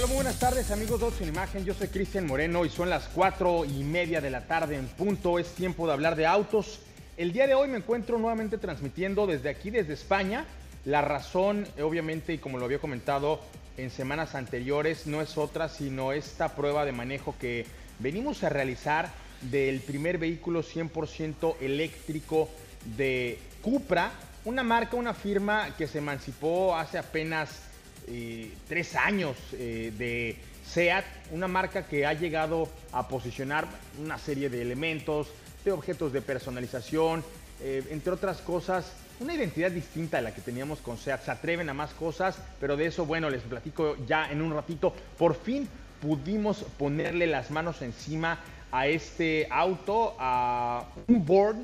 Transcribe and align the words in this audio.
Hola, 0.00 0.06
muy 0.06 0.16
buenas 0.16 0.38
tardes 0.38 0.70
amigos 0.70 0.98
de 1.00 1.06
Ocho 1.08 1.24
en 1.24 1.28
Imagen, 1.28 1.62
yo 1.62 1.74
soy 1.74 1.88
Cristian 1.88 2.26
Moreno 2.26 2.64
y 2.64 2.70
son 2.70 2.88
las 2.88 3.06
cuatro 3.08 3.66
y 3.66 3.84
media 3.84 4.22
de 4.22 4.30
la 4.30 4.46
tarde 4.46 4.76
en 4.76 4.86
punto, 4.86 5.38
es 5.38 5.48
tiempo 5.48 5.86
de 5.86 5.92
hablar 5.92 6.16
de 6.16 6.24
autos. 6.24 6.78
El 7.18 7.34
día 7.34 7.46
de 7.46 7.52
hoy 7.52 7.68
me 7.68 7.76
encuentro 7.76 8.18
nuevamente 8.18 8.56
transmitiendo 8.56 9.26
desde 9.26 9.50
aquí, 9.50 9.68
desde 9.68 9.92
España. 9.92 10.46
La 10.86 11.02
razón, 11.02 11.68
obviamente, 11.82 12.32
y 12.32 12.38
como 12.38 12.56
lo 12.56 12.64
había 12.64 12.78
comentado 12.78 13.40
en 13.76 13.90
semanas 13.90 14.34
anteriores, 14.34 15.06
no 15.06 15.20
es 15.20 15.36
otra, 15.36 15.68
sino 15.68 16.12
esta 16.12 16.56
prueba 16.56 16.86
de 16.86 16.92
manejo 16.92 17.34
que 17.38 17.66
venimos 17.98 18.42
a 18.42 18.48
realizar 18.48 19.10
del 19.42 19.80
primer 19.80 20.16
vehículo 20.16 20.62
100% 20.62 21.56
eléctrico 21.60 22.48
de 22.96 23.38
Cupra, 23.60 24.12
una 24.46 24.62
marca, 24.62 24.96
una 24.96 25.12
firma 25.12 25.76
que 25.76 25.86
se 25.86 25.98
emancipó 25.98 26.74
hace 26.74 26.96
apenas 26.96 27.69
eh, 28.08 28.52
tres 28.68 28.96
años 28.96 29.36
eh, 29.52 29.92
de 29.96 30.36
SEAT, 30.66 31.04
una 31.32 31.48
marca 31.48 31.86
que 31.86 32.06
ha 32.06 32.12
llegado 32.12 32.68
a 32.92 33.08
posicionar 33.08 33.66
una 34.00 34.18
serie 34.18 34.48
de 34.48 34.62
elementos, 34.62 35.28
de 35.64 35.72
objetos 35.72 36.12
de 36.12 36.22
personalización, 36.22 37.24
eh, 37.60 37.84
entre 37.90 38.12
otras 38.12 38.40
cosas, 38.40 38.92
una 39.20 39.34
identidad 39.34 39.70
distinta 39.70 40.18
a 40.18 40.20
la 40.22 40.34
que 40.34 40.40
teníamos 40.40 40.80
con 40.80 40.96
SEAT. 40.96 41.24
Se 41.24 41.30
atreven 41.30 41.68
a 41.68 41.74
más 41.74 41.92
cosas, 41.92 42.38
pero 42.58 42.76
de 42.76 42.86
eso, 42.86 43.04
bueno, 43.04 43.28
les 43.28 43.42
platico 43.42 43.96
ya 44.06 44.30
en 44.30 44.40
un 44.40 44.54
ratito. 44.54 44.94
Por 45.18 45.34
fin 45.34 45.68
pudimos 46.00 46.64
ponerle 46.78 47.26
las 47.26 47.50
manos 47.50 47.82
encima 47.82 48.40
a 48.72 48.86
este 48.86 49.48
auto, 49.50 50.16
a 50.18 50.86
un 51.08 51.26
board 51.26 51.56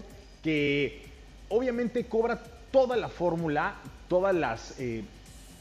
que 0.42 1.02
obviamente 1.48 2.04
cobra 2.06 2.42
toda 2.70 2.96
la 2.96 3.08
fórmula, 3.08 3.76
todas 4.08 4.34
las 4.34 4.74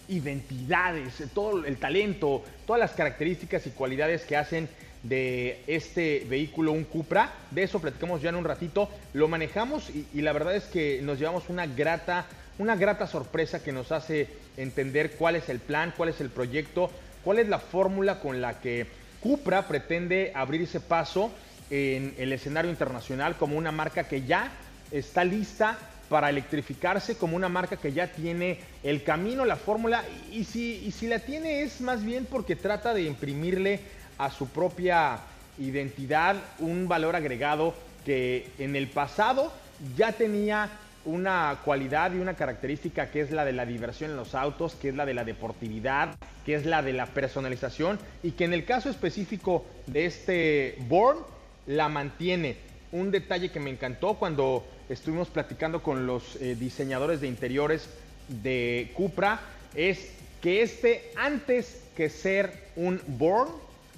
identidades, 0.08 1.24
todo 1.34 1.66
el 1.66 1.78
talento, 1.78 2.44
todas 2.66 2.80
las 2.80 2.92
características 2.92 3.66
y 3.68 3.72
cualidades 3.72 4.24
que 4.24 4.38
hacen 4.38 4.70
de 5.04 5.62
este 5.68 6.26
vehículo 6.30 6.72
un 6.72 6.84
Cupra. 6.84 7.32
De 7.52 7.64
eso 7.64 7.80
platicamos 7.80 8.22
ya 8.22 8.30
en 8.30 8.36
un 8.36 8.44
ratito. 8.44 8.90
Lo 9.14 9.28
manejamos 9.28 9.90
y, 9.90 10.22
la 10.22 10.34
verdad 10.34 10.56
es 10.56 10.66
que 10.66 11.00
nos 11.04 11.20
llevamos 11.20 11.50
una 11.50 11.68
grata, 11.68 12.26
una 12.58 12.76
grata 12.76 13.08
sorpresa 13.08 13.64
que 13.64 13.72
nos 13.72 13.92
hace 13.92 14.28
entender 14.58 15.12
cuál 15.12 15.36
es 15.36 15.50
el 15.50 15.60
plan, 15.60 15.94
cuál 15.96 16.10
es 16.10 16.22
el 16.22 16.30
proyecto, 16.30 16.90
cuál 17.24 17.40
es 17.40 17.48
la 17.48 17.60
fórmula 17.60 18.20
con 18.20 18.42
la 18.42 18.60
que 18.60 18.88
Cupra 19.20 19.68
pretende 19.68 20.32
abrirse 20.36 20.80
paso 20.80 21.32
en 21.70 22.14
el 22.18 22.32
escenario 22.32 22.70
internacional 22.70 23.36
como 23.38 23.58
una 23.58 23.72
marca 23.72 24.08
que 24.08 24.22
ya 24.24 24.52
está 24.92 25.24
lista 25.24 25.78
para 26.10 26.30
electrificarse 26.30 27.18
como 27.18 27.36
una 27.36 27.50
marca 27.50 27.78
que 27.78 27.92
ya 27.92 28.12
tiene 28.12 28.60
el 28.84 29.04
camino, 29.04 29.46
la 29.46 29.56
fórmula, 29.56 30.04
y 30.32 30.44
si, 30.44 31.08
la 31.08 31.20
tiene 31.20 31.64
es 31.64 31.82
más 31.82 32.04
bien 32.04 32.26
porque 32.26 32.56
trata 32.56 32.94
de 32.94 33.04
imprimirle 33.04 33.80
a 34.18 34.30
su 34.30 34.48
propia 34.48 35.20
identidad 35.58 36.36
un 36.60 36.88
valor 36.88 37.16
agregado 37.16 37.74
que 38.06 38.50
en 38.60 38.76
el 38.76 38.88
pasado 38.88 39.52
ya 39.98 40.12
tenía 40.12 40.70
una 41.06 41.60
cualidad 41.64 42.14
y 42.14 42.20
una 42.20 42.34
característica 42.34 43.12
que 43.12 43.22
es 43.22 43.32
la 43.32 43.46
de 43.46 43.54
la 43.54 43.66
diversión 43.66 44.12
en 44.12 44.18
los 44.18 44.36
autos, 44.36 44.76
que 44.76 44.90
es 44.90 44.96
la 44.96 45.06
de 45.06 45.14
la 45.14 45.24
deportividad, 45.24 46.16
que 46.46 46.56
es 46.56 46.66
la 46.66 46.82
de 46.82 46.94
la 46.94 47.06
personalización 47.08 48.00
y 48.24 48.32
que 48.32 48.46
en 48.46 48.54
el 48.54 48.66
caso 48.66 48.90
específico 48.90 49.66
de 49.88 50.06
este 50.06 50.78
Born 50.88 51.20
la 51.68 51.90
mantiene. 51.90 52.58
Un 52.92 53.12
detalle 53.12 53.52
que 53.52 53.60
me 53.60 53.70
encantó 53.70 54.16
cuando 54.16 54.66
estuvimos 54.90 55.30
platicando 55.30 55.82
con 55.82 56.06
los 56.06 56.36
eh, 56.38 56.56
diseñadores 56.56 57.22
de 57.22 57.28
interiores 57.28 57.90
de 58.28 58.92
Cupra 58.96 59.40
es 59.74 60.12
que 60.42 60.62
este, 60.62 61.12
antes 61.16 61.84
que 61.96 62.10
ser 62.10 62.70
un 62.76 63.02
Born, 63.08 63.50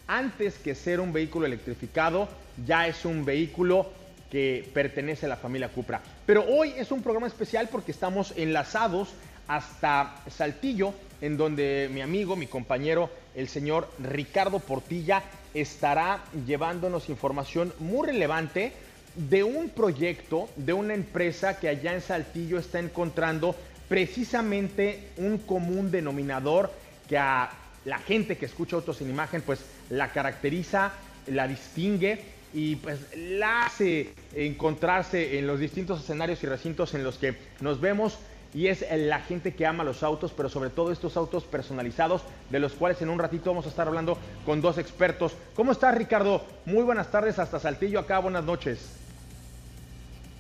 antes 0.07 0.55
que 0.55 0.75
ser 0.75 0.99
un 0.99 1.11
vehículo 1.11 1.45
electrificado, 1.45 2.29
ya 2.65 2.87
es 2.87 3.05
un 3.05 3.25
vehículo 3.25 3.89
que 4.31 4.69
pertenece 4.73 5.25
a 5.25 5.29
la 5.29 5.37
familia 5.37 5.69
Cupra. 5.69 6.01
Pero 6.25 6.45
hoy 6.45 6.73
es 6.77 6.91
un 6.91 7.01
programa 7.01 7.27
especial 7.27 7.69
porque 7.69 7.91
estamos 7.91 8.33
enlazados 8.35 9.09
hasta 9.47 10.15
Saltillo, 10.29 10.93
en 11.21 11.37
donde 11.37 11.89
mi 11.91 12.01
amigo, 12.01 12.35
mi 12.35 12.47
compañero, 12.47 13.09
el 13.35 13.47
señor 13.47 13.89
Ricardo 13.99 14.59
Portilla, 14.59 15.23
estará 15.53 16.23
llevándonos 16.45 17.09
información 17.09 17.73
muy 17.79 18.07
relevante 18.07 18.73
de 19.17 19.43
un 19.43 19.69
proyecto, 19.69 20.47
de 20.55 20.73
una 20.73 20.93
empresa 20.93 21.59
que 21.59 21.67
allá 21.67 21.93
en 21.93 22.01
Saltillo 22.01 22.59
está 22.59 22.79
encontrando 22.79 23.55
precisamente 23.89 25.09
un 25.17 25.39
común 25.39 25.91
denominador 25.91 26.71
que 27.09 27.17
a 27.17 27.49
la 27.85 27.97
gente 27.99 28.37
que 28.37 28.45
escucha 28.45 28.75
autos 28.75 29.01
en 29.01 29.09
imagen 29.09 29.41
pues 29.41 29.59
la 29.89 30.11
caracteriza, 30.11 30.91
la 31.27 31.47
distingue 31.47 32.21
y 32.53 32.75
pues 32.75 32.99
la 33.15 33.65
hace 33.65 34.13
encontrarse 34.35 35.39
en 35.39 35.47
los 35.47 35.59
distintos 35.59 36.01
escenarios 36.01 36.43
y 36.43 36.47
recintos 36.47 36.93
en 36.93 37.03
los 37.03 37.17
que 37.17 37.35
nos 37.59 37.81
vemos 37.81 38.19
y 38.53 38.67
es 38.67 38.85
la 38.91 39.19
gente 39.19 39.53
que 39.53 39.65
ama 39.65 39.83
los 39.83 40.03
autos, 40.03 40.31
pero 40.35 40.47
sobre 40.47 40.69
todo 40.69 40.91
estos 40.91 41.17
autos 41.17 41.43
personalizados, 41.43 42.21
de 42.49 42.59
los 42.59 42.73
cuales 42.73 43.01
en 43.01 43.09
un 43.09 43.19
ratito 43.19 43.49
vamos 43.49 43.65
a 43.65 43.69
estar 43.69 43.87
hablando 43.87 44.17
con 44.45 44.61
dos 44.61 44.77
expertos. 44.77 45.33
¿Cómo 45.55 45.71
estás, 45.71 45.95
Ricardo? 45.95 46.45
Muy 46.65 46.83
buenas 46.83 47.11
tardes 47.11 47.39
hasta 47.39 47.59
Saltillo, 47.59 47.99
acá 47.99 48.19
buenas 48.19 48.45
noches. 48.45 49.06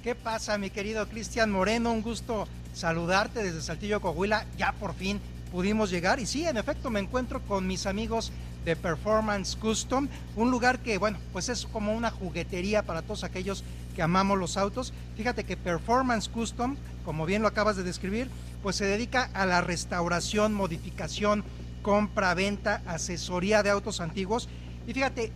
¿Qué 0.03 0.13
pasa, 0.13 0.57
mi 0.57 0.69
querido 0.69 1.07
Cristian 1.09 1.51
Moreno? 1.51 1.91
Un 1.91 2.01
gusto 2.01 2.47
saludarte 2.73 3.43
desde 3.43 3.61
Saltillo, 3.61 3.99
Coahuila. 3.99 4.45
Ya 4.55 4.71
por 4.73 4.93
fin 4.93 5.19
pudimos 5.51 5.89
llegar. 5.89 6.19
Y 6.19 6.27
sí, 6.27 6.45
en 6.45 6.57
efecto, 6.57 6.89
me 6.89 6.99
encuentro 6.99 7.41
con 7.41 7.65
mis 7.65 7.87
amigos 7.87 8.31
de 8.63 8.75
Performance 8.75 9.55
Custom, 9.55 10.07
un 10.35 10.51
lugar 10.51 10.79
que, 10.79 10.97
bueno, 10.97 11.17
pues 11.33 11.49
es 11.49 11.65
como 11.65 11.93
una 11.93 12.11
juguetería 12.11 12.83
para 12.83 13.01
todos 13.01 13.23
aquellos 13.23 13.63
que 13.95 14.01
amamos 14.01 14.37
los 14.37 14.55
autos. 14.55 14.93
Fíjate 15.15 15.45
que 15.45 15.57
Performance 15.57 16.29
Custom, 16.29 16.75
como 17.03 17.25
bien 17.25 17.41
lo 17.41 17.47
acabas 17.47 17.75
de 17.75 17.83
describir, 17.83 18.29
pues 18.61 18.75
se 18.75 18.85
dedica 18.85 19.29
a 19.33 19.45
la 19.45 19.61
restauración, 19.61 20.53
modificación, 20.53 21.43
compra, 21.81 22.33
venta, 22.33 22.81
asesoría 22.85 23.63
de 23.63 23.71
autos 23.71 23.99
antiguos. 23.99 24.47
Y 24.85 24.93
fíjate, 24.93 25.31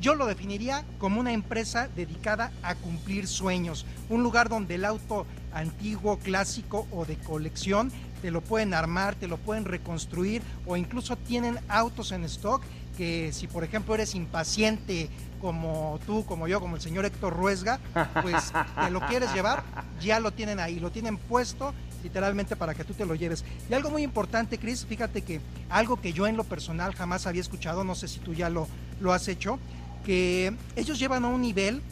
yo 0.00 0.14
lo 0.14 0.26
definiría 0.26 0.84
como 0.98 1.20
una 1.20 1.32
empresa 1.32 1.88
dedicada 1.94 2.52
a 2.62 2.74
cumplir 2.74 3.26
sueños, 3.26 3.86
un 4.08 4.22
lugar 4.22 4.48
donde 4.48 4.74
el 4.76 4.84
auto 4.84 5.26
antiguo, 5.52 6.18
clásico 6.18 6.86
o 6.90 7.04
de 7.04 7.16
colección 7.16 7.92
te 8.22 8.30
lo 8.30 8.40
pueden 8.40 8.74
armar, 8.74 9.14
te 9.14 9.28
lo 9.28 9.36
pueden 9.36 9.64
reconstruir 9.64 10.42
o 10.66 10.76
incluso 10.76 11.16
tienen 11.16 11.58
autos 11.68 12.12
en 12.12 12.24
stock 12.24 12.62
que 12.96 13.32
si 13.32 13.46
por 13.46 13.64
ejemplo 13.64 13.94
eres 13.94 14.14
impaciente 14.14 15.10
como 15.40 16.00
tú, 16.06 16.24
como 16.24 16.48
yo, 16.48 16.58
como 16.60 16.76
el 16.76 16.82
señor 16.82 17.04
Héctor 17.04 17.36
Ruesga, 17.36 17.78
pues 18.22 18.52
te 18.82 18.90
lo 18.90 19.00
quieres 19.00 19.32
llevar, 19.34 19.62
ya 20.00 20.20
lo 20.20 20.30
tienen 20.30 20.58
ahí, 20.58 20.80
lo 20.80 20.90
tienen 20.90 21.18
puesto 21.18 21.74
literalmente 22.02 22.54
para 22.56 22.74
que 22.74 22.84
tú 22.84 22.94
te 22.94 23.04
lo 23.04 23.14
lleves. 23.14 23.44
Y 23.68 23.74
algo 23.74 23.90
muy 23.90 24.02
importante, 24.02 24.58
Chris, 24.58 24.86
fíjate 24.86 25.22
que 25.22 25.40
algo 25.68 26.00
que 26.00 26.12
yo 26.12 26.26
en 26.26 26.36
lo 26.36 26.44
personal 26.44 26.94
jamás 26.94 27.26
había 27.26 27.40
escuchado, 27.40 27.82
no 27.84 27.94
sé 27.94 28.08
si 28.08 28.20
tú 28.20 28.32
ya 28.32 28.48
lo, 28.48 28.68
lo 29.00 29.12
has 29.12 29.28
hecho, 29.28 29.58
que 30.04 30.54
ellos 30.76 30.98
llevan 30.98 31.24
a 31.24 31.28
un 31.28 31.42
nivel 31.42 31.82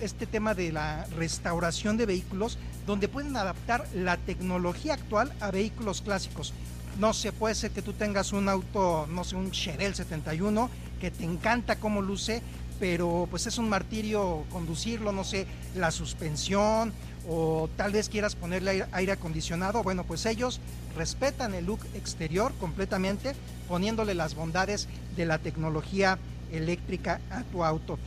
este 0.00 0.26
tema 0.26 0.54
de 0.54 0.72
la 0.72 1.06
restauración 1.16 1.98
de 1.98 2.06
vehículos 2.06 2.56
donde 2.86 3.08
pueden 3.08 3.36
adaptar 3.36 3.86
la 3.94 4.16
tecnología 4.16 4.94
actual 4.94 5.32
a 5.40 5.50
vehículos 5.50 6.00
clásicos. 6.00 6.54
No 6.98 7.12
se 7.12 7.30
puede 7.30 7.54
ser 7.54 7.70
que 7.70 7.82
tú 7.82 7.92
tengas 7.92 8.32
un 8.32 8.48
auto, 8.48 9.06
no 9.10 9.22
sé, 9.22 9.36
un 9.36 9.50
Chevelle 9.50 9.94
71 9.94 10.70
que 10.98 11.10
te 11.10 11.24
encanta 11.24 11.76
cómo 11.76 12.00
luce, 12.00 12.42
pero 12.78 13.28
pues 13.30 13.46
es 13.46 13.58
un 13.58 13.68
martirio 13.68 14.44
conducirlo, 14.50 15.12
no 15.12 15.24
sé, 15.24 15.46
la 15.74 15.90
suspensión 15.90 16.92
o 17.28 17.68
tal 17.76 17.92
vez 17.92 18.08
quieras 18.08 18.34
ponerle 18.34 18.86
aire 18.92 19.12
acondicionado. 19.12 19.82
Bueno, 19.82 20.04
pues 20.04 20.24
ellos 20.24 20.58
respetan 20.96 21.54
el 21.54 21.66
look 21.66 21.80
exterior 21.94 22.52
completamente, 22.58 23.34
poniéndole 23.68 24.14
las 24.14 24.34
bondades 24.34 24.88
de 25.16 25.26
la 25.26 25.38
tecnología 25.38 26.18
eléctrica 26.52 27.20
a 27.30 27.42
tu 27.44 27.64
auto. 27.64 27.98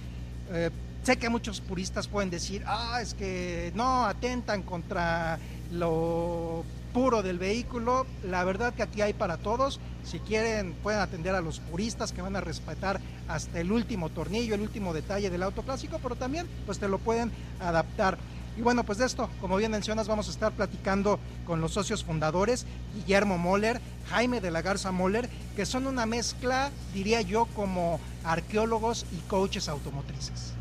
Eh, 0.52 0.70
sé 1.04 1.18
que 1.18 1.30
muchos 1.30 1.62
puristas 1.62 2.08
pueden 2.08 2.30
decir, 2.30 2.64
ah, 2.66 3.00
es 3.02 3.14
que 3.14 3.72
no 3.76 4.06
atentan 4.06 4.64
contra 4.64 5.40
lo 5.72 6.64
puro 6.94 7.24
del 7.24 7.40
vehículo. 7.40 8.06
La 8.24 8.44
verdad 8.44 8.74
que 8.74 8.84
aquí 8.84 9.02
hay 9.02 9.14
para 9.14 9.38
todos. 9.38 9.80
Si 10.04 10.20
quieren, 10.20 10.74
pueden 10.84 11.02
atender 11.02 11.36
a 11.36 11.42
los 11.42 11.60
puristas 11.60 12.12
que 12.12 12.22
van 12.22 12.36
a 12.36 12.42
respetar 12.42 13.02
hasta 13.28 13.60
el 13.60 13.72
último 13.72 14.10
tornillo, 14.10 14.56
el 14.56 14.62
último 14.62 14.94
detalle 14.94 15.30
del 15.30 15.44
auto 15.44 15.64
clásico, 15.64 16.00
pero 16.02 16.16
también 16.16 16.48
pues 16.66 16.80
te 16.80 16.88
lo 16.88 17.00
pueden 17.00 17.32
adaptar. 17.60 18.18
Y 18.56 18.62
bueno, 18.62 18.84
pues 18.84 19.00
de 19.00 19.06
esto, 19.06 19.30
como 19.42 19.58
bien 19.58 19.72
mencionas, 19.72 20.08
vamos 20.08 20.28
a 20.28 20.32
estar 20.32 20.52
platicando 20.52 21.20
con 21.46 21.60
los 21.60 21.74
socios 21.74 22.04
fundadores, 22.04 22.68
Guillermo 22.94 23.38
Moller, 23.38 23.82
Jaime 24.10 24.42
de 24.42 24.52
la 24.52 24.62
Garza 24.62 24.92
Moller, 24.92 25.28
que 25.56 25.66
son 25.66 25.88
una 25.88 26.06
mezcla, 26.06 26.70
diría 26.94 27.22
yo, 27.22 27.48
como 27.56 28.00
arqueólogos 28.24 29.06
y 29.12 29.18
coaches 29.28 29.68
automotrices. 29.70 30.54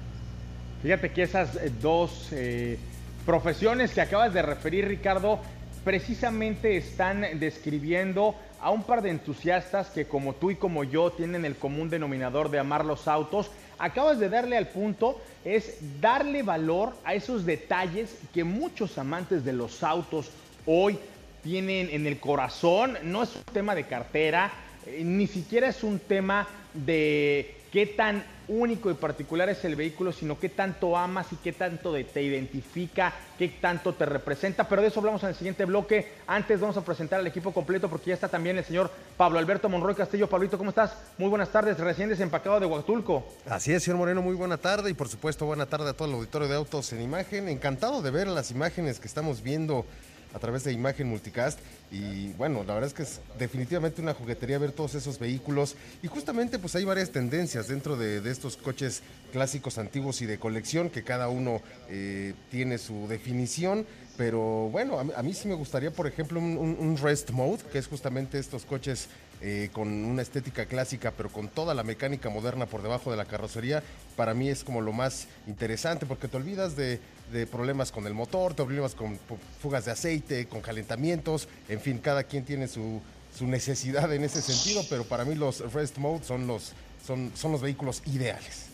Fíjate 0.83 1.12
que 1.12 1.23
esas 1.23 1.55
eh, 1.56 1.71
dos 1.81 2.29
eh, 2.33 2.79
profesiones 3.27 3.93
que 3.93 4.00
acabas 4.00 4.33
de 4.33 4.43
referir, 4.43 4.88
Ricardo, 4.88 5.38
precisamente 5.85 6.77
están 6.77 7.25
describiendo 7.38 8.35
a 8.61 8.71
un 8.71 8.85
par 8.85 9.03
de 9.03 9.11
entusiastas 9.11 9.91
que 9.91 10.06
como 10.06 10.35
tú 10.35 10.50
y 10.50 10.56
como 10.56 10.85
yo 10.85 11.11
tienen 11.11 11.45
el 11.45 11.56
común 11.56 11.91
denominador 11.91 12.50
de 12.50 12.59
amar 12.59 12.85
los 12.85 13.06
autos. 13.09 13.50
Acabas 13.79 14.19
de 14.19 14.29
darle 14.29 14.57
al 14.57 14.69
punto, 14.69 15.21
es 15.45 15.79
darle 16.01 16.43
valor 16.43 16.95
a 17.05 17.15
esos 17.15 17.45
detalles 17.45 18.17
que 18.33 18.45
muchos 18.45 18.99
amantes 18.99 19.45
de 19.45 19.53
los 19.53 19.83
autos 19.83 20.31
hoy 20.67 20.99
tienen 21.43 21.89
en 21.91 22.07
el 22.07 22.21
corazón. 22.21 22.97
No 23.03 23.23
es 23.23 23.35
un 23.35 23.43
tema 23.53 23.75
de 23.75 23.85
cartera, 23.85 24.53
eh, 24.87 25.03
ni 25.05 25.27
siquiera 25.27 25.69
es 25.69 25.83
un 25.83 25.99
tema 25.99 26.47
de 26.75 27.57
qué 27.73 27.87
tan 27.87 28.25
único 28.49 28.91
y 28.91 28.94
particular 28.94 29.49
es 29.49 29.65
el 29.65 29.77
vehículo, 29.77 30.12
sino 30.12 30.39
qué 30.39 30.49
tanto 30.49 30.97
amas 30.97 31.33
y 31.33 31.37
qué 31.37 31.53
tanto 31.53 31.93
te 32.05 32.23
identifica, 32.23 33.12
qué 33.39 33.49
tanto 33.49 33.94
te 33.94 34.06
representa. 34.06 34.69
Pero 34.69 34.83
de 34.83 34.89
eso 34.89 35.00
hablamos 35.00 35.23
en 35.23 35.31
el 35.31 35.35
siguiente 35.35 35.65
bloque. 35.65 36.12
Antes 36.27 36.61
vamos 36.61 36.77
a 36.77 36.85
presentar 36.85 37.21
al 37.21 37.27
equipo 37.27 37.53
completo 37.53 37.89
porque 37.89 38.09
ya 38.09 38.15
está 38.15 38.29
también 38.29 38.59
el 38.59 38.65
señor 38.65 38.91
Pablo 39.17 39.39
Alberto 39.39 39.69
Monroy 39.69 39.94
Castillo. 39.94 40.29
Pablito, 40.29 40.59
¿cómo 40.59 40.71
estás? 40.71 40.97
Muy 41.19 41.29
buenas 41.29 41.50
tardes, 41.50 41.79
recién 41.79 42.09
desempacado 42.09 42.61
de 42.61 42.67
Huatulco. 42.67 43.27
Así 43.49 43.73
es, 43.73 43.83
señor 43.83 43.99
Moreno, 43.99 44.23
muy 44.23 44.35
buena 44.35 44.59
tarde 44.59 44.91
y 44.91 44.95
por 44.95 45.09
supuesto 45.09 45.47
buena 45.47 45.67
tarde 45.67 45.91
a 45.91 45.93
todo 45.93 46.09
el 46.09 46.15
auditorio 46.15 46.49
de 46.49 46.56
Autos 46.56 46.93
en 46.93 47.03
Imagen. 47.03 47.49
Encantado 47.49 48.03
de 48.03 48.11
ver 48.11 48.29
las 48.29 48.50
imágenes 48.50 49.00
que 49.00 49.09
estamos 49.09 49.43
viendo 49.43 49.85
a 50.34 50.38
través 50.38 50.64
de 50.64 50.73
imagen 50.73 51.08
multicast 51.08 51.58
y 51.90 52.32
bueno, 52.32 52.64
la 52.64 52.75
verdad 52.75 52.88
es 52.88 52.94
que 52.94 53.02
es 53.02 53.20
definitivamente 53.38 54.00
una 54.00 54.14
juguetería 54.14 54.58
ver 54.58 54.73
todos 54.73 54.94
esos 54.94 55.19
vehículos 55.19 55.76
y 56.02 56.08
justamente 56.08 56.58
pues 56.58 56.75
hay 56.75 56.84
varias 56.84 57.11
tendencias 57.11 57.69
dentro 57.69 57.96
de, 57.96 58.23
estos 58.31 58.56
coches 58.56 59.02
clásicos 59.32 59.79
antiguos 59.79 60.23
y 60.23 60.26
de 60.26 60.38
colección 60.38 60.88
que 60.88 61.02
cada 61.02 61.29
uno 61.29 61.61
eh, 61.88 62.34
tiene 62.50 62.79
su 62.79 63.06
definición. 63.08 63.87
Pero 64.17 64.69
bueno, 64.70 64.99
a, 64.99 65.23
mí 65.23 65.32
sí 65.32 65.49
me 65.49 65.55
gustaría, 65.55 65.90
por 65.90 66.06
ejemplo, 66.06 66.38
un, 66.38 66.99
rest 67.02 67.31
mode, 67.31 67.62
que 67.73 67.78
es 67.78 67.87
justamente 67.87 68.38
estos 68.38 68.64
coches 68.67 69.08
eh, 69.43 69.71
con 69.73 69.89
una 69.89 70.23
estética 70.23 70.67
clásica, 70.67 71.12
pero 71.17 71.29
con 71.29 71.49
toda 71.49 71.75
la 71.75 71.83
mecánica 71.83 72.31
moderna 72.31 72.67
por 72.67 72.83
debajo 72.83 73.11
de 73.11 73.17
la 73.17 73.25
carrocería. 73.25 73.83
Para 74.17 74.35
mí 74.35 74.49
es 74.49 74.65
como 74.65 74.81
lo 74.81 74.93
más 74.93 75.27
interesante, 75.47 76.06
porque 76.06 76.29
te 76.29 76.37
olvidas 76.37 76.77
de, 76.77 77.00
de 77.33 77.47
problemas 77.47 77.91
con 77.91 78.06
el 78.06 78.15
motor, 78.15 78.55
te 78.55 78.62
problemas 78.62 78.94
con 78.94 79.19
fugas 79.61 79.85
de 79.85 79.91
aceite, 79.91 80.47
con 80.47 80.61
calentamientos, 80.61 81.49
en 81.69 81.81
fin, 81.81 81.99
cada 81.99 82.23
quien 82.25 82.44
tiene 82.44 82.69
su, 82.69 83.00
su 83.37 83.47
necesidad 83.47 84.12
en 84.12 84.25
ese 84.25 84.43
sentido, 84.43 84.83
pero 84.89 85.05
para 85.05 85.25
mí 85.25 85.35
los 85.35 85.73
Rest 85.73 85.99
Mode 85.99 86.25
son 86.25 86.47
los, 86.47 86.73
son, 87.05 87.33
son 87.35 87.53
los 87.53 87.61
vehículos 87.62 88.03
ideales. 88.06 88.67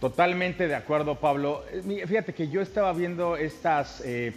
Totalmente 0.00 0.68
de 0.68 0.74
acuerdo, 0.74 1.16
Pablo. 1.16 1.64
Eh, 1.70 2.04
fíjate 2.06 2.34
que 2.34 2.48
yo 2.48 2.60
estaba 2.60 2.92
viendo 2.92 3.36
estas, 3.36 4.02
eh, 4.04 4.32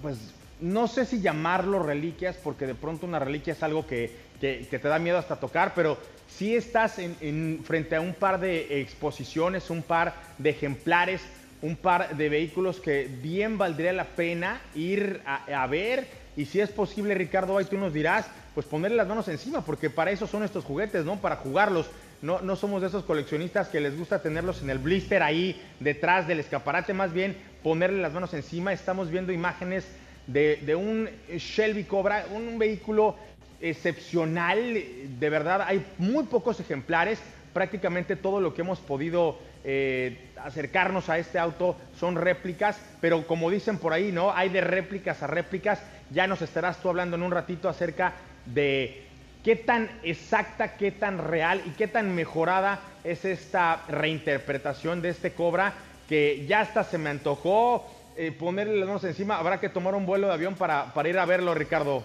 pues 0.00 0.18
no 0.60 0.86
sé 0.86 1.06
si 1.06 1.20
llamarlo 1.20 1.82
reliquias, 1.82 2.36
porque 2.36 2.66
de 2.66 2.74
pronto 2.74 3.06
una 3.06 3.18
reliquia 3.18 3.54
es 3.54 3.62
algo 3.62 3.86
que, 3.86 4.14
que, 4.42 4.78
te 4.78 4.88
da 4.88 4.98
miedo 4.98 5.18
hasta 5.18 5.36
tocar, 5.36 5.72
pero 5.74 5.96
sí 6.28 6.56
estás 6.56 6.98
en, 6.98 7.60
frente 7.64 7.94
a 7.94 8.00
un 8.00 8.12
par 8.12 8.40
de 8.40 8.80
exposiciones, 8.80 9.70
un 9.70 9.82
par 9.82 10.14
de 10.38 10.50
ejemplares 10.50 11.22
un 11.62 11.76
par 11.76 12.16
de 12.16 12.28
vehículos 12.28 12.80
que 12.80 13.08
bien 13.22 13.56
valdría 13.56 13.92
la 13.92 14.04
pena 14.04 14.60
ir 14.74 15.22
a, 15.24 15.64
ver. 15.68 16.08
Y 16.36 16.46
si 16.46 16.60
es 16.60 16.70
posible, 16.70 17.14
Ricardo, 17.14 17.56
ahí 17.56 17.66
tú 17.66 17.78
nos 17.78 17.92
dirás, 17.92 18.26
pues 18.52 18.66
ponerle 18.66 18.96
las 18.96 19.06
manos 19.06 19.28
encima, 19.28 19.64
porque 19.64 19.88
para 19.88 20.10
eso 20.10 20.26
son 20.26 20.42
estos 20.42 20.64
juguetes, 20.64 21.04
¿no? 21.04 21.20
Para 21.20 21.36
jugarlos. 21.36 21.86
No, 22.20 22.40
no 22.40 22.56
somos 22.56 22.82
de 22.82 22.88
esos 22.88 23.04
coleccionistas 23.04 23.68
que 23.68 23.80
les 23.80 23.96
gusta 23.96 24.22
tenerlos 24.22 24.60
en 24.62 24.70
el 24.70 24.78
blister 24.78 25.22
ahí 25.22 25.60
detrás 25.78 26.26
del 26.26 26.40
escaparate, 26.40 26.94
más 26.94 27.12
bien 27.12 27.36
ponerle 27.62 28.02
las 28.02 28.12
manos 28.12 28.34
encima. 28.34 28.72
Estamos 28.72 29.08
viendo 29.08 29.32
imágenes 29.32 29.86
de, 30.26 30.56
de 30.66 30.74
un 30.74 31.08
Shelby 31.30 31.84
Cobra, 31.84 32.26
un 32.32 32.58
vehículo 32.58 33.16
excepcional, 33.62 34.74
de 35.18 35.30
verdad, 35.30 35.62
hay 35.62 35.86
muy 35.96 36.24
pocos 36.24 36.60
ejemplares, 36.60 37.20
prácticamente 37.52 38.16
todo 38.16 38.40
lo 38.40 38.52
que 38.52 38.62
hemos 38.62 38.80
podido 38.80 39.38
eh, 39.64 40.30
acercarnos 40.36 41.08
a 41.08 41.18
este 41.18 41.38
auto 41.38 41.76
son 41.98 42.16
réplicas, 42.16 42.80
pero 43.00 43.26
como 43.26 43.50
dicen 43.50 43.78
por 43.78 43.92
ahí, 43.92 44.10
¿no? 44.10 44.32
Hay 44.32 44.48
de 44.48 44.60
réplicas 44.60 45.22
a 45.22 45.28
réplicas. 45.28 45.80
Ya 46.10 46.26
nos 46.26 46.42
estarás 46.42 46.78
tú 46.78 46.88
hablando 46.88 47.16
en 47.16 47.22
un 47.22 47.30
ratito 47.30 47.68
acerca 47.68 48.14
de 48.46 49.04
qué 49.44 49.54
tan 49.56 49.88
exacta, 50.02 50.76
qué 50.76 50.90
tan 50.90 51.18
real 51.18 51.62
y 51.64 51.70
qué 51.70 51.86
tan 51.86 52.14
mejorada 52.14 52.80
es 53.04 53.24
esta 53.24 53.84
reinterpretación 53.88 55.00
de 55.00 55.10
este 55.10 55.32
Cobra 55.32 55.72
que 56.08 56.44
ya 56.46 56.60
hasta 56.60 56.84
se 56.84 56.98
me 56.98 57.10
antojó 57.10 57.86
eh, 58.16 58.32
ponerle 58.32 58.76
las 58.76 58.88
manos 58.88 59.04
encima. 59.04 59.38
Habrá 59.38 59.60
que 59.60 59.68
tomar 59.68 59.94
un 59.94 60.04
vuelo 60.04 60.26
de 60.26 60.34
avión 60.34 60.54
para, 60.54 60.92
para 60.92 61.08
ir 61.08 61.18
a 61.18 61.24
verlo, 61.24 61.54
Ricardo. 61.54 62.02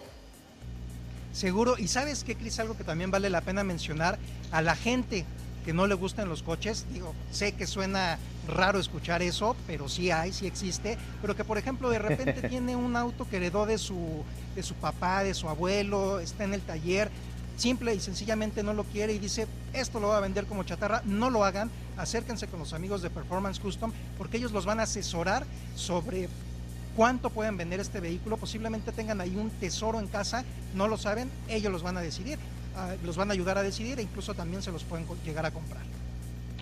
Seguro. 1.38 1.76
Y 1.78 1.88
sabes 1.88 2.24
qué, 2.24 2.36
Cris, 2.36 2.58
algo 2.58 2.76
que 2.76 2.84
también 2.84 3.12
vale 3.12 3.30
la 3.30 3.42
pena 3.42 3.64
mencionar 3.64 4.18
a 4.52 4.64
la 4.64 4.76
gente 4.76 5.24
que 5.64 5.72
no 5.72 5.86
le 5.86 5.94
gustan 5.94 6.30
los 6.30 6.42
coches. 6.42 6.88
Digo, 6.92 7.14
sé 7.32 7.52
que 7.52 7.68
suena 7.68 8.18
raro 8.48 8.80
escuchar 8.80 9.22
eso, 9.22 9.56
pero 9.68 9.88
sí 9.88 10.10
hay, 10.10 10.34
sí 10.34 10.48
existe. 10.48 10.98
Pero 11.22 11.36
que, 11.36 11.44
por 11.44 11.60
ejemplo, 11.60 11.92
de 11.92 12.00
repente 12.00 12.42
tiene 12.50 12.76
un 12.76 12.96
auto 12.96 13.30
que 13.30 13.38
heredó 13.38 13.68
de 13.68 13.78
su, 13.78 14.24
de 14.56 14.64
su 14.64 14.74
papá, 14.74 15.24
de 15.24 15.36
su 15.36 15.48
abuelo, 15.48 16.20
está 16.20 16.44
en 16.44 16.56
el 16.56 16.62
taller, 16.62 17.12
simple 17.56 17.94
y 17.94 18.00
sencillamente 18.00 18.64
no 18.64 18.74
lo 18.74 18.84
quiere 18.84 19.14
y 19.14 19.20
dice, 19.20 19.46
esto 19.74 20.00
lo 20.00 20.08
va 20.08 20.18
a 20.18 20.22
vender 20.22 20.48
como 20.48 20.64
chatarra, 20.64 21.04
no 21.06 21.30
lo 21.30 21.44
hagan, 21.44 21.70
acérquense 21.98 22.48
con 22.48 22.60
los 22.60 22.74
amigos 22.74 23.04
de 23.04 23.12
Performance 23.12 23.60
Custom 23.60 23.92
porque 24.18 24.38
ellos 24.38 24.54
los 24.54 24.66
van 24.66 24.80
a 24.80 24.84
asesorar 24.84 25.46
sobre 25.76 26.30
cuánto 26.98 27.30
pueden 27.30 27.56
vender 27.56 27.80
este 27.80 28.02
vehículo, 28.02 28.36
posiblemente 28.36 28.92
tengan 28.92 29.22
ahí 29.22 29.38
un 29.38 29.50
tesoro 29.52 30.02
en 30.02 30.08
casa, 30.08 30.44
no 30.76 30.90
lo 30.90 30.98
saben, 30.98 31.30
ellos 31.48 31.72
los 31.72 31.84
van 31.84 31.96
a 31.96 32.02
decidir 32.02 32.38
los 33.04 33.18
van 33.18 33.30
a 33.30 33.34
ayudar 33.34 33.58
a 33.58 33.64
decidir 33.64 34.00
e 34.00 34.04
incluso 34.04 34.34
también 34.34 34.62
se 34.62 34.72
los 34.72 34.84
pueden 34.84 35.06
llegar 35.26 35.46
a 35.46 35.52
comprar. 35.52 35.82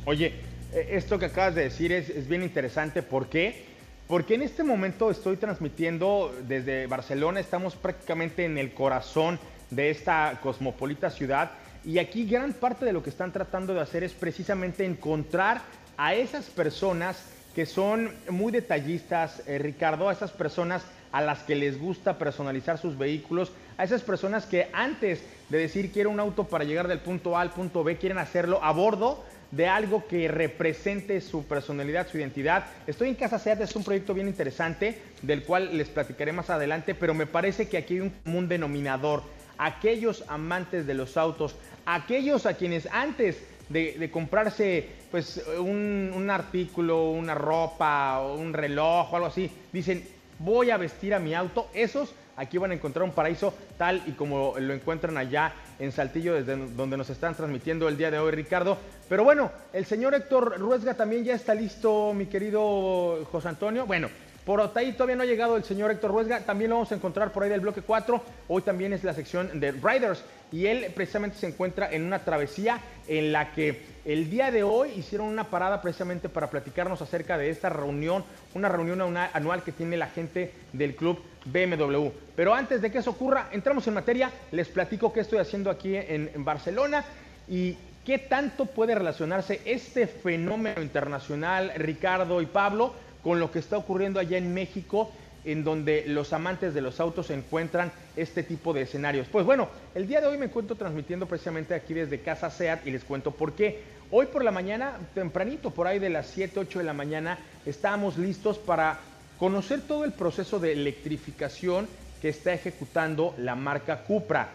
Oye, 0.06 0.34
e, 0.74 0.88
esto 0.92 1.20
que 1.20 1.26
acabas 1.26 1.56
de 1.56 1.64
decir 1.64 1.92
es, 1.92 2.28
bien 2.28 2.44
interesante. 2.44 3.04
¿Por 3.04 3.28
qué? 3.28 3.66
Porque 4.08 4.36
en 4.36 4.44
este 4.44 4.64
momento 4.64 5.10
estoy 5.10 5.38
transmitiendo 5.38 6.34
desde 6.48 6.88
Barcelona, 6.88 7.40
estamos 7.40 7.76
prácticamente 7.76 8.46
en 8.46 8.58
el 8.58 8.74
corazón 8.74 9.40
de 9.72 9.90
esta 9.90 10.40
cosmopolita 10.42 11.10
ciudad 11.10 11.52
y 11.84 11.98
aquí 11.98 12.26
gran 12.26 12.54
parte 12.54 12.86
de 12.86 12.94
lo 12.94 13.02
que 13.02 13.10
están 13.10 13.32
tratando 13.32 13.74
de 13.74 13.82
hacer 13.82 14.04
es 14.04 14.14
precisamente 14.14 14.86
encontrar 14.86 15.62
a 15.98 16.14
esas 16.14 16.46
personas 16.46 17.18
que 17.56 17.66
son 17.66 18.12
muy 18.30 18.52
detallistas, 18.52 19.42
eh, 19.48 19.58
Ricardo, 19.58 20.10
a 20.10 20.14
esas 20.14 20.32
personas 20.32 20.84
a 21.14 21.22
las 21.22 21.40
que 21.44 21.56
les 21.56 21.80
gusta 21.80 22.18
personalizar 22.18 22.78
sus 22.78 22.98
vehículos, 22.98 23.54
a 23.78 23.86
esas 23.86 24.02
personas 24.02 24.46
que 24.46 24.68
antes 24.74 25.24
de 25.48 25.58
decir 25.58 25.94
quiero 25.94 26.10
un 26.10 26.20
auto 26.20 26.44
para 26.44 26.66
llegar 26.66 26.90
del 26.90 27.00
punto 27.00 27.38
A 27.38 27.42
al 27.42 27.52
punto 27.52 27.86
B, 27.86 27.96
quieren 27.96 28.18
hacerlo 28.18 28.62
a 28.62 28.74
bordo 28.74 29.24
de 29.52 29.68
algo 29.70 30.06
que 30.08 30.28
represente 30.28 31.22
su 31.22 31.46
personalidad, 31.46 32.10
su 32.10 32.18
identidad. 32.18 32.66
Estoy 32.88 33.08
en 33.08 33.16
Casa 33.16 33.40
Seat, 33.40 33.62
es 33.62 33.76
un 33.78 33.86
proyecto 33.86 34.14
bien 34.14 34.28
interesante 34.28 35.02
del 35.22 35.44
cual 35.44 35.78
les 35.78 35.88
platicaré 35.88 36.34
más 36.34 36.50
adelante, 36.50 36.94
pero 36.94 37.14
me 37.14 37.26
parece 37.26 37.70
que 37.70 37.78
aquí 37.78 37.94
hay 37.94 38.02
un 38.02 38.10
común 38.10 38.50
denominador. 38.50 39.24
Aquellos 39.58 40.26
amantes 40.28 40.86
de 40.86 40.94
los 40.96 41.16
autos, 41.16 41.56
aquellos 41.86 42.46
a 42.46 42.56
quienes 42.56 42.90
antes 42.92 43.38
de, 43.70 44.10
comprarse 44.12 44.88
pues 45.12 45.44
un, 45.60 46.28
artículo, 46.30 47.12
una 47.12 47.34
ropa, 47.34 48.22
un 48.22 48.54
reloj 48.54 49.14
algo 49.14 49.28
así, 49.28 49.50
dicen 49.72 50.04
voy 50.40 50.70
a 50.70 50.78
vestir 50.78 51.14
a 51.14 51.20
mi 51.20 51.34
auto, 51.34 51.70
esos 51.74 52.14
Aquí 52.38 52.58
van 52.58 52.72
a 52.72 52.74
encontrar 52.74 53.04
un 53.04 53.12
paraíso 53.12 53.54
tal 53.78 54.04
y 54.06 54.12
como 54.12 54.56
lo 54.60 54.74
encuentran 54.74 55.18
allá 55.18 55.54
en 55.80 55.92
Saltillo, 55.92 56.34
desde 56.34 56.58
donde 56.76 56.98
nos 56.98 57.10
están 57.10 57.34
transmitiendo 57.34 57.88
el 57.88 57.98
día 57.98 58.12
de 58.12 58.20
hoy, 58.20 58.32
Ricardo. 58.32 58.78
Pero 59.08 59.24
bueno, 59.24 59.52
el 59.72 59.86
señor 59.86 60.14
Héctor 60.16 60.60
Ruesga 60.60 60.96
también 60.96 61.24
ya 61.24 61.34
está 61.34 61.56
listo, 61.56 62.14
mi 62.14 62.26
querido 62.26 63.24
José 63.32 63.48
Antonio. 63.48 63.86
Bueno, 63.86 64.10
por 64.46 64.72
ahí 64.76 64.94
todavía 64.94 65.16
no 65.16 65.24
ha 65.24 65.26
llegado 65.26 65.58
el 65.58 65.64
señor 65.64 65.90
Héctor 65.90 66.12
Ruesga, 66.12 66.42
también 66.42 66.70
lo 66.70 66.76
vamos 66.76 66.92
a 66.92 66.96
encontrar 66.96 67.32
por 67.32 67.44
ahí 67.44 67.50
del 67.50 67.62
bloque 67.62 67.82
4. 67.82 68.22
Hoy 68.48 68.62
también 68.62 68.94
es 68.94 69.04
la 69.04 69.16
sección 69.16 69.60
de 69.60 69.72
Riders 69.72 70.24
y 70.52 70.68
él 70.68 70.92
precisamente 70.94 71.38
se 71.38 71.48
encuentra 71.48 71.92
en 71.92 72.04
una 72.04 72.20
travesía 72.20 72.80
en 73.08 73.32
la 73.32 73.52
que 73.54 73.82
el 74.06 74.30
día 74.30 74.52
de 74.52 74.62
hoy 74.62 74.92
hicieron 74.96 75.28
una 75.28 75.46
parada 75.46 75.82
precisamente 75.82 76.30
para 76.30 76.52
platicarnos 76.52 77.02
acerca 77.02 77.40
de 77.40 77.50
esta 77.50 77.70
reunión, 77.70 78.24
una 78.54 78.70
reunión 78.70 79.18
anual 79.18 79.64
que 79.64 79.72
tiene 79.72 79.98
la 79.98 80.08
gente 80.08 80.54
del 80.74 80.96
club 80.96 81.20
BMW. 81.46 82.10
Pero 82.36 82.54
antes 82.54 82.82
de 82.82 82.92
que 82.92 83.00
eso 83.00 83.10
ocurra, 83.10 83.50
entramos 83.52 83.88
en 83.88 83.96
materia, 83.96 84.32
les 84.52 84.68
platico 84.68 85.12
qué 85.12 85.22
estoy 85.22 85.40
haciendo 85.40 85.72
aquí 85.72 85.96
en, 85.96 86.30
en 86.36 86.46
Barcelona 86.46 87.04
y 87.48 87.76
qué 88.06 88.20
tanto 88.20 88.68
puede 88.68 88.94
relacionarse 88.94 89.62
este 89.66 90.06
fenómeno 90.06 90.84
internacional, 90.84 91.72
Ricardo 91.78 92.42
y 92.42 92.46
Pablo, 92.46 92.94
con 93.26 93.40
lo 93.40 93.50
que 93.50 93.58
está 93.58 93.76
ocurriendo 93.76 94.20
allá 94.20 94.38
en 94.38 94.54
México, 94.54 95.12
en 95.46 95.64
donde 95.64 96.04
los 96.06 96.32
amantes 96.32 96.76
de 96.76 96.82
los 96.82 97.00
autos 97.00 97.32
encuentran 97.32 97.92
este 98.16 98.44
tipo 98.44 98.72
de 98.72 98.84
escenarios. 98.84 99.26
Pues 99.32 99.48
bueno, 99.48 99.68
el 99.96 100.08
día 100.08 100.22
de 100.22 100.28
hoy 100.28 100.38
me 100.38 100.46
encuentro 100.46 100.76
transmitiendo 100.76 101.26
precisamente 101.26 101.74
aquí 101.74 101.96
desde 101.96 102.22
Casa 102.22 102.52
SEAT 102.52 102.86
y 102.86 102.92
les 102.92 103.04
cuento 103.04 103.32
por 103.32 103.54
qué. 103.54 103.82
Hoy 104.12 104.28
por 104.28 104.44
la 104.44 104.52
mañana, 104.52 105.00
tempranito, 105.16 105.72
por 105.72 105.88
ahí 105.88 105.98
de 105.98 106.12
las 106.12 106.28
7, 106.28 106.60
8 106.60 106.78
de 106.78 106.86
la 106.86 106.94
mañana, 106.94 107.40
estábamos 107.66 108.20
listos 108.20 108.60
para 108.60 109.00
conocer 109.40 109.82
todo 109.82 110.06
el 110.06 110.14
proceso 110.14 110.60
de 110.60 110.74
electrificación 110.74 111.88
que 112.22 112.30
está 112.30 112.54
ejecutando 112.54 113.34
la 113.40 113.56
marca 113.56 114.04
Cupra. 114.04 114.50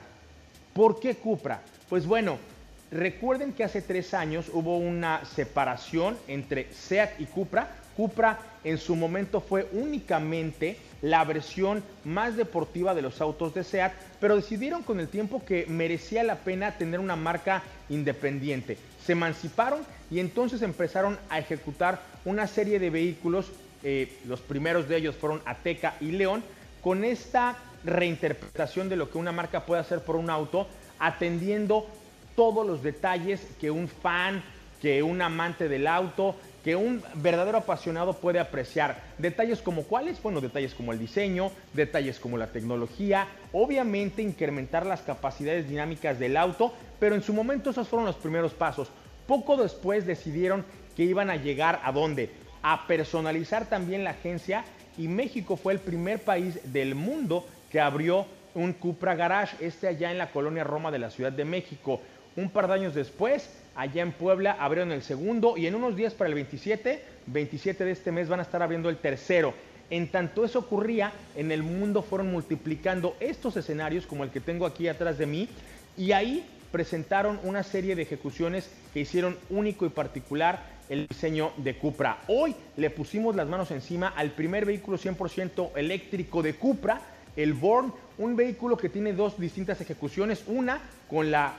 ¿Por 0.75 1.01
qué 1.01 1.17
Cupra? 1.17 1.61
Pues 1.89 2.07
bueno, 2.07 2.39
recuerden 2.93 3.53
que 3.53 3.65
hace 3.65 3.83
tres 3.83 4.15
años 4.15 4.49
hubo 4.53 4.79
una 4.79 5.25
separación 5.25 6.17
entre 6.29 6.73
SEAT 6.73 7.21
y 7.21 7.25
Cupra. 7.25 7.80
Cupra 8.01 8.39
en 8.65 8.79
su 8.79 8.97
momento 8.97 9.43
fue 9.43 9.69
únicamente 9.73 10.79
la 11.03 11.23
versión 11.23 11.83
más 12.03 12.35
deportiva 12.35 12.95
de 12.95 13.03
los 13.03 13.21
autos 13.21 13.53
de 13.53 13.63
SEAT, 13.63 13.93
pero 14.19 14.37
decidieron 14.37 14.83
con 14.83 15.01
el 15.01 15.09
tiempo 15.09 15.45
que 15.45 15.67
merecía 15.67 16.25
la 16.25 16.37
pena 16.37 16.79
tener 16.79 16.99
una 16.99 17.15
marca 17.15 17.63
independiente. 17.91 18.79
Se 19.05 19.13
emanciparon 19.13 19.83
y 20.11 20.19
entonces 20.19 20.63
empezaron 20.63 21.19
a 21.29 21.41
ejecutar 21.41 22.01
una 22.25 22.47
serie 22.47 22.79
de 22.79 22.89
vehículos, 22.89 23.53
eh, 23.83 24.11
los 24.27 24.41
primeros 24.41 24.89
de 24.89 24.97
ellos 24.97 25.15
fueron 25.15 25.43
Ateca 25.45 25.97
y 26.01 26.13
León, 26.13 26.43
con 26.81 27.05
esta 27.05 27.59
reinterpretación 27.85 28.89
de 28.89 28.97
lo 28.97 29.11
que 29.11 29.19
una 29.19 29.33
marca 29.33 29.67
puede 29.67 29.83
hacer 29.83 30.01
por 30.01 30.17
un 30.17 30.31
auto, 30.31 30.67
atendiendo 30.99 31.87
todos 32.35 32.67
los 32.67 32.83
detalles 32.83 33.47
que 33.61 33.71
un 33.71 33.89
fan, 33.89 34.43
que 34.81 35.03
un 35.03 35.21
amante 35.21 35.69
del 35.69 35.87
auto, 35.87 36.35
que 36.65 36.77
un 36.77 37.03
verdadero 37.15 37.59
apasionado 37.59 38.15
puede 38.15 38.39
apreciar. 38.39 39.03
Detalles 39.19 39.61
como 39.61 39.85
cuáles? 39.85 40.23
Bueno, 40.23 40.41
detalles 40.41 40.75
como 40.75 40.93
el 40.93 40.99
diseño, 40.99 41.51
detalles 41.73 42.19
como 42.19 42.37
la 42.37 42.49
tecnología, 42.49 43.29
obviamente 43.53 44.23
incrementar 44.23 44.87
las 44.87 45.01
capacidades 45.01 45.69
dinámicas 45.69 46.19
del 46.19 46.37
auto, 46.37 46.75
pero 46.99 47.15
en 47.15 47.23
su 47.23 47.33
momento 47.33 47.71
esos 47.71 47.89
fueron 47.89 48.07
los 48.07 48.17
primeros 48.17 48.53
pasos. 48.53 48.89
Poco 49.27 49.57
después 49.57 50.07
decidieron 50.07 50.65
que 50.97 51.05
iban 51.05 51.31
a 51.31 51.37
llegar 51.37 51.81
a 51.85 51.93
dónde? 51.93 52.31
A 52.63 52.87
personalizar 52.87 53.67
también 53.67 54.05
la 54.05 54.11
agencia 54.11 54.65
y 54.99 55.09
México 55.09 55.57
fue 55.57 55.73
el 55.73 55.79
primer 55.79 56.21
país 56.21 56.61
del 56.73 56.95
mundo 56.95 57.47
que 57.71 57.81
abrió 57.81 58.27
un 58.55 58.73
Cupra 58.73 59.15
Garage, 59.15 59.57
este 59.65 59.89
allá 59.89 60.11
en 60.11 60.19
la 60.19 60.31
colonia 60.31 60.65
Roma 60.65 60.91
de 60.91 60.99
la 60.99 61.11
Ciudad 61.11 61.33
de 61.33 61.45
México. 61.45 62.01
Un 62.37 62.51
par 62.51 62.67
de 62.69 62.75
años 62.75 62.95
después, 62.95 63.49
allá 63.75 64.03
en 64.03 64.13
Puebla 64.13 64.57
abrieron 64.59 64.93
el 64.93 65.03
segundo 65.03 65.57
y 65.57 65.67
en 65.67 65.75
unos 65.75 65.97
días 65.97 66.15
para 66.15 66.29
el 66.29 66.35
27, 66.35 67.03
27 67.27 67.85
de 67.85 67.91
este 67.91 68.13
mes 68.13 68.29
van 68.29 68.41
a 68.41 68.45
estar 68.45 68.63
abriendo 68.63 68.89
el 68.89 68.97
tercero. 68.97 69.55
En 69.91 70.09
tanto 70.09 70.45
eso 70.45 70.61
ocurría, 70.61 71.13
en 71.37 71.51
el 71.51 71.63
mundo 71.63 72.03
fueron 72.03 72.31
multiplicando 72.31 73.17
estos 73.19 73.57
escenarios 73.57 74.07
como 74.07 74.23
el 74.25 74.31
que 74.31 74.41
tengo 74.41 74.67
aquí 74.67 74.87
atrás 74.87 75.19
de 75.19 75.27
mí 75.27 75.49
y 75.97 76.13
ahí 76.13 76.47
presentaron 76.71 77.41
una 77.43 77.63
serie 77.63 77.97
de 77.97 78.03
ejecuciones 78.03 78.71
que 78.93 79.01
hicieron 79.01 79.37
único 79.51 79.87
y 79.87 79.89
particular 79.89 80.63
el 80.89 81.07
diseño 81.07 81.53
de 81.57 81.77
Cupra. 81.77 82.19
Hoy 82.27 82.55
le 82.77 82.91
pusimos 82.91 83.37
las 83.37 83.49
manos 83.49 83.71
encima 83.71 84.09
al 84.09 84.31
primer 84.33 84.65
vehículo 84.67 84.99
100% 84.99 85.71
eléctrico 85.77 86.43
de 86.43 86.55
Cupra, 86.55 87.01
el 87.37 87.55
Born, 87.55 87.93
un 88.19 88.37
vehículo 88.37 88.77
que 88.77 88.89
tiene 88.89 89.13
dos 89.13 89.39
distintas 89.39 89.81
ejecuciones, 89.81 90.45
una 90.47 90.81
con 91.09 91.31
la 91.31 91.55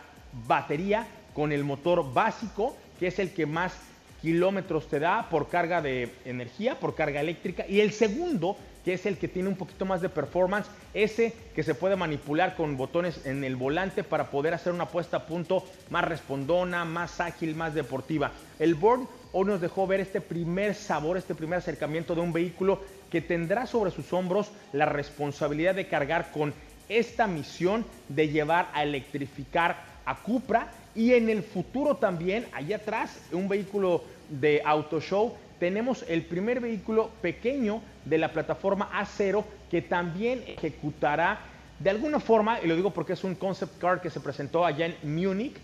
batería, 0.47 1.07
con 1.33 1.51
el 1.51 1.63
motor 1.63 2.13
básico, 2.13 2.75
que 2.99 3.07
es 3.07 3.19
el 3.19 3.31
que 3.33 3.45
más 3.45 3.73
kilómetros 4.21 4.87
te 4.87 4.99
da 4.99 5.29
por 5.29 5.49
carga 5.49 5.81
de 5.81 6.13
energía, 6.25 6.79
por 6.79 6.95
carga 6.95 7.21
eléctrica, 7.21 7.65
y 7.67 7.79
el 7.79 7.91
segundo 7.91 8.57
que 8.83 8.93
es 8.93 9.05
el 9.05 9.17
que 9.17 9.27
tiene 9.27 9.49
un 9.49 9.55
poquito 9.55 9.85
más 9.85 10.01
de 10.01 10.09
performance, 10.09 10.67
ese 10.93 11.33
que 11.53 11.63
se 11.63 11.75
puede 11.75 11.95
manipular 11.95 12.55
con 12.55 12.77
botones 12.77 13.25
en 13.25 13.43
el 13.43 13.55
volante 13.55 14.03
para 14.03 14.31
poder 14.31 14.53
hacer 14.53 14.73
una 14.73 14.87
puesta 14.87 15.17
a 15.17 15.25
punto 15.27 15.63
más 15.89 16.05
respondona, 16.05 16.83
más 16.83 17.19
ágil, 17.19 17.55
más 17.55 17.73
deportiva. 17.73 18.31
El 18.59 18.75
Board 18.75 19.01
hoy 19.33 19.45
nos 19.45 19.61
dejó 19.61 19.85
ver 19.85 19.99
este 19.99 20.19
primer 20.19 20.73
sabor, 20.73 21.17
este 21.17 21.35
primer 21.35 21.59
acercamiento 21.59 22.15
de 22.15 22.21
un 22.21 22.33
vehículo 22.33 22.81
que 23.11 23.21
tendrá 23.21 23.67
sobre 23.67 23.91
sus 23.91 24.11
hombros 24.13 24.51
la 24.73 24.87
responsabilidad 24.87 25.75
de 25.75 25.87
cargar 25.87 26.31
con 26.31 26.53
esta 26.89 27.27
misión 27.27 27.85
de 28.09 28.29
llevar 28.29 28.69
a 28.73 28.83
electrificar 28.83 29.91
a 30.05 30.15
Cupra 30.15 30.71
y 30.95 31.13
en 31.13 31.29
el 31.29 31.43
futuro 31.43 31.95
también, 31.95 32.45
allá 32.53 32.77
atrás, 32.77 33.17
un 33.31 33.47
vehículo 33.47 34.03
de 34.29 34.61
auto 34.65 34.99
show 34.99 35.35
tenemos 35.59 36.03
el 36.07 36.23
primer 36.23 36.59
vehículo 36.59 37.11
pequeño 37.21 37.81
de 38.05 38.17
la 38.17 38.33
plataforma 38.33 38.89
A0 38.93 39.43
que 39.69 39.81
también 39.81 40.43
ejecutará 40.47 41.39
de 41.79 41.89
alguna 41.89 42.19
forma, 42.19 42.59
y 42.61 42.67
lo 42.67 42.75
digo 42.75 42.91
porque 42.91 43.13
es 43.13 43.23
un 43.23 43.35
concept 43.35 43.79
car 43.79 44.01
que 44.01 44.09
se 44.09 44.19
presentó 44.19 44.65
allá 44.65 44.87
en 44.87 44.95
Múnich, 45.03 45.55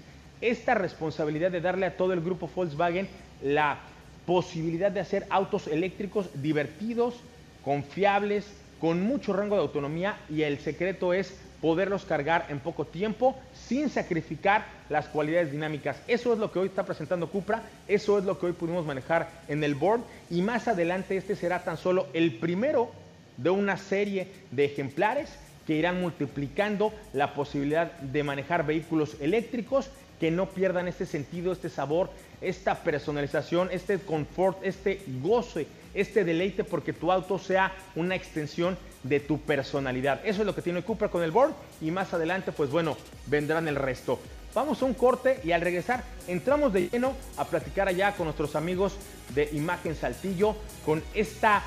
esta 0.42 0.76
responsabilidad 0.76 1.52
de 1.52 1.62
darle 1.62 1.86
a 1.86 1.98
todo 1.98 2.14
el 2.14 2.22
grupo 2.22 2.50
Volkswagen 2.54 3.08
la 3.44 3.80
posibilidad 4.26 4.92
de 4.92 5.00
hacer 5.00 5.26
autos 5.30 5.68
eléctricos 5.68 6.30
divertidos, 6.42 7.16
confiables, 7.64 8.46
con 8.80 9.02
mucho 9.02 9.34
rango 9.34 9.56
de 9.56 9.62
autonomía 9.62 10.18
y 10.30 10.44
el 10.44 10.60
secreto 10.60 11.14
es 11.14 11.40
poderlos 11.62 12.06
cargar 12.06 12.46
en 12.50 12.60
poco 12.60 12.86
tiempo 12.86 13.36
sin 13.54 13.90
sacrificar 13.90 14.66
las 14.90 15.08
cualidades 15.08 15.52
dinámicas. 15.52 15.98
Eso 16.08 16.34
es 16.34 16.40
lo 16.40 16.52
que 16.52 16.60
hoy 16.60 16.68
está 16.68 16.86
presentando 16.86 17.30
Cupra, 17.30 17.64
eso 17.88 18.18
es 18.18 18.26
lo 18.26 18.40
que 18.40 18.48
hoy 18.48 18.54
pudimos 18.54 18.86
manejar 18.86 19.30
en 19.48 19.64
el 19.64 19.76
board 19.76 20.02
y 20.30 20.42
más 20.42 20.68
adelante 20.68 21.18
este 21.18 21.36
será 21.36 21.64
tan 21.64 21.78
solo 21.78 22.08
el 22.14 22.36
primero 22.36 22.92
de 23.38 23.50
una 23.50 23.78
serie 23.78 24.28
de 24.52 24.66
ejemplares 24.66 25.30
que 25.66 25.76
irán 25.76 26.02
multiplicando 26.02 26.94
la 27.14 27.34
posibilidad 27.34 27.92
de 28.00 28.24
manejar 28.24 28.66
vehículos 28.66 29.18
eléctricos 29.20 29.90
que 30.20 30.32
no 30.32 30.50
pierdan 30.50 30.88
este 30.88 31.06
sentido, 31.06 31.52
este 31.52 31.70
sabor, 31.70 32.10
esta 32.42 32.76
personalización, 32.76 33.70
este 33.72 34.00
confort, 34.00 34.58
este 34.64 35.02
goce, 35.22 35.68
este 35.94 36.24
deleite 36.24 36.64
porque 36.64 36.94
tu 36.94 37.12
auto 37.12 37.38
sea 37.38 37.74
una 37.96 38.16
extensión 38.16 38.78
de 39.04 39.20
tu 39.20 39.40
personalidad. 39.42 40.22
Eso 40.26 40.42
es 40.42 40.46
lo 40.46 40.56
que 40.56 40.62
tiene 40.62 40.82
Cupra 40.82 41.10
con 41.10 41.24
el 41.24 41.32
board 41.32 41.54
y 41.82 41.92
más 41.92 42.14
adelante 42.14 42.52
pues 42.52 42.70
bueno, 42.70 42.98
vendrán 43.28 43.68
el 43.68 43.76
resto. 43.76 44.20
Vamos 44.54 44.82
a 44.82 44.86
un 44.86 44.94
corte 44.94 45.40
y 45.44 45.52
al 45.52 45.62
regresar 45.62 46.04
entramos 46.28 46.74
de 46.74 46.90
lleno 46.90 47.14
a 47.38 47.46
platicar 47.46 47.88
allá 47.88 48.14
con 48.14 48.26
nuestros 48.26 48.56
amigos 48.56 48.96
de 49.36 49.50
Imagen 49.54 49.96
Saltillo 49.96 50.56
con 50.86 51.04
esta 51.14 51.62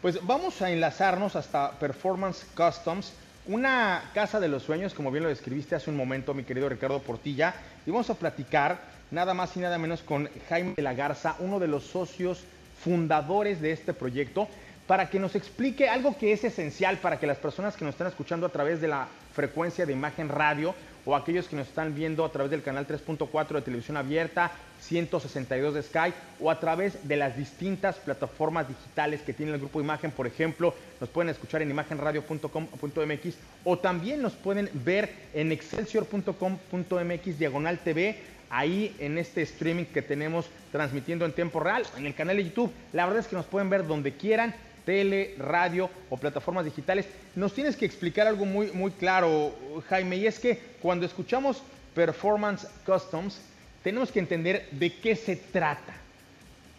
pues 0.00 0.24
vamos 0.26 0.62
a 0.62 0.70
enlazarnos 0.70 1.34
hasta 1.36 1.72
Performance 1.72 2.46
Customs, 2.56 3.12
una 3.46 4.10
casa 4.14 4.40
de 4.40 4.48
los 4.48 4.62
sueños, 4.62 4.94
como 4.94 5.10
bien 5.10 5.24
lo 5.24 5.28
describiste 5.28 5.74
hace 5.74 5.90
un 5.90 5.96
momento, 5.96 6.32
mi 6.32 6.44
querido 6.44 6.68
Ricardo 6.68 7.00
Portilla, 7.00 7.54
y 7.86 7.90
vamos 7.90 8.08
a 8.10 8.14
platicar 8.14 8.78
nada 9.10 9.34
más 9.34 9.56
y 9.56 9.60
nada 9.60 9.78
menos 9.78 10.00
con 10.00 10.30
Jaime 10.48 10.74
de 10.76 10.82
la 10.82 10.94
Garza, 10.94 11.36
uno 11.38 11.58
de 11.58 11.68
los 11.68 11.84
socios 11.84 12.44
fundadores 12.82 13.60
de 13.60 13.72
este 13.72 13.92
proyecto, 13.92 14.48
para 14.86 15.08
que 15.08 15.18
nos 15.18 15.34
explique 15.34 15.88
algo 15.88 16.16
que 16.18 16.32
es 16.32 16.44
esencial 16.44 16.98
para 16.98 17.18
que 17.18 17.26
las 17.26 17.38
personas 17.38 17.76
que 17.76 17.84
nos 17.84 17.94
están 17.94 18.08
escuchando 18.08 18.46
a 18.46 18.50
través 18.50 18.82
de 18.82 18.88
la 18.88 19.08
frecuencia 19.34 19.86
de 19.86 19.94
imagen 19.94 20.28
radio 20.28 20.74
o 21.04 21.14
aquellos 21.14 21.48
que 21.48 21.56
nos 21.56 21.68
están 21.68 21.94
viendo 21.94 22.24
a 22.24 22.32
través 22.32 22.50
del 22.50 22.62
canal 22.62 22.86
3.4 22.86 23.54
de 23.54 23.62
televisión 23.62 23.96
abierta, 23.96 24.52
162 24.80 25.74
de 25.74 25.82
Sky 25.82 26.12
o 26.40 26.50
a 26.50 26.60
través 26.60 27.06
de 27.06 27.16
las 27.16 27.36
distintas 27.36 27.96
plataformas 27.96 28.68
digitales 28.68 29.22
que 29.22 29.32
tiene 29.32 29.52
el 29.52 29.58
grupo 29.58 29.80
Imagen, 29.80 30.10
por 30.10 30.26
ejemplo, 30.26 30.74
nos 31.00 31.08
pueden 31.08 31.30
escuchar 31.30 31.62
en 31.62 31.70
imagenradio.com.mx 31.70 33.34
o 33.64 33.78
también 33.78 34.22
nos 34.22 34.34
pueden 34.34 34.70
ver 34.72 35.10
en 35.32 35.52
excelsior.com.mx 35.52 37.38
diagonal 37.38 37.78
TV 37.78 38.18
ahí 38.50 38.94
en 38.98 39.18
este 39.18 39.42
streaming 39.42 39.84
que 39.84 40.02
tenemos 40.02 40.46
transmitiendo 40.70 41.24
en 41.24 41.32
tiempo 41.32 41.60
real, 41.60 41.84
en 41.96 42.06
el 42.06 42.14
canal 42.14 42.36
de 42.36 42.44
YouTube. 42.44 42.72
La 42.92 43.04
verdad 43.04 43.20
es 43.20 43.26
que 43.26 43.36
nos 43.36 43.46
pueden 43.46 43.70
ver 43.70 43.86
donde 43.86 44.12
quieran, 44.12 44.54
tele, 44.84 45.34
radio 45.38 45.90
o 46.10 46.16
plataformas 46.16 46.64
digitales. 46.64 47.06
Nos 47.34 47.54
tienes 47.54 47.76
que 47.76 47.86
explicar 47.86 48.26
algo 48.26 48.44
muy, 48.44 48.70
muy 48.72 48.90
claro, 48.92 49.54
Jaime, 49.88 50.16
y 50.16 50.26
es 50.26 50.38
que 50.38 50.58
cuando 50.80 51.06
escuchamos 51.06 51.62
Performance 51.94 52.66
Customs, 52.84 53.40
tenemos 53.82 54.10
que 54.10 54.18
entender 54.18 54.68
de 54.70 54.94
qué 54.94 55.16
se 55.16 55.36
trata, 55.36 55.94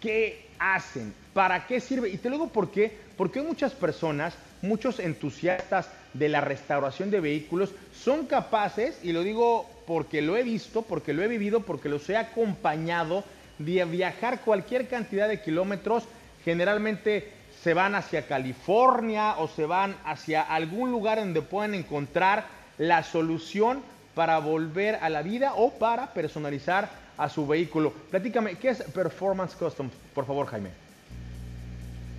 qué 0.02 0.46
hacen, 0.60 1.14
para 1.34 1.68
qué 1.68 1.80
sirve. 1.80 2.10
Y 2.10 2.18
te 2.18 2.30
lo 2.30 2.36
digo 2.36 2.50
por 2.50 2.72
qué, 2.72 2.98
porque 3.18 3.42
muchas 3.42 3.74
personas, 3.74 4.36
muchos 4.62 5.00
entusiastas 5.00 5.90
de 6.14 6.30
la 6.30 6.42
restauración 6.42 7.12
de 7.12 7.20
vehículos, 7.20 7.72
son 7.94 8.26
capaces, 8.26 8.98
y 9.04 9.12
lo 9.12 9.24
digo 9.24 9.70
porque 9.86 10.22
lo 10.22 10.38
he 10.38 10.44
visto, 10.44 10.82
porque 10.82 11.14
lo 11.14 11.24
he 11.24 11.28
vivido, 11.28 11.62
porque 11.62 11.90
los 11.90 12.10
he 12.10 12.18
acompañado 12.18 13.24
de 13.60 13.86
viajar 13.86 14.42
cualquier 14.42 14.88
cantidad 14.88 15.28
de 15.28 15.42
kilómetros. 15.42 16.04
Generalmente 16.44 17.32
se 17.66 17.74
van 17.74 17.96
hacia 17.96 18.28
California 18.28 19.38
o 19.40 19.48
se 19.48 19.66
van 19.66 19.96
hacia 20.06 20.44
algún 20.44 20.92
lugar 20.92 21.18
donde 21.18 21.42
puedan 21.42 21.74
encontrar 21.74 22.46
la 22.78 23.02
solución 23.02 23.82
para 24.14 24.38
volver 24.38 25.00
a 25.02 25.10
la 25.10 25.24
vida 25.24 25.56
o 25.56 25.72
para 25.72 26.14
personalizar 26.14 26.92
a 27.18 27.28
su 27.28 27.48
vehículo. 27.48 27.92
Platícame, 28.12 28.60
¿qué 28.60 28.70
es 28.70 28.84
Performance 28.84 29.56
Custom? 29.56 29.90
Por 30.14 30.28
favor, 30.28 30.46
Jaime. 30.46 30.70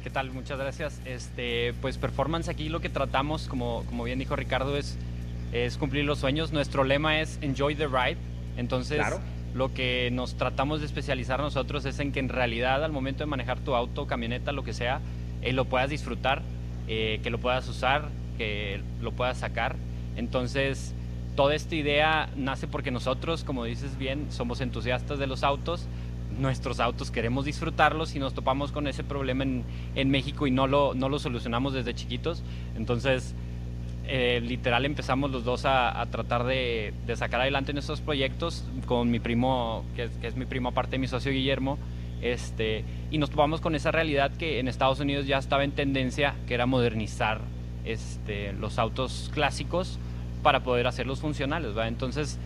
¿Qué 0.02 0.10
tal? 0.10 0.32
Muchas 0.32 0.58
gracias. 0.58 1.00
Este, 1.04 1.74
pues 1.80 1.96
performance 1.96 2.48
aquí 2.48 2.68
lo 2.68 2.80
que 2.80 2.88
tratamos, 2.88 3.46
como, 3.46 3.84
como 3.84 4.02
bien 4.02 4.18
dijo 4.18 4.34
Ricardo, 4.34 4.76
es, 4.76 4.98
es 5.52 5.76
cumplir 5.76 6.06
los 6.06 6.18
sueños. 6.18 6.50
Nuestro 6.50 6.82
lema 6.82 7.20
es 7.20 7.38
enjoy 7.40 7.76
the 7.76 7.86
ride. 7.86 8.18
Entonces, 8.56 9.00
lo 9.54 9.72
que 9.72 10.10
nos 10.12 10.36
tratamos 10.36 10.80
de 10.80 10.86
especializar 10.86 11.38
nosotros 11.38 11.84
es 11.84 12.00
en 12.00 12.10
que 12.10 12.18
en 12.18 12.30
realidad 12.30 12.82
al 12.82 12.90
momento 12.90 13.22
de 13.22 13.26
manejar 13.26 13.60
tu 13.60 13.76
auto, 13.76 14.08
camioneta, 14.08 14.50
lo 14.50 14.64
que 14.64 14.74
sea, 14.74 15.00
eh, 15.42 15.52
lo 15.52 15.64
puedas 15.66 15.90
disfrutar, 15.90 16.42
eh, 16.88 17.20
que 17.22 17.30
lo 17.30 17.38
puedas 17.38 17.68
usar, 17.68 18.08
que 18.38 18.80
lo 19.00 19.12
puedas 19.12 19.38
sacar. 19.38 19.76
Entonces, 20.16 20.94
toda 21.34 21.54
esta 21.54 21.74
idea 21.74 22.28
nace 22.36 22.66
porque 22.66 22.90
nosotros, 22.90 23.44
como 23.44 23.64
dices 23.64 23.98
bien, 23.98 24.26
somos 24.30 24.60
entusiastas 24.60 25.18
de 25.18 25.26
los 25.26 25.42
autos 25.42 25.88
nuestros 26.38 26.80
autos, 26.80 27.10
queremos 27.10 27.44
disfrutarlos 27.44 28.14
y 28.14 28.18
nos 28.18 28.34
topamos 28.34 28.72
con 28.72 28.86
ese 28.86 29.04
problema 29.04 29.44
en, 29.44 29.64
en 29.94 30.10
México 30.10 30.46
y 30.46 30.50
no 30.50 30.66
lo, 30.66 30.92
no 30.94 31.08
lo 31.08 31.18
solucionamos 31.18 31.72
desde 31.72 31.94
chiquitos. 31.94 32.42
Entonces, 32.76 33.34
eh, 34.08 34.40
literal 34.40 34.84
empezamos 34.84 35.30
los 35.30 35.44
dos 35.44 35.64
a, 35.64 36.06
tratar 36.10 36.44
de, 36.44 36.94
de, 37.06 37.16
sacar 37.16 37.40
adelante 37.40 37.72
nuestros 37.72 38.00
proyectos 38.00 38.64
con 38.86 39.10
mi 39.10 39.18
primo, 39.18 39.84
que 39.96 40.04
es, 40.04 40.10
que 40.18 40.28
es, 40.28 40.36
mi 40.36 40.46
primo 40.46 40.68
aparte 40.68 40.92
de 40.92 40.98
mi 40.98 41.08
socio 41.08 41.32
Guillermo, 41.32 41.78
este, 42.22 42.84
y 43.10 43.18
nos 43.18 43.30
topamos 43.30 43.60
con 43.60 43.74
esa 43.74 43.90
realidad 43.90 44.30
que 44.32 44.58
en 44.58 44.68
Estados 44.68 45.00
Unidos 45.00 45.26
ya 45.26 45.38
estaba 45.38 45.64
en 45.64 45.72
tendencia, 45.72 46.34
que 46.46 46.54
era 46.54 46.66
modernizar 46.66 47.40
este, 47.84 48.52
los 48.52 48.78
autos 48.78 49.30
clásicos 49.32 49.98
para 50.42 50.60
poder 50.60 50.86
hacerlos 50.86 51.20
funcionales. 51.20 51.72
Entonces, 51.86 52.38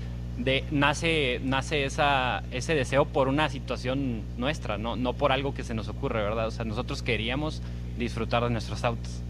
nace, 0.71 1.41
nace 1.45 1.85
ese 1.85 2.75
deseo 2.75 3.05
por 3.07 3.29
una 3.29 3.49
situación 3.49 4.23
nuestra, 4.37 4.79
¿no? 4.79 4.97
no 4.97 5.13
por 5.13 5.33
algo 5.33 5.55
que 5.55 5.65
se 5.65 5.75
nos 5.75 5.89
ocurre, 5.89 6.23
¿verdad? 6.23 6.47
O 6.47 6.51
sea, 6.51 6.65
nosotros 6.65 7.03
queríamos 7.03 7.63
disfrutar 7.99 8.43
de 8.45 8.51
nuestros 8.51 8.85
autos. 8.85 9.21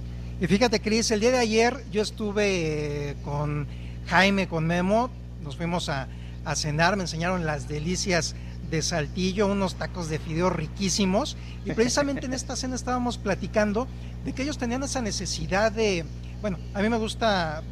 Y 0.41 0.47
fíjate, 0.47 0.81
Cris, 0.81 1.11
el 1.11 1.21
día 1.21 1.33
de 1.33 1.39
ayer 1.39 1.77
yo 1.93 2.01
estuve 2.01 3.17
con 3.25 3.67
Jaime, 4.07 4.49
con 4.49 4.67
Memo, 4.67 5.11
nos 5.43 5.57
fuimos 5.57 5.89
a 5.89 6.09
cenar, 6.55 6.97
me 6.97 7.03
enseñaron 7.03 7.45
las 7.45 7.69
delicias 7.69 8.35
de 8.71 8.83
Saltillo, 8.83 9.47
unos 9.47 9.75
tacos 9.75 10.09
de 10.09 10.19
fideo 10.19 10.51
riquísimos, 10.51 11.37
y 11.65 11.73
precisamente 11.73 12.27
en 12.27 12.35
esta 12.35 12.57
cena 12.57 12.75
estábamos 12.75 13.19
platicando 13.19 13.87
de 14.25 14.33
que 14.33 14.43
ellos 14.43 14.59
tenían 14.59 14.83
esa 14.83 15.01
necesidad 15.03 15.73
de, 15.73 16.05
bueno, 16.41 16.59
a 16.75 16.83
mí 16.83 16.89
me 16.89 16.99
gusta 16.99 17.63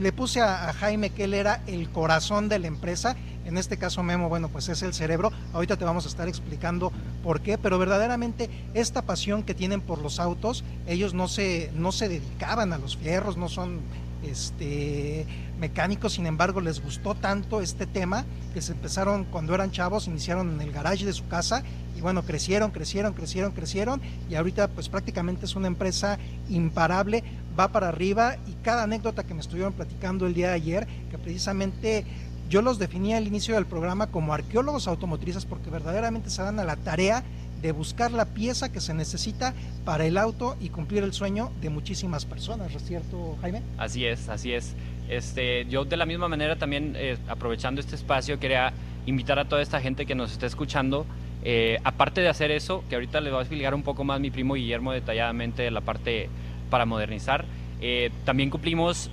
le 0.00 0.12
puse 0.12 0.40
a, 0.40 0.72
Jaime 0.74 1.10
que 1.10 1.24
él 1.24 1.34
era 1.34 1.62
el 1.66 1.90
corazón 1.90 2.48
de 2.48 2.58
la 2.58 2.66
empresa. 2.66 3.16
En 3.44 3.56
este 3.56 3.76
caso 3.78 4.02
Memo, 4.02 4.28
bueno, 4.28 4.48
pues 4.48 4.68
es 4.68 4.82
el 4.82 4.92
cerebro. 4.92 5.32
Ahorita 5.52 5.76
te 5.76 5.84
vamos 5.84 6.04
a 6.04 6.08
estar 6.08 6.28
explicando 6.28 6.92
por 7.22 7.40
qué, 7.40 7.58
pero 7.58 7.78
verdaderamente 7.78 8.50
esta 8.74 9.02
pasión 9.02 9.42
que 9.42 9.54
tienen 9.54 9.80
por 9.80 10.00
los 10.00 10.18
autos, 10.18 10.64
ellos 10.86 11.14
no 11.14 11.28
se, 11.28 11.70
no 11.74 11.92
se 11.92 12.08
dedicaban 12.08 12.72
a 12.72 12.78
los 12.78 12.96
fierros, 12.96 13.36
no 13.36 13.48
son 13.48 13.80
este, 14.24 15.26
mecánicos, 15.58 16.14
sin 16.14 16.26
embargo 16.26 16.60
les 16.60 16.82
gustó 16.82 17.14
tanto 17.14 17.60
este 17.60 17.86
tema 17.86 18.24
que 18.54 18.62
se 18.62 18.72
empezaron 18.72 19.24
cuando 19.24 19.54
eran 19.54 19.70
chavos, 19.70 20.06
iniciaron 20.06 20.52
en 20.52 20.60
el 20.60 20.72
garage 20.72 21.04
de 21.04 21.12
su 21.12 21.26
casa 21.28 21.62
y 21.96 22.00
bueno, 22.00 22.22
crecieron, 22.22 22.70
crecieron, 22.70 23.14
crecieron, 23.14 23.52
crecieron 23.52 24.00
y 24.28 24.34
ahorita 24.34 24.68
pues 24.68 24.88
prácticamente 24.88 25.46
es 25.46 25.56
una 25.56 25.66
empresa 25.66 26.18
imparable, 26.48 27.24
va 27.58 27.68
para 27.68 27.88
arriba 27.88 28.36
y 28.46 28.52
cada 28.62 28.82
anécdota 28.82 29.24
que 29.24 29.34
me 29.34 29.40
estuvieron 29.40 29.72
platicando 29.72 30.26
el 30.26 30.34
día 30.34 30.48
de 30.48 30.54
ayer, 30.54 30.86
que 31.10 31.18
precisamente 31.18 32.04
yo 32.48 32.62
los 32.62 32.78
definía 32.78 33.16
al 33.16 33.26
inicio 33.26 33.54
del 33.54 33.66
programa 33.66 34.06
como 34.08 34.32
arqueólogos 34.32 34.86
automotrices 34.86 35.44
porque 35.46 35.70
verdaderamente 35.70 36.30
se 36.30 36.42
dan 36.42 36.60
a 36.60 36.64
la 36.64 36.76
tarea 36.76 37.24
de 37.60 37.72
buscar 37.72 38.12
la 38.12 38.26
pieza 38.26 38.70
que 38.70 38.80
se 38.80 38.94
necesita 38.94 39.54
para 39.84 40.06
el 40.06 40.18
auto 40.18 40.56
y 40.60 40.68
cumplir 40.68 41.02
el 41.02 41.12
sueño 41.12 41.50
de 41.60 41.70
muchísimas 41.70 42.24
personas, 42.24 42.72
¿es 42.74 42.84
cierto, 42.84 43.36
Jaime? 43.40 43.62
Así 43.78 44.04
es, 44.04 44.28
así 44.28 44.52
es. 44.52 44.74
Este, 45.08 45.66
yo 45.66 45.84
de 45.84 45.96
la 45.96 46.06
misma 46.06 46.28
manera 46.28 46.56
también, 46.56 46.94
eh, 46.96 47.16
aprovechando 47.28 47.80
este 47.80 47.94
espacio, 47.94 48.38
quería 48.38 48.72
invitar 49.06 49.38
a 49.38 49.44
toda 49.44 49.62
esta 49.62 49.80
gente 49.80 50.04
que 50.06 50.14
nos 50.14 50.32
está 50.32 50.46
escuchando, 50.46 51.06
eh, 51.44 51.78
aparte 51.84 52.20
de 52.20 52.28
hacer 52.28 52.50
eso, 52.50 52.82
que 52.88 52.96
ahorita 52.96 53.20
les 53.20 53.32
voy 53.32 53.38
a 53.38 53.42
explicar 53.42 53.74
un 53.74 53.82
poco 53.82 54.02
más 54.02 54.20
mi 54.20 54.30
primo 54.30 54.54
Guillermo 54.54 54.92
detalladamente 54.92 55.70
la 55.70 55.80
parte 55.80 56.28
para 56.70 56.86
modernizar, 56.86 57.44
eh, 57.80 58.10
también 58.24 58.50
cumplimos 58.50 59.10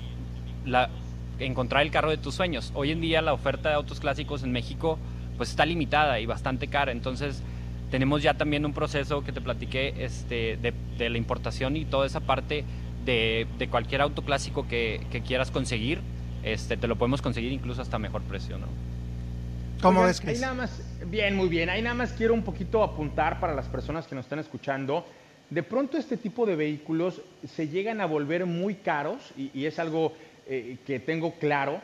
la, 0.65 0.89
encontrar 1.39 1.83
el 1.83 1.91
carro 1.91 2.09
de 2.09 2.17
tus 2.17 2.35
sueños. 2.35 2.71
Hoy 2.73 2.91
en 2.91 3.01
día 3.01 3.21
la 3.21 3.33
oferta 3.33 3.69
de 3.69 3.75
autos 3.75 3.99
clásicos 3.99 4.43
en 4.43 4.51
México 4.51 4.97
pues 5.37 5.49
está 5.49 5.65
limitada 5.65 6.19
y 6.19 6.25
bastante 6.25 6.67
cara, 6.67 6.91
entonces 6.91 7.43
tenemos 7.91 8.23
ya 8.23 8.33
también 8.33 8.65
un 8.65 8.73
proceso 8.73 9.23
que 9.23 9.31
te 9.31 9.41
platiqué 9.41 9.93
este, 9.99 10.57
de, 10.57 11.09
la 11.09 11.17
importación 11.17 11.75
y 11.75 11.85
toda 11.85 12.07
esa 12.07 12.21
parte 12.21 12.65
de, 13.05 13.67
cualquier 13.69 14.01
auto 14.01 14.23
clásico 14.23 14.67
que, 14.67 15.05
quieras 15.25 15.51
conseguir, 15.51 16.01
este, 16.43 16.77
te 16.77 16.87
lo 16.87 16.97
podemos 16.97 17.21
conseguir 17.21 17.51
incluso 17.51 17.81
hasta 17.81 17.99
mejor 17.99 18.21
precio, 18.23 18.57
¿no? 18.57 18.67
¿Cómo 19.81 20.07
es, 20.07 20.23
Ahí 20.25 20.37
nada 20.39 20.53
más, 20.53 20.81
bien, 21.07 21.35
muy 21.35 21.49
bien. 21.49 21.69
Ahí 21.69 21.81
nada 21.81 21.95
más 21.95 22.13
quiero 22.13 22.33
un 22.33 22.43
poquito 22.43 22.83
apuntar 22.83 23.39
para 23.41 23.53
las 23.53 23.67
personas 23.67 24.07
que 24.07 24.15
nos 24.15 24.25
están 24.25 24.39
escuchando. 24.39 25.05
De 25.49 25.61
pronto 25.61 25.97
este 25.97 26.15
tipo 26.15 26.45
de 26.45 26.55
vehículos 26.55 27.21
se 27.45 27.67
llegan 27.67 27.99
a 27.99 28.05
volver 28.05 28.45
muy 28.45 28.75
caros 28.75 29.33
y, 29.37 29.65
es 29.65 29.79
algo 29.79 30.13
eh, 30.47 30.77
que 30.85 30.99
tengo 30.99 31.33
claro 31.33 31.81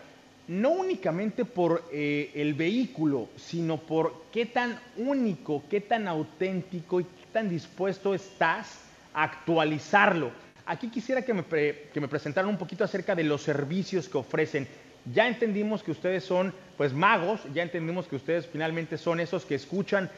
no 0.49 0.71
únicamente 0.71 1.45
por 1.45 1.83
eh, 1.93 2.31
el 2.33 2.55
vehículo, 2.55 3.29
sino 3.35 3.77
por 3.77 4.25
qué 4.33 4.47
tan 4.47 4.79
único, 4.97 5.63
qué 5.69 5.79
tan 5.79 6.07
auténtico 6.07 6.99
y 6.99 7.03
qué 7.03 7.27
tan 7.31 7.49
dispuesto 7.49 8.15
estás 8.15 8.79
a 9.13 9.23
actualizarlo. 9.23 10.31
Aquí 10.69 10.89
quisiera 10.89 11.23
que 11.23 11.33
me, 11.33 11.43
que 11.43 11.99
me 11.99 12.07
presentaran 12.07 12.47
un 12.47 12.57
poquito 12.59 12.83
acerca 12.83 13.15
de 13.15 13.23
los 13.23 13.41
servicios 13.41 14.07
que 14.07 14.19
ofrecen. 14.19 14.67
Ya 15.11 15.27
entendimos 15.27 15.81
que 15.81 15.89
ustedes 15.89 16.23
son 16.23 16.53
pues 16.77 16.93
magos, 16.93 17.41
ya 17.55 17.63
entendimos 17.63 18.07
que 18.07 18.15
ustedes 18.15 18.45
finalmente 18.45 18.99
son 18.99 19.19
esos 19.19 19.45
que 19.45 19.55
escuchan 19.55 20.11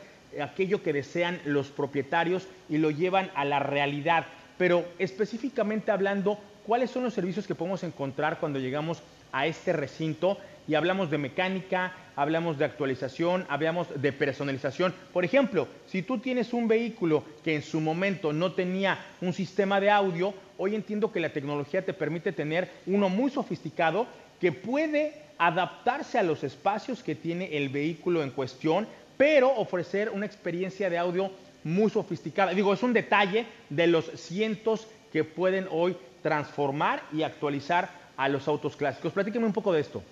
aquello 0.44 0.84
que 0.84 0.92
desean 0.92 1.40
los 1.46 1.70
propietarios 1.70 2.50
y 2.68 2.80
lo 2.80 2.92
llevan 2.92 3.32
a 3.34 3.46
la 3.46 3.60
realidad. 3.60 4.26
Pero 4.58 4.84
específicamente 5.00 5.90
hablando, 5.90 6.38
¿cuáles 6.68 6.92
son 6.92 7.04
los 7.04 7.14
servicios 7.14 7.48
que 7.48 7.56
podemos 7.56 7.84
encontrar 7.84 8.38
cuando 8.42 8.60
llegamos 8.60 9.02
a 9.32 9.48
este 9.48 9.72
recinto 9.72 10.38
y 10.68 10.76
hablamos 10.76 11.10
de 11.10 11.18
mecánica, 11.18 11.94
hablamos 12.16 12.58
de 12.58 12.66
actualización, 12.66 13.46
hablamos 13.50 13.88
de 14.02 14.12
personalización. 14.12 14.94
Por 15.14 15.26
ejemplo, 15.26 15.68
si 15.88 16.02
tú 16.02 16.20
tienes 16.20 16.54
un 16.54 16.68
vehículo 16.68 17.24
que 17.44 17.56
en 17.56 17.62
su 17.62 17.80
momento 17.80 18.34
no 18.34 18.54
tenía 18.54 19.00
un 19.22 19.34
sistema 19.34 19.80
de 19.80 19.90
audio, 19.90 20.34
hoy 20.58 20.76
entiendo 20.76 21.12
que 21.12 21.20
la 21.20 21.34
tecnología 21.34 21.84
te 21.84 21.94
permite 21.94 22.32
tener 22.32 22.70
uno 22.86 23.10
muy 23.10 23.32
sofisticado 23.32 24.08
que 24.40 24.52
puede 24.52 25.14
adaptarse 25.38 26.18
a 26.18 26.24
los 26.24 26.44
espacios 26.44 27.02
que 27.04 27.16
tiene 27.16 27.58
el 27.58 27.70
vehículo 27.70 28.24
en 28.24 28.32
cuestión, 28.32 28.88
pero 29.18 29.54
ofrecer 29.56 30.10
una 30.10 30.26
experiencia 30.26 30.90
de 30.90 30.98
audio 30.98 31.32
muy 31.64 31.90
sofisticada. 31.90 32.54
Digo, 32.54 32.74
es 32.74 32.84
un 32.84 32.94
detalle 32.94 33.46
de 33.70 33.88
los 33.88 34.06
cientos 34.16 34.88
que 35.12 35.24
pueden 35.24 35.68
hoy 35.70 35.96
transformar 36.22 37.04
y 37.12 37.24
actualizar 37.24 37.90
a 38.18 38.30
los 38.30 38.48
autos 38.48 38.76
clásicos. 38.76 39.14
Platíqueme 39.14 39.46
un 39.46 39.54
poco 39.54 39.74
de 39.74 39.82
esto. 39.82 40.04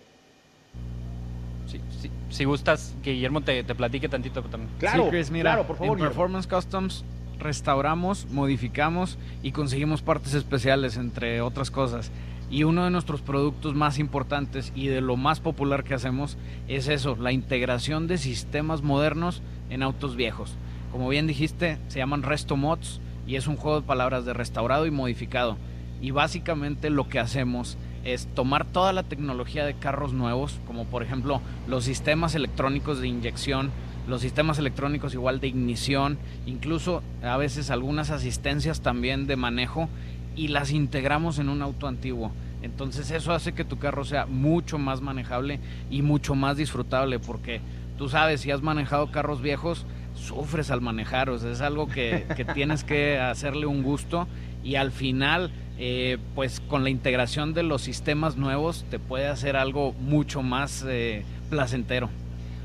Si 2.30 2.46
gustas, 2.46 2.96
que 3.04 3.14
Guillermo 3.14 3.42
te, 3.42 3.64
platique 3.64 4.10
tantito 4.10 4.42
también. 4.44 4.72
Claro, 4.80 5.10
mira, 5.32 5.66
por 5.66 5.78
favor. 5.78 5.98
En 5.98 6.06
Performance 6.06 6.48
Customs 6.48 7.04
restauramos, 7.40 8.28
modificamos 8.30 9.18
y 9.42 9.52
conseguimos 9.52 10.02
partes 10.02 10.34
especiales, 10.34 10.98
entre 10.98 11.42
otras 11.42 11.72
cosas. 11.72 12.12
Y 12.52 12.64
uno 12.64 12.84
de 12.84 12.92
nuestros 12.92 13.22
productos 13.22 13.76
más 13.76 14.00
importantes 14.00 14.72
y 14.76 14.88
de 14.88 15.02
lo 15.02 15.18
más 15.18 15.40
popular 15.40 15.84
que 15.84 15.94
hacemos 15.94 16.38
es 16.68 16.88
eso, 16.88 17.16
la 17.16 17.32
integración 17.32 18.08
de 18.08 18.18
sistemas 18.18 18.82
modernos 18.82 19.42
en 19.70 19.84
autos 19.84 20.16
viejos. 20.16 20.56
Como 20.92 21.10
bien 21.10 21.28
dijiste, 21.28 21.78
se 21.88 22.00
llaman 22.00 22.24
Resto 22.24 22.58
Mods 22.58 23.00
y 23.28 23.36
es 23.36 23.46
un 23.46 23.56
juego 23.56 23.82
de 23.82 23.88
palabras 23.88 24.26
de 24.26 24.34
restaurado 24.34 24.88
y 24.88 24.92
modificado. 24.92 25.58
Y 26.02 26.12
básicamente 26.12 26.90
lo 26.90 27.08
que 27.08 27.20
hacemos 27.20 27.78
es 28.04 28.28
tomar 28.34 28.66
toda 28.66 28.94
la 28.94 29.04
tecnología 29.04 29.66
de 29.66 29.74
carros 29.74 30.14
nuevos, 30.14 30.60
como 30.66 30.86
por 30.86 31.04
ejemplo 31.04 31.42
los 31.68 31.84
sistemas 31.84 32.36
electrónicos 32.36 33.00
de 33.00 33.08
inyección, 33.08 33.72
los 34.08 34.22
sistemas 34.22 34.58
electrónicos 34.58 35.14
igual 35.14 35.40
de 35.40 35.48
ignición, 35.48 36.18
incluso 36.46 37.04
a 37.24 37.38
veces 37.38 37.70
algunas 37.70 38.10
asistencias 38.10 38.82
también 38.82 39.28
de 39.28 39.36
manejo 39.36 39.90
y 40.36 40.48
las 40.48 40.72
integramos 40.72 41.40
en 41.40 41.50
un 41.50 41.62
auto 41.62 41.88
antiguo. 41.88 42.32
Entonces 42.62 43.12
eso 43.12 43.34
hace 43.34 43.54
que 43.54 43.64
tu 43.64 43.78
carro 43.78 44.04
sea 44.04 44.26
mucho 44.26 44.78
más 44.78 45.02
manejable 45.02 45.60
y 45.90 46.02
mucho 46.02 46.36
más 46.36 46.58
disfrutable 46.58 47.20
porque 47.20 47.62
tú 47.98 48.10
sabes, 48.10 48.42
si 48.42 48.52
has 48.52 48.62
manejado 48.62 49.12
carros 49.12 49.42
viejos, 49.42 49.86
sufres 50.16 50.72
al 50.72 50.82
manejar, 50.82 51.30
es 51.30 51.62
algo 51.62 51.88
que, 51.88 52.26
que 52.36 52.46
tienes 52.46 52.84
que 52.84 53.18
hacerle 53.20 53.66
un 53.66 53.84
gusto 53.84 54.28
y 54.64 54.76
al 54.76 54.92
final 54.92 55.52
eh, 55.78 56.18
pues 56.36 56.60
con 56.60 56.84
la 56.84 56.90
integración 56.90 57.54
de 57.54 57.64
los 57.64 57.82
sistemas 57.82 58.36
nuevos 58.36 58.86
te 58.90 59.00
puede 59.00 59.28
hacer 59.28 59.56
algo 59.56 59.94
mucho 59.94 60.42
más 60.42 60.84
eh, 60.88 61.24
placentero. 61.50 62.10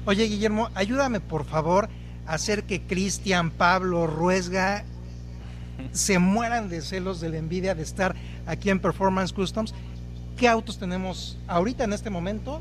Oye 0.04 0.24
Guillermo, 0.24 0.68
ayúdame 0.74 1.20
por 1.20 1.44
favor 1.44 1.88
a 2.26 2.34
hacer 2.34 2.64
que 2.64 2.82
Cristian, 2.82 3.50
Pablo, 3.50 4.06
Ruesga 4.06 4.84
se 5.92 6.18
mueran 6.18 6.68
de 6.68 6.82
celos, 6.82 7.20
de 7.20 7.28
la 7.28 7.38
envidia 7.38 7.74
de 7.74 7.82
estar 7.82 8.16
aquí 8.46 8.70
en 8.70 8.80
Performance 8.80 9.32
Customs. 9.32 9.74
¿Qué 10.36 10.48
autos 10.48 10.78
tenemos 10.78 11.38
ahorita 11.46 11.84
en 11.84 11.92
este 11.92 12.10
momento 12.10 12.60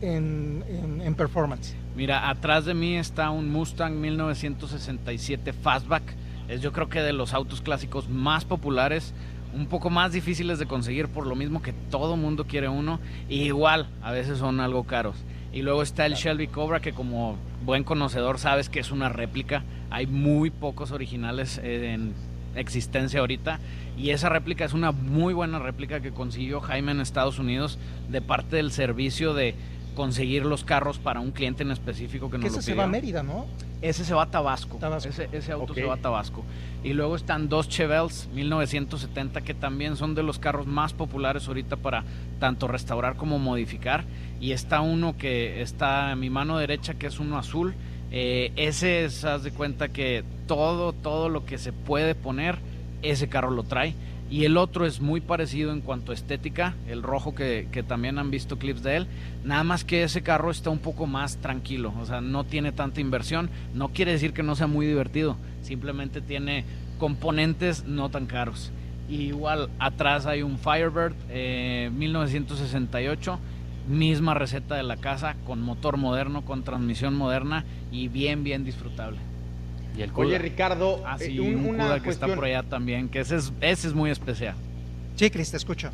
en, 0.00 0.64
en 1.02 1.14
Performance? 1.16 1.74
Mira, 1.96 2.30
atrás 2.30 2.64
de 2.64 2.74
mí 2.74 2.96
está 2.96 3.30
un 3.30 3.50
Mustang 3.50 4.00
1967 4.00 5.52
Fastback. 5.52 6.02
Es 6.48 6.60
yo 6.60 6.72
creo 6.72 6.88
que 6.88 7.00
de 7.00 7.12
los 7.12 7.34
autos 7.34 7.60
clásicos 7.60 8.08
más 8.08 8.44
populares 8.44 9.14
un 9.54 9.66
poco 9.66 9.90
más 9.90 10.12
difíciles 10.12 10.58
de 10.58 10.66
conseguir 10.66 11.08
por 11.08 11.26
lo 11.26 11.34
mismo 11.34 11.60
que 11.60 11.74
todo 11.90 12.16
mundo 12.16 12.46
quiere 12.46 12.68
uno 12.68 13.00
y 13.28 13.42
igual 13.42 13.86
a 14.02 14.12
veces 14.12 14.38
son 14.38 14.60
algo 14.60 14.84
caros. 14.84 15.16
Y 15.52 15.62
luego 15.62 15.82
está 15.82 16.06
el 16.06 16.14
Shelby 16.14 16.48
Cobra 16.48 16.80
que 16.80 16.92
como 16.92 17.36
buen 17.64 17.84
conocedor 17.84 18.38
sabes 18.38 18.70
que 18.70 18.80
es 18.80 18.90
una 18.90 19.10
réplica. 19.10 19.62
Hay 19.90 20.06
muy 20.06 20.50
pocos 20.50 20.90
originales 20.90 21.60
en 21.62 22.14
existencia 22.54 23.20
ahorita 23.20 23.60
y 23.96 24.10
esa 24.10 24.28
réplica 24.28 24.64
es 24.64 24.72
una 24.72 24.92
muy 24.92 25.34
buena 25.34 25.58
réplica 25.58 26.00
que 26.00 26.12
consiguió 26.12 26.60
Jaime 26.60 26.92
en 26.92 27.00
Estados 27.00 27.38
Unidos 27.38 27.78
de 28.08 28.22
parte 28.22 28.56
del 28.56 28.72
servicio 28.72 29.34
de 29.34 29.54
conseguir 29.94 30.44
los 30.44 30.64
carros 30.64 30.98
para 30.98 31.20
un 31.20 31.30
cliente 31.30 31.62
en 31.62 31.70
específico 31.70 32.30
que 32.30 32.38
nos 32.38 32.46
ese 32.46 32.62
se 32.62 32.74
va 32.74 32.84
a 32.84 32.86
Mérida, 32.86 33.22
¿no? 33.22 33.46
Ese 33.80 34.04
se 34.04 34.14
va 34.14 34.22
a 34.22 34.30
Tabasco. 34.30 34.78
Ese, 35.32 35.52
auto 35.52 35.74
se 35.74 35.82
va 35.82 35.94
a 35.94 35.96
Tabasco. 35.96 36.44
Y 36.84 36.92
luego 36.92 37.16
están 37.16 37.48
dos 37.48 37.68
Chevels 37.68 38.28
1970 38.32 39.40
que 39.40 39.54
también 39.54 39.96
son 39.96 40.14
de 40.14 40.22
los 40.22 40.38
carros 40.38 40.68
más 40.68 40.92
populares 40.92 41.48
ahorita 41.48 41.76
para 41.76 42.04
tanto 42.38 42.68
restaurar 42.68 43.16
como 43.16 43.40
modificar. 43.40 44.04
Y 44.40 44.52
está 44.52 44.80
uno 44.80 45.16
que 45.18 45.62
está 45.62 46.12
a 46.12 46.16
mi 46.16 46.30
mano 46.30 46.58
derecha 46.58 46.94
que 46.94 47.08
es 47.08 47.18
uno 47.18 47.38
azul. 47.38 47.74
Eh, 48.12 48.52
ese 48.54 49.04
es, 49.04 49.24
haz 49.24 49.42
de 49.42 49.50
cuenta 49.50 49.88
que 49.88 50.22
todo, 50.46 50.92
todo 50.92 51.28
lo 51.28 51.44
que 51.44 51.58
se 51.58 51.72
puede 51.72 52.14
poner, 52.14 52.58
ese 53.02 53.28
carro 53.28 53.50
lo 53.50 53.64
trae. 53.64 53.94
Y 54.32 54.46
el 54.46 54.56
otro 54.56 54.86
es 54.86 55.02
muy 55.02 55.20
parecido 55.20 55.72
en 55.72 55.82
cuanto 55.82 56.10
a 56.10 56.14
estética, 56.14 56.74
el 56.88 57.02
rojo 57.02 57.34
que, 57.34 57.84
también 57.86 58.18
han 58.18 58.30
visto 58.30 58.58
clips 58.58 58.82
de 58.82 58.96
él. 58.96 59.06
Nada 59.44 59.62
más 59.62 59.84
que 59.84 60.04
ese 60.04 60.22
carro 60.22 60.50
está 60.50 60.70
un 60.70 60.78
poco 60.78 61.06
más 61.06 61.36
tranquilo, 61.36 61.92
o 62.00 62.06
sea, 62.06 62.22
no 62.22 62.44
tiene 62.44 62.72
tanta 62.72 63.02
inversión. 63.02 63.50
No 63.74 63.90
quiere 63.90 64.12
decir 64.12 64.32
que 64.32 64.42
no 64.42 64.56
sea 64.56 64.66
muy 64.66 64.86
divertido, 64.86 65.36
simplemente 65.60 66.22
tiene 66.22 66.64
componentes 66.98 67.84
no 67.84 68.08
tan 68.08 68.24
caros. 68.24 68.72
igual 69.10 69.68
atrás 69.78 70.24
hay 70.24 70.42
un 70.42 70.56
Firebird 70.56 71.14
1968, 71.92 73.34
eh, 73.34 73.38
misma 73.86 74.32
receta 74.32 74.76
de 74.76 74.82
la 74.82 74.96
casa, 74.96 75.36
con 75.44 75.60
motor 75.60 75.98
moderno, 75.98 76.42
con 76.46 76.64
transmisión 76.64 77.14
moderna 77.14 77.66
y 77.90 78.08
bien, 78.08 78.44
bien 78.44 78.64
disfrutable. 78.64 79.18
Y 79.96 80.02
el 80.02 80.10
Oye, 80.14 80.38
Ricardo, 80.38 81.02
ah, 81.06 81.16
eh, 81.20 81.40
un, 81.40 81.78
que 82.02 82.10
está 82.10 82.26
por 82.26 82.44
allá 82.44 82.62
también, 82.62 83.08
que 83.08 83.20
ese 83.20 83.36
es, 83.36 83.52
ese 83.60 83.88
es 83.88 83.94
muy 83.94 84.10
especial. 84.10 84.54
Sí, 85.16 85.30
Cris, 85.30 85.50
te 85.50 85.58
escucho. 85.58 85.90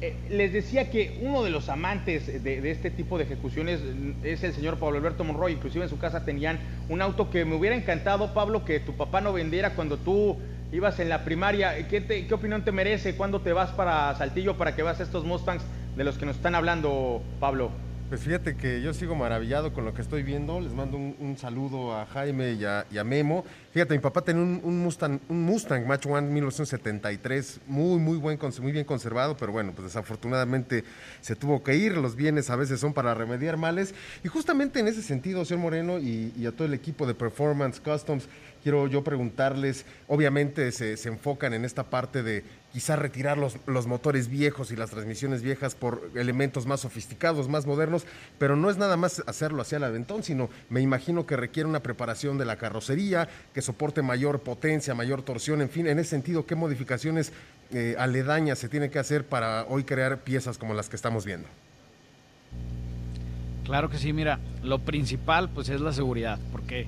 Eh, 0.00 0.14
les 0.30 0.52
decía 0.52 0.90
que 0.90 1.18
uno 1.22 1.42
de 1.42 1.50
los 1.50 1.68
amantes 1.68 2.42
de, 2.44 2.70
este 2.70 2.90
tipo 2.90 3.18
de 3.18 3.24
ejecuciones 3.24 3.80
es 4.22 4.44
el 4.44 4.52
señor 4.52 4.78
Pablo 4.78 4.98
Alberto 4.98 5.24
Monroy. 5.24 5.52
Inclusive 5.52 5.84
en 5.84 5.90
su 5.90 5.98
casa 5.98 6.24
tenían 6.24 6.58
un 6.88 7.02
auto 7.02 7.30
que 7.30 7.44
me 7.44 7.56
hubiera 7.56 7.74
encantado, 7.74 8.32
Pablo, 8.32 8.64
que 8.64 8.78
tu 8.78 8.92
papá 8.96 9.20
no 9.20 9.32
vendiera 9.32 9.74
cuando 9.74 9.96
tú 9.96 10.36
ibas 10.70 11.00
en 11.00 11.08
la 11.08 11.24
primaria. 11.24 11.88
¿Qué, 11.88 12.04
¿Qué 12.04 12.34
opinión 12.34 12.62
te 12.62 12.70
merece? 12.70 13.16
¿Cuándo 13.16 13.40
te 13.40 13.52
vas 13.52 13.70
para 13.70 14.14
Saltillo 14.14 14.56
para 14.56 14.76
que 14.76 14.82
veas 14.82 15.00
estos 15.00 15.24
Mustangs 15.24 15.64
de 15.96 16.04
los 16.04 16.16
que 16.16 16.26
nos 16.26 16.36
están 16.36 16.54
hablando, 16.54 17.22
Pablo? 17.40 17.72
Pues 18.08 18.22
fíjate 18.22 18.56
que 18.56 18.80
yo 18.80 18.94
sigo 18.94 19.14
maravillado 19.14 19.74
con 19.74 19.84
lo 19.84 19.92
que 19.92 20.00
estoy 20.00 20.22
viendo. 20.22 20.62
Les 20.62 20.72
mando 20.72 20.96
un, 20.96 21.36
saludo 21.36 21.94
a 21.94 22.06
Jaime 22.06 22.52
y 22.52 22.64
a, 22.64 23.04
Memo. 23.04 23.44
Fíjate, 23.70 23.92
mi 23.92 24.00
papá 24.00 24.22
tenía 24.22 24.42
un, 24.42 24.78
Mustang, 24.78 25.20
un 25.28 25.86
Match 25.86 26.06
One 26.06 26.26
1973, 26.26 27.60
muy, 27.66 28.00
muy, 28.00 28.16
buen, 28.16 28.38
muy 28.62 28.72
bien 28.72 28.86
conservado, 28.86 29.36
pero 29.36 29.52
bueno, 29.52 29.72
pues 29.72 29.88
desafortunadamente 29.88 30.84
se 31.20 31.36
tuvo 31.36 31.62
que 31.62 31.76
ir. 31.76 31.98
Los 31.98 32.16
bienes 32.16 32.48
a 32.48 32.56
veces 32.56 32.80
son 32.80 32.94
para 32.94 33.12
remediar 33.12 33.58
males. 33.58 33.94
Y 34.24 34.28
justamente 34.28 34.80
en 34.80 34.88
ese 34.88 35.02
sentido, 35.02 35.44
señor 35.44 35.64
Moreno 35.64 35.98
y, 35.98 36.32
y 36.34 36.46
a 36.46 36.52
todo 36.52 36.64
el 36.64 36.72
equipo 36.72 37.06
de 37.06 37.12
Performance 37.12 37.78
Customs, 37.78 38.26
quiero 38.62 38.86
yo 38.86 39.04
preguntarles, 39.04 39.84
obviamente 40.06 40.72
se, 40.72 40.96
se 40.96 41.08
enfocan 41.08 41.54
en 41.54 41.64
esta 41.64 41.84
parte 41.84 42.22
de 42.22 42.44
quizás 42.72 42.98
retirar 42.98 43.38
los, 43.38 43.56
los, 43.66 43.86
motores 43.86 44.28
viejos 44.28 44.70
y 44.70 44.76
las 44.76 44.90
transmisiones 44.90 45.42
viejas 45.42 45.74
por 45.74 46.10
elementos 46.14 46.66
más 46.66 46.80
sofisticados, 46.80 47.48
más 47.48 47.66
modernos, 47.66 48.04
pero 48.38 48.56
no 48.56 48.70
es 48.70 48.76
nada 48.76 48.96
más 48.96 49.22
hacerlo 49.26 49.62
hacia 49.62 49.76
el 49.76 49.84
aventón, 49.84 50.22
sino 50.22 50.50
me 50.68 50.80
imagino 50.80 51.26
que 51.26 51.36
requiere 51.36 51.68
una 51.68 51.80
preparación 51.80 52.36
de 52.36 52.44
la 52.44 52.56
carrocería, 52.56 53.28
que 53.54 53.62
soporte 53.62 54.02
mayor 54.02 54.40
potencia, 54.40 54.94
mayor 54.94 55.22
torsión, 55.22 55.62
en 55.62 55.70
fin, 55.70 55.86
en 55.86 55.98
ese 55.98 56.10
sentido, 56.10 56.46
¿qué 56.46 56.54
modificaciones 56.54 57.32
eh, 57.70 57.96
aledañas 57.98 58.58
se 58.58 58.68
tiene 58.68 58.90
que 58.90 58.98
hacer 58.98 59.26
para 59.26 59.64
hoy 59.64 59.84
crear 59.84 60.18
piezas 60.18 60.58
como 60.58 60.74
las 60.74 60.88
que 60.88 60.96
estamos 60.96 61.24
viendo? 61.24 61.48
Claro 63.64 63.90
que 63.90 63.98
sí, 63.98 64.12
mira, 64.12 64.40
lo 64.62 64.78
principal 64.78 65.50
pues 65.50 65.68
es 65.68 65.80
la 65.80 65.92
seguridad, 65.92 66.38
porque 66.52 66.86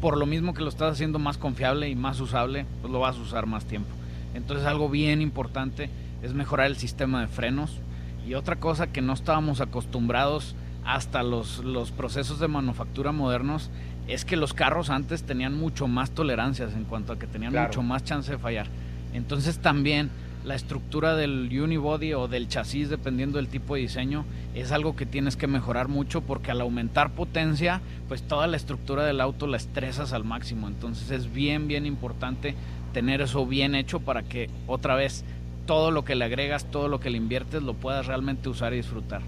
por 0.00 0.16
lo 0.16 0.26
mismo 0.26 0.54
que 0.54 0.62
lo 0.62 0.68
estás 0.68 0.92
haciendo 0.92 1.18
más 1.18 1.38
confiable 1.38 1.88
y 1.88 1.94
más 1.94 2.20
usable, 2.20 2.66
pues 2.80 2.92
lo 2.92 3.00
vas 3.00 3.16
a 3.16 3.20
usar 3.20 3.46
más 3.46 3.64
tiempo. 3.64 3.90
Entonces 4.34 4.66
algo 4.66 4.88
bien 4.88 5.22
importante 5.22 5.90
es 6.22 6.34
mejorar 6.34 6.66
el 6.66 6.76
sistema 6.76 7.20
de 7.20 7.28
frenos. 7.28 7.80
Y 8.26 8.34
otra 8.34 8.56
cosa 8.56 8.88
que 8.88 9.02
no 9.02 9.12
estábamos 9.12 9.60
acostumbrados 9.60 10.56
hasta 10.84 11.22
los, 11.22 11.58
los 11.64 11.92
procesos 11.92 12.40
de 12.40 12.48
manufactura 12.48 13.12
modernos 13.12 13.70
es 14.06 14.24
que 14.24 14.36
los 14.36 14.52
carros 14.52 14.90
antes 14.90 15.22
tenían 15.22 15.54
mucho 15.54 15.88
más 15.88 16.10
tolerancias 16.10 16.74
en 16.74 16.84
cuanto 16.84 17.12
a 17.12 17.18
que 17.18 17.26
tenían 17.26 17.54
mucho 17.54 17.82
más 17.82 18.04
chance 18.04 18.32
de 18.32 18.38
fallar. 18.38 18.66
Entonces 19.12 19.58
también 19.58 20.10
la 20.44 20.54
estructura 20.54 21.16
del 21.16 21.48
unibody 21.50 22.12
o 22.12 22.28
del 22.28 22.48
chasis, 22.48 22.90
dependiendo 22.90 23.38
del 23.38 23.48
tipo 23.48 23.74
de 23.74 23.80
diseño, 23.80 24.24
es 24.54 24.72
algo 24.72 24.94
que 24.94 25.06
tienes 25.06 25.36
que 25.36 25.46
mejorar 25.46 25.88
mucho 25.88 26.20
porque 26.20 26.50
al 26.50 26.60
aumentar 26.60 27.12
potencia, 27.12 27.80
pues 28.08 28.22
toda 28.22 28.46
la 28.46 28.58
estructura 28.58 29.04
del 29.04 29.20
auto 29.20 29.46
la 29.46 29.56
estresas 29.56 30.12
al 30.12 30.24
máximo. 30.24 30.68
Entonces 30.68 31.10
es 31.10 31.32
bien, 31.32 31.66
bien 31.66 31.86
importante 31.86 32.54
tener 32.92 33.22
eso 33.22 33.46
bien 33.46 33.74
hecho 33.74 34.00
para 34.00 34.22
que 34.22 34.50
otra 34.66 34.94
vez 34.94 35.24
todo 35.66 35.90
lo 35.90 36.04
que 36.04 36.14
le 36.14 36.26
agregas, 36.26 36.66
todo 36.66 36.88
lo 36.88 37.00
que 37.00 37.08
le 37.08 37.16
inviertes, 37.16 37.62
lo 37.62 37.72
puedas 37.74 38.06
realmente 38.06 38.50
usar 38.50 38.74
y 38.74 38.76
disfrutar. 38.76 39.22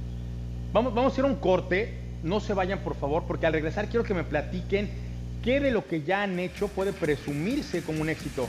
Vamos, 0.72 0.94
vamos 0.94 1.12
a 1.12 1.14
hacer 1.14 1.24
un 1.24 1.37
corte, 1.37 1.98
no 2.22 2.40
se 2.40 2.52
vayan 2.52 2.81
por 2.81 2.94
favor, 2.94 3.24
porque 3.26 3.46
al 3.46 3.55
regresar 3.55 3.88
quiero 3.88 4.05
que 4.05 4.12
me 4.12 4.22
platiquen 4.22 4.90
qué 5.42 5.61
de 5.61 5.70
lo 5.70 5.87
que 5.87 6.02
ya 6.02 6.22
han 6.22 6.38
hecho 6.38 6.68
puede 6.68 6.92
presumirse 6.92 7.83
como 7.83 8.02
un 8.02 8.11
éxito. 8.11 8.46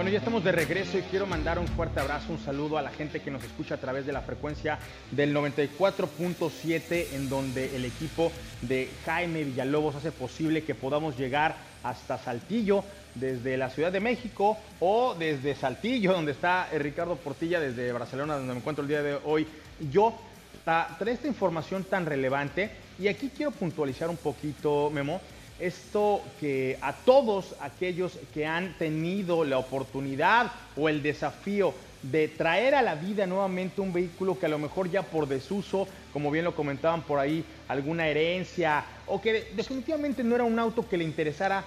Bueno, 0.00 0.12
ya 0.12 0.18
estamos 0.20 0.42
de 0.42 0.52
regreso 0.52 0.96
y 0.96 1.02
quiero 1.02 1.26
mandar 1.26 1.58
un 1.58 1.68
fuerte 1.68 2.00
abrazo, 2.00 2.32
un 2.32 2.38
saludo 2.38 2.78
a 2.78 2.82
la 2.82 2.88
gente 2.88 3.20
que 3.20 3.30
nos 3.30 3.44
escucha 3.44 3.74
a 3.74 3.78
través 3.78 4.06
de 4.06 4.14
la 4.14 4.22
frecuencia 4.22 4.78
del 5.10 5.36
94.7, 5.36 7.08
en 7.12 7.28
donde 7.28 7.76
el 7.76 7.84
equipo 7.84 8.32
de 8.62 8.88
Jaime 9.04 9.44
Villalobos 9.44 9.96
hace 9.96 10.10
posible 10.10 10.64
que 10.64 10.74
podamos 10.74 11.18
llegar 11.18 11.54
hasta 11.82 12.16
Saltillo 12.16 12.82
desde 13.14 13.58
la 13.58 13.68
Ciudad 13.68 13.92
de 13.92 14.00
México 14.00 14.56
o 14.80 15.14
desde 15.18 15.54
Saltillo, 15.54 16.14
donde 16.14 16.32
está 16.32 16.70
Ricardo 16.78 17.16
Portilla, 17.16 17.60
desde 17.60 17.92
Barcelona, 17.92 18.36
donde 18.36 18.54
me 18.54 18.60
encuentro 18.60 18.80
el 18.80 18.88
día 18.88 19.02
de 19.02 19.18
hoy. 19.26 19.46
Yo 19.92 20.18
trae 20.64 21.12
esta 21.12 21.28
información 21.28 21.84
tan 21.84 22.06
relevante 22.06 22.70
y 22.98 23.08
aquí 23.08 23.30
quiero 23.36 23.50
puntualizar 23.50 24.08
un 24.08 24.16
poquito, 24.16 24.88
Memo 24.90 25.20
esto 25.60 26.22
que 26.40 26.78
a 26.80 26.92
todos 26.92 27.54
aquellos 27.60 28.18
que 28.32 28.46
han 28.46 28.76
tenido 28.78 29.44
la 29.44 29.58
oportunidad 29.58 30.50
o 30.76 30.88
el 30.88 31.02
desafío 31.02 31.74
de 32.02 32.28
traer 32.28 32.74
a 32.74 32.82
la 32.82 32.94
vida 32.94 33.26
nuevamente 33.26 33.80
un 33.80 33.92
vehículo 33.92 34.38
que 34.38 34.46
a 34.46 34.48
lo 34.48 34.58
mejor 34.58 34.90
ya 34.90 35.02
por 35.02 35.28
desuso, 35.28 35.86
como 36.12 36.30
bien 36.30 36.46
lo 36.46 36.54
comentaban 36.54 37.02
por 37.02 37.18
ahí, 37.18 37.44
alguna 37.68 38.08
herencia 38.08 38.84
o 39.06 39.20
que 39.20 39.52
definitivamente 39.54 40.24
no 40.24 40.34
era 40.34 40.44
un 40.44 40.58
auto 40.58 40.88
que 40.88 40.96
le 40.96 41.04
interesara 41.04 41.64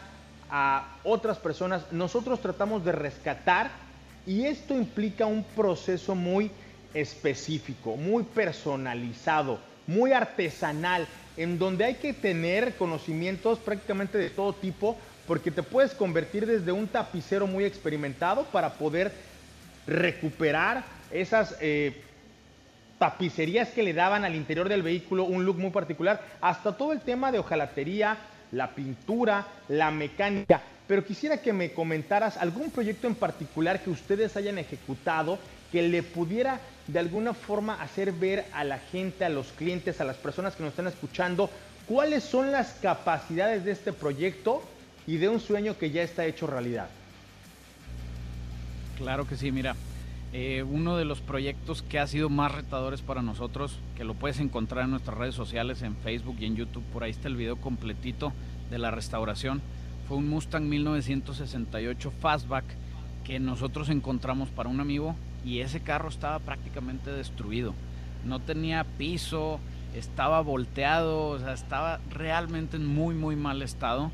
a 0.49 0.97
otras 1.03 1.37
personas, 1.37 1.91
nosotros 1.91 2.41
tratamos 2.41 2.83
de 2.83 2.91
rescatar 2.91 3.71
y 4.25 4.45
esto 4.45 4.73
implica 4.73 5.25
un 5.25 5.43
proceso 5.43 6.15
muy 6.15 6.49
específico, 6.93 7.95
muy 7.95 8.23
personalizado, 8.23 9.59
muy 9.87 10.13
artesanal 10.13 11.07
en 11.37 11.57
donde 11.57 11.85
hay 11.85 11.95
que 11.95 12.13
tener 12.13 12.75
conocimientos 12.75 13.59
prácticamente 13.59 14.17
de 14.17 14.29
todo 14.29 14.53
tipo, 14.53 14.97
porque 15.27 15.51
te 15.51 15.63
puedes 15.63 15.93
convertir 15.93 16.45
desde 16.45 16.71
un 16.71 16.87
tapicero 16.87 17.47
muy 17.47 17.63
experimentado 17.65 18.45
para 18.45 18.73
poder 18.73 19.11
recuperar 19.87 20.83
esas 21.11 21.55
eh, 21.61 22.01
tapicerías 22.99 23.69
que 23.69 23.83
le 23.83 23.93
daban 23.93 24.25
al 24.25 24.35
interior 24.35 24.69
del 24.69 24.83
vehículo 24.83 25.23
un 25.25 25.45
look 25.45 25.57
muy 25.57 25.71
particular, 25.71 26.21
hasta 26.41 26.77
todo 26.77 26.93
el 26.93 27.01
tema 27.01 27.31
de 27.31 27.39
hojalatería, 27.39 28.17
la 28.51 28.75
pintura, 28.75 29.47
la 29.67 29.91
mecánica. 29.91 30.61
Pero 30.87 31.03
quisiera 31.03 31.37
que 31.37 31.53
me 31.53 31.71
comentaras 31.71 32.37
algún 32.37 32.69
proyecto 32.69 33.07
en 33.07 33.15
particular 33.15 33.81
que 33.81 33.89
ustedes 33.89 34.35
hayan 34.35 34.57
ejecutado 34.57 35.39
que 35.71 35.81
le 35.81 36.03
pudiera 36.03 36.59
de 36.87 36.99
alguna 36.99 37.33
forma 37.33 37.81
hacer 37.81 38.11
ver 38.11 38.45
a 38.53 38.63
la 38.63 38.79
gente, 38.79 39.25
a 39.25 39.29
los 39.29 39.47
clientes, 39.47 40.01
a 40.01 40.05
las 40.05 40.17
personas 40.17 40.55
que 40.55 40.63
nos 40.63 40.71
están 40.71 40.87
escuchando, 40.87 41.49
cuáles 41.87 42.23
son 42.23 42.51
las 42.51 42.73
capacidades 42.81 43.63
de 43.65 43.71
este 43.71 43.93
proyecto 43.93 44.63
y 45.07 45.17
de 45.17 45.29
un 45.29 45.39
sueño 45.39 45.77
que 45.77 45.91
ya 45.91 46.03
está 46.03 46.25
hecho 46.25 46.47
realidad. 46.47 46.89
Claro 48.97 49.27
que 49.27 49.35
sí, 49.35 49.51
mira. 49.51 49.75
Eh, 50.35 50.63
uno 50.63 50.97
de 50.97 51.05
los 51.05 51.21
proyectos 51.21 51.83
que 51.83 51.99
ha 51.99 52.07
sido 52.07 52.27
más 52.27 52.51
retadores 52.51 53.01
para 53.01 53.21
nosotros, 53.21 53.77
que 53.95 54.03
lo 54.03 54.15
puedes 54.15 54.39
encontrar 54.39 54.85
en 54.85 54.91
nuestras 54.91 55.15
redes 55.15 55.35
sociales, 55.35 55.83
en 55.83 55.95
Facebook 55.97 56.37
y 56.39 56.45
en 56.45 56.55
YouTube, 56.55 56.83
por 56.91 57.03
ahí 57.03 57.11
está 57.11 57.27
el 57.27 57.35
video 57.35 57.57
completito 57.57 58.33
de 58.71 58.79
la 58.79 58.89
restauración, 58.89 59.61
fue 60.07 60.17
un 60.17 60.27
Mustang 60.29 60.67
1968 60.67 62.11
Fastback 62.19 62.65
que 63.23 63.39
nosotros 63.39 63.89
encontramos 63.89 64.49
para 64.49 64.69
un 64.69 64.79
amigo 64.79 65.15
y 65.45 65.59
ese 65.59 65.81
carro 65.81 66.09
estaba 66.09 66.39
prácticamente 66.39 67.11
destruido. 67.11 67.73
No 68.25 68.39
tenía 68.39 68.85
piso, 68.97 69.59
estaba 69.95 70.41
volteado, 70.41 71.29
o 71.29 71.39
sea, 71.39 71.53
estaba 71.53 71.99
realmente 72.09 72.77
en 72.77 72.85
muy, 72.85 73.15
muy 73.15 73.35
mal 73.35 73.61
estado. 73.61 74.11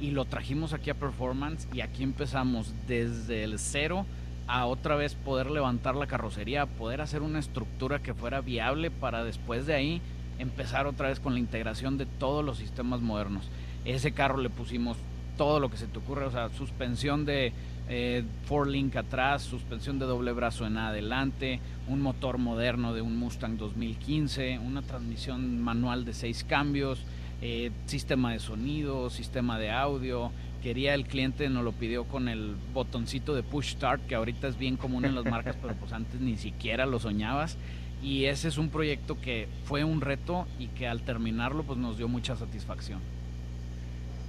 Y 0.00 0.10
lo 0.10 0.24
trajimos 0.24 0.72
aquí 0.72 0.90
a 0.90 0.94
Performance 0.94 1.68
y 1.72 1.80
aquí 1.80 2.02
empezamos 2.02 2.74
desde 2.88 3.44
el 3.44 3.58
cero 3.58 4.04
a 4.48 4.66
otra 4.66 4.96
vez 4.96 5.14
poder 5.14 5.50
levantar 5.50 5.94
la 5.94 6.08
carrocería, 6.08 6.66
poder 6.66 7.00
hacer 7.00 7.22
una 7.22 7.38
estructura 7.38 8.00
que 8.00 8.12
fuera 8.12 8.40
viable 8.40 8.90
para 8.90 9.22
después 9.22 9.66
de 9.66 9.74
ahí 9.74 10.02
empezar 10.38 10.88
otra 10.88 11.08
vez 11.08 11.20
con 11.20 11.34
la 11.34 11.38
integración 11.38 11.98
de 11.98 12.06
todos 12.06 12.44
los 12.44 12.58
sistemas 12.58 13.00
modernos. 13.00 13.48
Ese 13.84 14.12
carro 14.12 14.38
le 14.38 14.50
pusimos 14.50 14.96
todo 15.36 15.60
lo 15.60 15.70
que 15.70 15.76
se 15.76 15.86
te 15.86 15.98
ocurre, 15.98 16.24
o 16.24 16.30
sea, 16.32 16.48
suspensión 16.50 17.24
de 17.24 17.52
eh, 17.88 18.24
four 18.44 18.68
link 18.68 18.96
atrás, 18.96 19.42
suspensión 19.42 19.98
de 19.98 20.06
doble 20.06 20.32
brazo 20.32 20.66
en 20.66 20.76
adelante, 20.78 21.60
un 21.88 22.00
motor 22.00 22.38
moderno 22.38 22.94
de 22.94 23.02
un 23.02 23.16
Mustang 23.16 23.58
2015, 23.58 24.58
una 24.58 24.82
transmisión 24.82 25.60
manual 25.60 26.04
de 26.04 26.14
seis 26.14 26.44
cambios, 26.44 27.04
eh, 27.40 27.70
sistema 27.86 28.32
de 28.32 28.38
sonido, 28.38 29.10
sistema 29.10 29.58
de 29.58 29.70
audio. 29.70 30.30
Quería 30.62 30.94
el 30.94 31.06
cliente, 31.06 31.48
nos 31.48 31.64
lo 31.64 31.72
pidió 31.72 32.04
con 32.04 32.28
el 32.28 32.54
botoncito 32.72 33.34
de 33.34 33.42
push 33.42 33.72
start, 33.72 34.06
que 34.06 34.14
ahorita 34.14 34.46
es 34.46 34.56
bien 34.56 34.76
común 34.76 35.04
en 35.04 35.14
las 35.16 35.24
marcas, 35.24 35.56
pero 35.60 35.74
pues 35.74 35.92
antes 35.92 36.20
ni 36.20 36.36
siquiera 36.36 36.86
lo 36.86 37.00
soñabas. 37.00 37.56
Y 38.00 38.24
ese 38.26 38.48
es 38.48 38.58
un 38.58 38.68
proyecto 38.68 39.20
que 39.20 39.48
fue 39.64 39.84
un 39.84 40.00
reto 40.00 40.46
y 40.58 40.68
que 40.68 40.86
al 40.86 41.02
terminarlo 41.02 41.64
pues 41.64 41.78
nos 41.78 41.98
dio 41.98 42.08
mucha 42.08 42.36
satisfacción. 42.36 43.00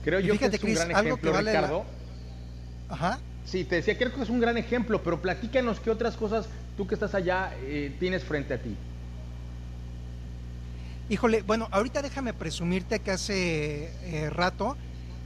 Creo 0.04 0.20
yo 0.20 0.38
que 0.38 0.46
es 0.46 0.64
un 0.64 0.74
gran 0.74 0.92
ejemplo, 0.92 1.34
Ricardo. 1.38 1.86
Ajá. 2.90 3.20
Sí, 3.46 3.64
te 3.64 3.76
decía, 3.76 3.98
creo 3.98 4.14
que 4.14 4.22
es 4.22 4.30
un 4.30 4.40
gran 4.40 4.58
ejemplo, 4.58 5.04
pero 5.04 5.22
platícanos 5.22 5.80
qué 5.80 5.90
otras 5.90 6.16
cosas 6.16 6.48
tú 6.78 6.88
que 6.88 6.96
estás 6.96 7.14
allá 7.14 7.54
eh, 7.64 7.96
tienes 8.00 8.24
frente 8.24 8.54
a 8.54 8.62
ti. 8.62 8.76
Híjole, 11.10 11.42
bueno, 11.42 11.68
ahorita 11.72 12.02
déjame 12.02 12.34
presumirte 12.34 13.00
que 13.00 13.12
hace 13.12 13.92
eh, 14.04 14.30
rato 14.30 14.78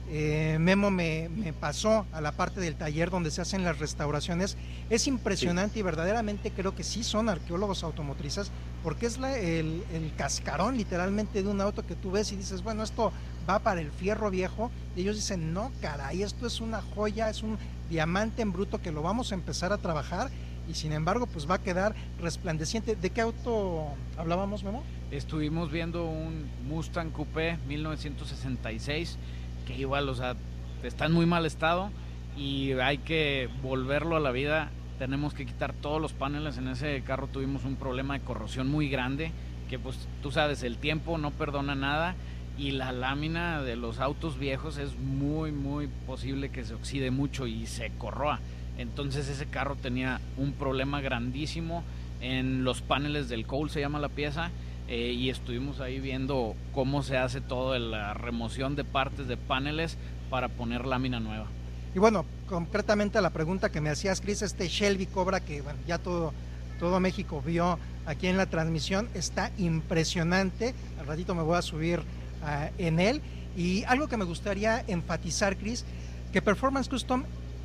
eh, 0.09 0.55
Memo 0.59 0.89
me, 0.89 1.29
pasó 1.59 2.05
a 2.13 2.21
la 2.21 2.31
parte 2.31 2.61
del 2.61 2.75
taller 2.75 3.09
donde 3.09 3.29
se 3.29 3.41
hacen 3.41 3.63
las 3.63 3.79
restauraciones. 3.79 4.57
Es 4.89 5.05
impresionante 5.07 5.79
y 5.79 5.81
verdaderamente 5.81 6.51
creo 6.51 6.73
que 6.73 6.83
sí 6.83 7.03
son 7.03 7.27
arqueólogos 7.27 7.83
automotrices 7.83 8.51
porque 8.83 9.07
es 9.07 9.17
el, 9.17 9.83
el, 9.91 10.13
cascarón 10.15 10.77
literalmente 10.77 11.43
de 11.43 11.49
un 11.49 11.59
auto 11.59 11.85
que 11.85 11.95
tú 11.95 12.11
ves 12.11 12.31
y 12.31 12.37
dices, 12.37 12.63
bueno, 12.63 12.83
esto 12.83 13.11
va 13.49 13.59
para 13.59 13.81
el 13.81 13.91
fierro 13.91 14.31
viejo. 14.31 14.71
Y 14.95 15.01
ellos 15.01 15.17
dicen, 15.17 15.53
no, 15.53 15.71
caray, 15.81 16.23
esto 16.23 16.47
es 16.47 16.61
una 16.61 16.81
joya, 16.81 17.29
es 17.29 17.43
un 17.43 17.57
diamante 17.89 18.41
en 18.41 18.51
bruto 18.51 18.81
que 18.81 18.91
lo 18.91 19.01
vamos 19.01 19.31
a 19.31 19.35
empezar 19.35 19.73
a 19.73 19.77
trabajar 19.77 20.29
y 20.67 20.73
sin 20.73 20.91
embargo 20.91 21.27
pues 21.27 21.49
va 21.49 21.55
a 21.55 21.61
quedar 21.61 21.95
resplandeciente. 22.19 22.95
¿De 22.95 23.09
qué 23.09 23.21
auto 23.21 23.87
hablábamos, 24.17 24.63
Memo? 24.63 24.83
Estuvimos 25.11 25.71
viendo 25.71 26.05
un 26.05 26.45
Mustang 26.67 27.11
Coupé 27.11 27.57
1966 27.67 29.17
que 29.65 29.75
igual, 29.75 30.09
o 30.09 30.15
sea, 30.15 30.35
está 30.83 31.05
en 31.05 31.13
muy 31.13 31.25
mal 31.25 31.45
estado 31.45 31.91
y 32.37 32.73
hay 32.73 32.99
que 32.99 33.49
volverlo 33.61 34.15
a 34.15 34.19
la 34.19 34.31
vida. 34.31 34.69
Tenemos 34.99 35.33
que 35.33 35.45
quitar 35.45 35.73
todos 35.73 36.01
los 36.01 36.13
paneles. 36.13 36.57
En 36.57 36.67
ese 36.67 37.01
carro 37.03 37.27
tuvimos 37.27 37.65
un 37.65 37.75
problema 37.75 38.15
de 38.15 38.21
corrosión 38.21 38.67
muy 38.69 38.89
grande, 38.89 39.31
que 39.69 39.79
pues 39.79 40.07
tú 40.21 40.31
sabes, 40.31 40.63
el 40.63 40.77
tiempo 40.77 41.17
no 41.17 41.31
perdona 41.31 41.75
nada 41.75 42.15
y 42.57 42.71
la 42.71 42.91
lámina 42.91 43.61
de 43.61 43.75
los 43.75 43.99
autos 43.99 44.39
viejos 44.39 44.77
es 44.77 44.97
muy, 44.97 45.51
muy 45.51 45.87
posible 46.05 46.49
que 46.49 46.65
se 46.65 46.73
oxide 46.73 47.11
mucho 47.11 47.47
y 47.47 47.67
se 47.67 47.91
corroa. 47.97 48.39
Entonces 48.77 49.27
ese 49.27 49.45
carro 49.45 49.75
tenía 49.75 50.21
un 50.37 50.53
problema 50.53 51.01
grandísimo 51.01 51.83
en 52.21 52.63
los 52.63 52.81
paneles 52.81 53.29
del 53.29 53.45
cowl, 53.45 53.69
se 53.69 53.79
llama 53.79 53.99
la 53.99 54.09
pieza, 54.09 54.51
eh, 54.87 55.11
y 55.11 55.29
estuvimos 55.29 55.81
ahí 55.81 55.99
viendo 55.99 56.55
cómo 56.73 57.03
se 57.03 57.17
hace 57.17 57.41
toda 57.41 57.77
la 57.77 58.13
remoción 58.13 58.75
de 58.75 58.83
partes 58.83 59.27
de 59.27 59.37
paneles 59.37 59.97
para 60.29 60.47
poner 60.47 60.85
lámina 60.85 61.19
nueva. 61.19 61.45
Y 61.93 61.99
bueno, 61.99 62.25
concretamente 62.47 63.21
la 63.21 63.31
pregunta 63.31 63.69
que 63.69 63.81
me 63.81 63.89
hacías, 63.89 64.21
Chris, 64.21 64.41
este 64.41 64.67
Shelby 64.67 65.07
Cobra 65.07 65.41
que 65.41 65.63
ya 65.85 65.97
todo, 65.97 66.33
todo 66.79 66.99
México 66.99 67.41
vio 67.45 67.79
aquí 68.05 68.27
en 68.27 68.37
la 68.37 68.45
transmisión, 68.45 69.09
está 69.13 69.51
impresionante. 69.57 70.73
Al 70.99 71.07
ratito 71.07 71.35
me 71.35 71.43
voy 71.43 71.57
a 71.57 71.61
subir 71.61 72.01
ah, 72.43 72.69
en 72.77 72.99
él. 72.99 73.21
Y 73.55 73.83
algo 73.85 74.07
que 74.07 74.17
me 74.17 74.25
gustaría 74.25 74.83
enfatizar, 74.87 75.57
Chris, 75.57 75.85
que 76.31 76.41
Performance 76.41 76.89
Custom 76.89 77.23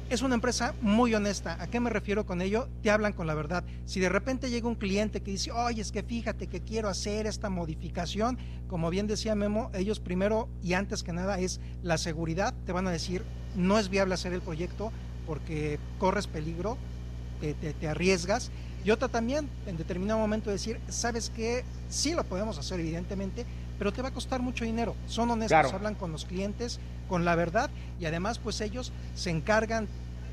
es 0.08 0.20
una 0.20 0.34
empresa 0.34 0.74
muy 0.82 1.14
honesta. 1.14 1.56
¿A 1.60 1.68
qué 1.68 1.80
me 1.80 1.88
refiero 1.88 2.26
con 2.26 2.42
ello? 2.42 2.68
Te 2.82 2.90
hablan 2.90 3.14
con 3.14 3.26
la 3.26 3.34
verdad. 3.34 3.64
Si 3.86 3.98
de 3.98 4.10
repente 4.10 4.50
llega 4.50 4.68
un 4.68 4.74
cliente 4.74 5.22
que 5.22 5.30
dice, 5.30 5.52
oye, 5.52 5.80
es 5.80 5.90
que 5.90 6.02
fíjate 6.02 6.48
que 6.48 6.60
quiero 6.60 6.88
hacer 6.88 7.26
esta 7.26 7.48
modificación, 7.48 8.36
como 8.68 8.90
bien 8.90 9.06
decía 9.06 9.34
Memo, 9.34 9.70
ellos 9.72 10.00
primero 10.00 10.48
y 10.62 10.74
antes 10.74 11.02
que 11.02 11.12
nada 11.12 11.38
es 11.38 11.60
la 11.82 11.96
seguridad. 11.96 12.52
Te 12.66 12.72
van 12.72 12.86
a 12.86 12.90
decir, 12.90 13.22
no 13.56 13.78
es 13.78 13.88
viable 13.88 14.14
hacer 14.14 14.32
el 14.32 14.42
proyecto 14.42 14.92
porque 15.26 15.78
corres 15.98 16.26
peligro, 16.26 16.76
te, 17.40 17.88
arriesgas. 17.88 18.50
Y 18.84 18.90
otra 18.90 19.08
también, 19.08 19.48
en 19.66 19.76
determinado 19.76 20.18
momento 20.18 20.50
decir, 20.50 20.80
sabes 20.88 21.30
que 21.30 21.64
sí 21.88 22.14
lo 22.14 22.24
podemos 22.24 22.58
hacer 22.58 22.80
evidentemente, 22.80 23.46
pero 23.78 23.92
te 23.92 24.02
va 24.02 24.08
a 24.08 24.12
costar 24.12 24.40
mucho 24.42 24.64
dinero. 24.64 24.94
Son 25.06 25.30
honestos, 25.30 25.72
hablan 25.72 25.94
con 25.94 26.12
los 26.12 26.24
clientes, 26.24 26.80
con 27.08 27.24
la 27.24 27.34
verdad 27.34 27.70
y 28.00 28.06
además 28.06 28.38
pues 28.38 28.60
ellos 28.60 28.92
se 29.14 29.30
encargan 29.30 29.88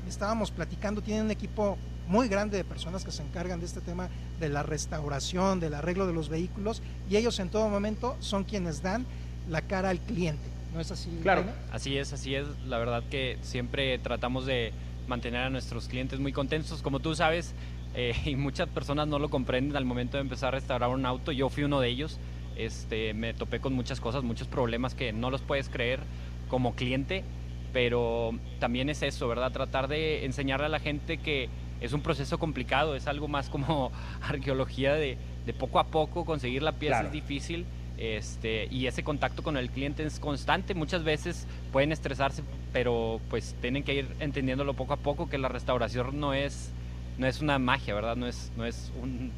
estábamos 0.08 0.50
platicando, 0.50 1.02
tienen 1.02 1.26
un 1.26 1.30
equipo 1.30 1.78
muy 2.08 2.28
grande 2.28 2.56
de 2.56 2.64
personas 2.64 3.04
que 3.04 3.12
se 3.12 3.22
encargan 3.22 3.60
de 3.60 3.66
este 3.66 3.80
tema 3.80 4.08
de 4.40 4.48
la 4.48 4.62
restauración, 4.62 5.60
del 5.60 5.74
arreglo 5.74 6.06
de 6.06 6.12
los 6.12 6.28
vehículos, 6.28 6.82
y 7.08 7.16
ellos 7.16 7.38
en 7.38 7.50
todo 7.50 7.68
momento 7.68 8.16
son 8.20 8.44
quienes 8.44 8.82
dan 8.82 9.06
la 9.48 9.62
cara 9.62 9.90
al 9.90 10.00
cliente. 10.00 10.42
¿No 10.74 10.80
es 10.80 10.90
así? 10.90 11.10
Claro. 11.22 11.44
Así 11.72 11.96
es, 11.96 12.12
así 12.12 12.34
es. 12.34 12.46
La 12.66 12.78
verdad 12.78 13.02
que 13.10 13.38
siempre 13.42 13.98
tratamos 13.98 14.46
de 14.46 14.72
mantener 15.08 15.42
a 15.42 15.50
nuestros 15.50 15.88
clientes 15.88 16.20
muy 16.20 16.32
contentos. 16.32 16.82
Como 16.82 17.00
tú 17.00 17.14
sabes, 17.14 17.54
eh, 17.94 18.14
y 18.24 18.36
muchas 18.36 18.68
personas 18.68 19.08
no 19.08 19.18
lo 19.18 19.28
comprenden 19.30 19.76
al 19.76 19.84
momento 19.84 20.16
de 20.16 20.22
empezar 20.22 20.48
a 20.48 20.58
restaurar 20.58 20.90
un 20.90 21.06
auto. 21.06 21.32
Yo 21.32 21.48
fui 21.48 21.64
uno 21.64 21.80
de 21.80 21.88
ellos. 21.88 22.18
Este, 22.64 23.14
me 23.14 23.34
topé 23.34 23.60
con 23.60 23.72
muchas 23.72 24.00
cosas, 24.00 24.22
muchos 24.22 24.48
problemas 24.48 24.94
que 24.94 25.12
no 25.12 25.30
los 25.30 25.42
puedes 25.42 25.68
creer 25.68 26.00
como 26.48 26.74
cliente 26.74 27.24
pero 27.72 28.32
también 28.58 28.88
es 28.88 29.02
eso, 29.02 29.28
¿verdad? 29.28 29.52
Tratar 29.52 29.88
de 29.88 30.24
enseñarle 30.24 30.66
a 30.66 30.68
la 30.68 30.80
gente 30.80 31.18
que 31.18 31.48
es 31.80 31.92
un 31.92 32.02
proceso 32.02 32.38
complicado, 32.38 32.94
es 32.94 33.06
algo 33.06 33.28
más 33.28 33.48
como 33.48 33.92
arqueología 34.22 34.94
de, 34.94 35.16
poco 35.58 35.80
a 35.80 35.84
poco 35.84 36.24
conseguir 36.24 36.62
la 36.62 36.72
pieza 36.72 37.02
es 37.02 37.12
difícil. 37.12 37.66
Este, 37.98 38.66
y 38.70 38.86
ese 38.86 39.02
contacto 39.02 39.42
con 39.42 39.58
el 39.58 39.68
cliente 39.68 40.04
es 40.04 40.20
constante. 40.20 40.74
Muchas 40.74 41.04
veces 41.04 41.46
pueden 41.70 41.92
estresarse, 41.92 42.42
pero 42.72 43.20
pues 43.28 43.54
tienen 43.60 43.82
que 43.82 43.94
ir 43.94 44.08
entendiéndolo 44.20 44.72
poco 44.72 44.94
a 44.94 44.96
poco 44.96 45.28
que 45.28 45.36
la 45.36 45.48
restauración 45.48 46.18
no 46.18 46.32
es, 46.32 46.70
no 47.18 47.26
es 47.26 47.42
una 47.42 47.58
magia, 47.58 47.94
¿verdad? 47.94 48.16
No 48.16 48.26
es, 48.26 48.52
no 48.56 48.64
es 48.64 48.90
un, 49.02 49.32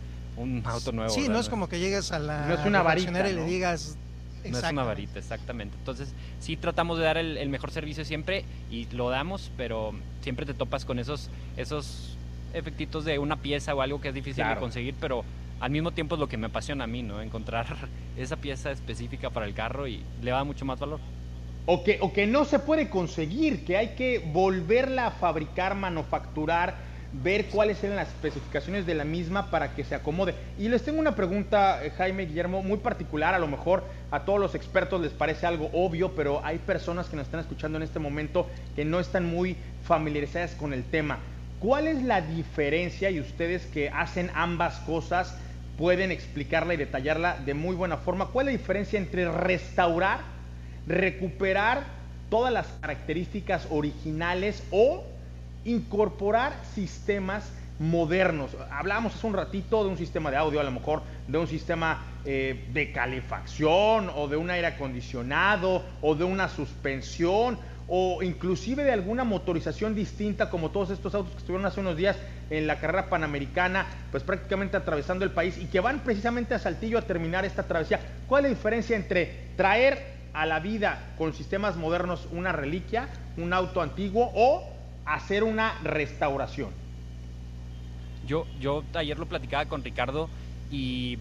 auto 0.64 0.92
nuevo. 0.92 1.10
Sí, 1.10 1.28
no 1.28 1.38
es 1.38 1.48
como 1.48 1.68
que 1.68 1.78
llegues 1.78 2.12
a 2.12 2.18
la 2.18 2.46
no 2.46 2.54
es 2.54 2.66
una 2.66 2.82
varita, 2.82 3.28
y 3.28 3.34
le 3.34 3.44
digas 3.44 3.96
no 4.50 4.58
es 4.58 4.72
una 4.72 4.84
varita, 4.84 5.18
exactamente. 5.18 5.76
Entonces, 5.78 6.14
sí 6.40 6.56
tratamos 6.56 6.98
de 6.98 7.04
dar 7.04 7.16
el, 7.16 7.48
mejor 7.48 7.70
servicio 7.70 8.04
siempre 8.04 8.44
y 8.70 8.86
lo 8.86 9.10
damos, 9.10 9.50
pero 9.56 9.92
siempre 10.20 10.46
te 10.46 10.54
topas 10.54 10.84
con 10.84 10.98
esos, 10.98 11.30
esos 11.56 12.16
efectitos 12.52 13.04
de 13.04 13.18
una 13.18 13.36
pieza 13.36 13.74
o 13.74 13.80
algo 13.80 14.00
que 14.00 14.08
es 14.08 14.14
difícil 14.14 14.46
de 14.46 14.56
conseguir, 14.56 14.94
pero 15.00 15.24
al 15.60 15.70
mismo 15.70 15.92
tiempo 15.92 16.16
es 16.16 16.20
lo 16.20 16.28
que 16.28 16.36
me 16.36 16.46
apasiona 16.46 16.84
a 16.84 16.86
mí, 16.86 17.02
¿no? 17.02 17.22
Encontrar 17.22 17.66
esa 18.16 18.36
pieza 18.36 18.70
específica 18.70 19.30
para 19.30 19.46
el 19.46 19.54
carro 19.54 19.86
y 19.86 20.02
le 20.20 20.30
da 20.30 20.44
mucho 20.44 20.64
más 20.64 20.80
valor. 20.80 21.00
O 21.64 21.84
que, 21.84 21.98
o 22.00 22.12
que 22.12 22.26
no 22.26 22.44
se 22.44 22.58
puede 22.58 22.90
conseguir, 22.90 23.64
que 23.64 23.76
hay 23.76 23.94
que 23.94 24.18
volverla 24.18 25.06
a 25.06 25.10
fabricar, 25.12 25.76
manufacturar 25.76 26.74
ver 27.12 27.46
cuáles 27.46 27.82
eran 27.84 27.96
las 27.96 28.08
especificaciones 28.08 28.86
de 28.86 28.94
la 28.94 29.04
misma 29.04 29.50
para 29.50 29.74
que 29.74 29.84
se 29.84 29.94
acomode. 29.94 30.34
Y 30.58 30.68
les 30.68 30.82
tengo 30.82 30.98
una 30.98 31.14
pregunta, 31.14 31.84
eh, 31.84 31.90
Jaime 31.90 32.26
Guillermo, 32.26 32.62
muy 32.62 32.78
particular, 32.78 33.34
a 33.34 33.38
lo 33.38 33.46
mejor 33.46 33.84
a 34.10 34.24
todos 34.24 34.40
los 34.40 34.54
expertos 34.54 35.00
les 35.00 35.12
parece 35.12 35.46
algo 35.46 35.70
obvio, 35.72 36.12
pero 36.12 36.44
hay 36.44 36.58
personas 36.58 37.08
que 37.08 37.16
nos 37.16 37.26
están 37.26 37.40
escuchando 37.40 37.76
en 37.76 37.82
este 37.82 37.98
momento 37.98 38.48
que 38.74 38.84
no 38.84 38.98
están 38.98 39.26
muy 39.26 39.56
familiarizadas 39.84 40.54
con 40.54 40.72
el 40.72 40.84
tema. 40.84 41.18
¿Cuál 41.60 41.86
es 41.86 42.02
la 42.02 42.20
diferencia 42.22 43.10
y 43.10 43.20
ustedes 43.20 43.66
que 43.66 43.90
hacen 43.90 44.30
ambas 44.34 44.80
cosas 44.80 45.36
pueden 45.78 46.10
explicarla 46.10 46.74
y 46.74 46.76
detallarla 46.76 47.36
de 47.44 47.54
muy 47.54 47.76
buena 47.76 47.98
forma? 47.98 48.28
¿Cuál 48.28 48.48
es 48.48 48.54
la 48.54 48.58
diferencia 48.58 48.98
entre 48.98 49.30
restaurar, 49.30 50.20
recuperar 50.86 51.84
todas 52.30 52.52
las 52.52 52.66
características 52.80 53.68
originales 53.70 54.64
o 54.70 55.04
incorporar 55.64 56.52
sistemas 56.74 57.50
modernos. 57.78 58.50
Hablábamos 58.70 59.14
hace 59.14 59.26
un 59.26 59.34
ratito 59.34 59.82
de 59.82 59.90
un 59.90 59.98
sistema 59.98 60.30
de 60.30 60.36
audio, 60.36 60.60
a 60.60 60.64
lo 60.64 60.70
mejor 60.70 61.02
de 61.26 61.38
un 61.38 61.48
sistema 61.48 62.04
eh, 62.24 62.68
de 62.72 62.92
calefacción 62.92 64.10
o 64.14 64.28
de 64.28 64.36
un 64.36 64.50
aire 64.50 64.68
acondicionado 64.68 65.82
o 66.00 66.14
de 66.14 66.24
una 66.24 66.48
suspensión 66.48 67.58
o 67.88 68.22
inclusive 68.22 68.84
de 68.84 68.92
alguna 68.92 69.24
motorización 69.24 69.94
distinta 69.94 70.48
como 70.48 70.70
todos 70.70 70.90
estos 70.90 71.14
autos 71.14 71.32
que 71.32 71.38
estuvieron 71.38 71.66
hace 71.66 71.80
unos 71.80 71.96
días 71.96 72.16
en 72.50 72.66
la 72.66 72.78
carrera 72.78 73.08
panamericana, 73.08 73.86
pues 74.10 74.22
prácticamente 74.22 74.76
atravesando 74.76 75.24
el 75.24 75.32
país 75.32 75.58
y 75.58 75.66
que 75.66 75.80
van 75.80 76.00
precisamente 76.00 76.54
a 76.54 76.58
Saltillo 76.58 76.98
a 76.98 77.02
terminar 77.02 77.44
esta 77.44 77.64
travesía. 77.64 78.00
¿Cuál 78.28 78.44
es 78.44 78.52
la 78.52 78.56
diferencia 78.56 78.96
entre 78.96 79.48
traer 79.56 80.12
a 80.32 80.46
la 80.46 80.60
vida 80.60 81.12
con 81.18 81.34
sistemas 81.34 81.76
modernos 81.76 82.28
una 82.32 82.52
reliquia, 82.52 83.08
un 83.36 83.52
auto 83.52 83.82
antiguo 83.82 84.30
o 84.34 84.71
hacer 85.04 85.44
una 85.44 85.78
restauración? 85.82 86.70
Yo, 88.26 88.46
yo 88.60 88.84
ayer 88.94 89.18
lo 89.18 89.26
platicaba 89.26 89.66
con 89.66 89.82
Ricardo 89.82 90.28
y 90.70 91.18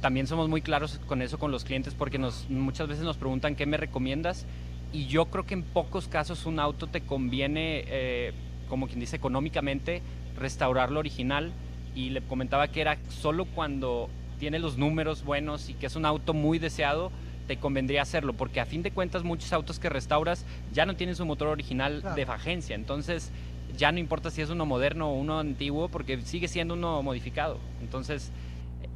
también 0.00 0.26
somos 0.26 0.48
muy 0.48 0.62
claros 0.62 1.00
con 1.06 1.22
eso 1.22 1.38
con 1.38 1.50
los 1.50 1.64
clientes 1.64 1.94
porque 1.94 2.18
nos, 2.18 2.48
muchas 2.50 2.86
veces 2.86 3.04
nos 3.04 3.16
preguntan 3.16 3.56
qué 3.56 3.66
me 3.66 3.76
recomiendas 3.76 4.46
y 4.92 5.06
yo 5.06 5.26
creo 5.26 5.44
que 5.44 5.54
en 5.54 5.62
pocos 5.62 6.08
casos 6.08 6.46
un 6.46 6.60
auto 6.60 6.86
te 6.86 7.00
conviene, 7.00 7.84
eh, 7.86 8.32
como 8.68 8.86
quien 8.86 9.00
dice, 9.00 9.16
económicamente 9.16 10.02
restaurarlo 10.36 11.00
original 11.00 11.52
y 11.94 12.10
le 12.10 12.22
comentaba 12.22 12.68
que 12.68 12.80
era 12.80 12.96
solo 13.08 13.44
cuando 13.44 14.08
tiene 14.38 14.58
los 14.58 14.78
números 14.78 15.24
buenos 15.24 15.68
y 15.68 15.74
que 15.74 15.86
es 15.86 15.96
un 15.96 16.06
auto 16.06 16.32
muy 16.32 16.58
deseado, 16.58 17.10
te 17.48 17.56
convendría 17.56 18.02
hacerlo, 18.02 18.34
porque 18.34 18.60
a 18.60 18.66
fin 18.66 18.82
de 18.82 18.92
cuentas 18.92 19.24
muchos 19.24 19.52
autos 19.52 19.80
que 19.80 19.88
restauras 19.88 20.44
ya 20.72 20.86
no 20.86 20.94
tienen 20.94 21.16
su 21.16 21.24
motor 21.24 21.48
original 21.48 22.14
de 22.14 22.22
agencia, 22.22 22.76
entonces 22.76 23.32
ya 23.76 23.90
no 23.90 23.98
importa 23.98 24.30
si 24.30 24.42
es 24.42 24.50
uno 24.50 24.66
moderno 24.66 25.10
o 25.10 25.14
uno 25.14 25.40
antiguo, 25.40 25.88
porque 25.88 26.20
sigue 26.22 26.46
siendo 26.46 26.74
uno 26.74 27.02
modificado. 27.02 27.58
Entonces, 27.80 28.30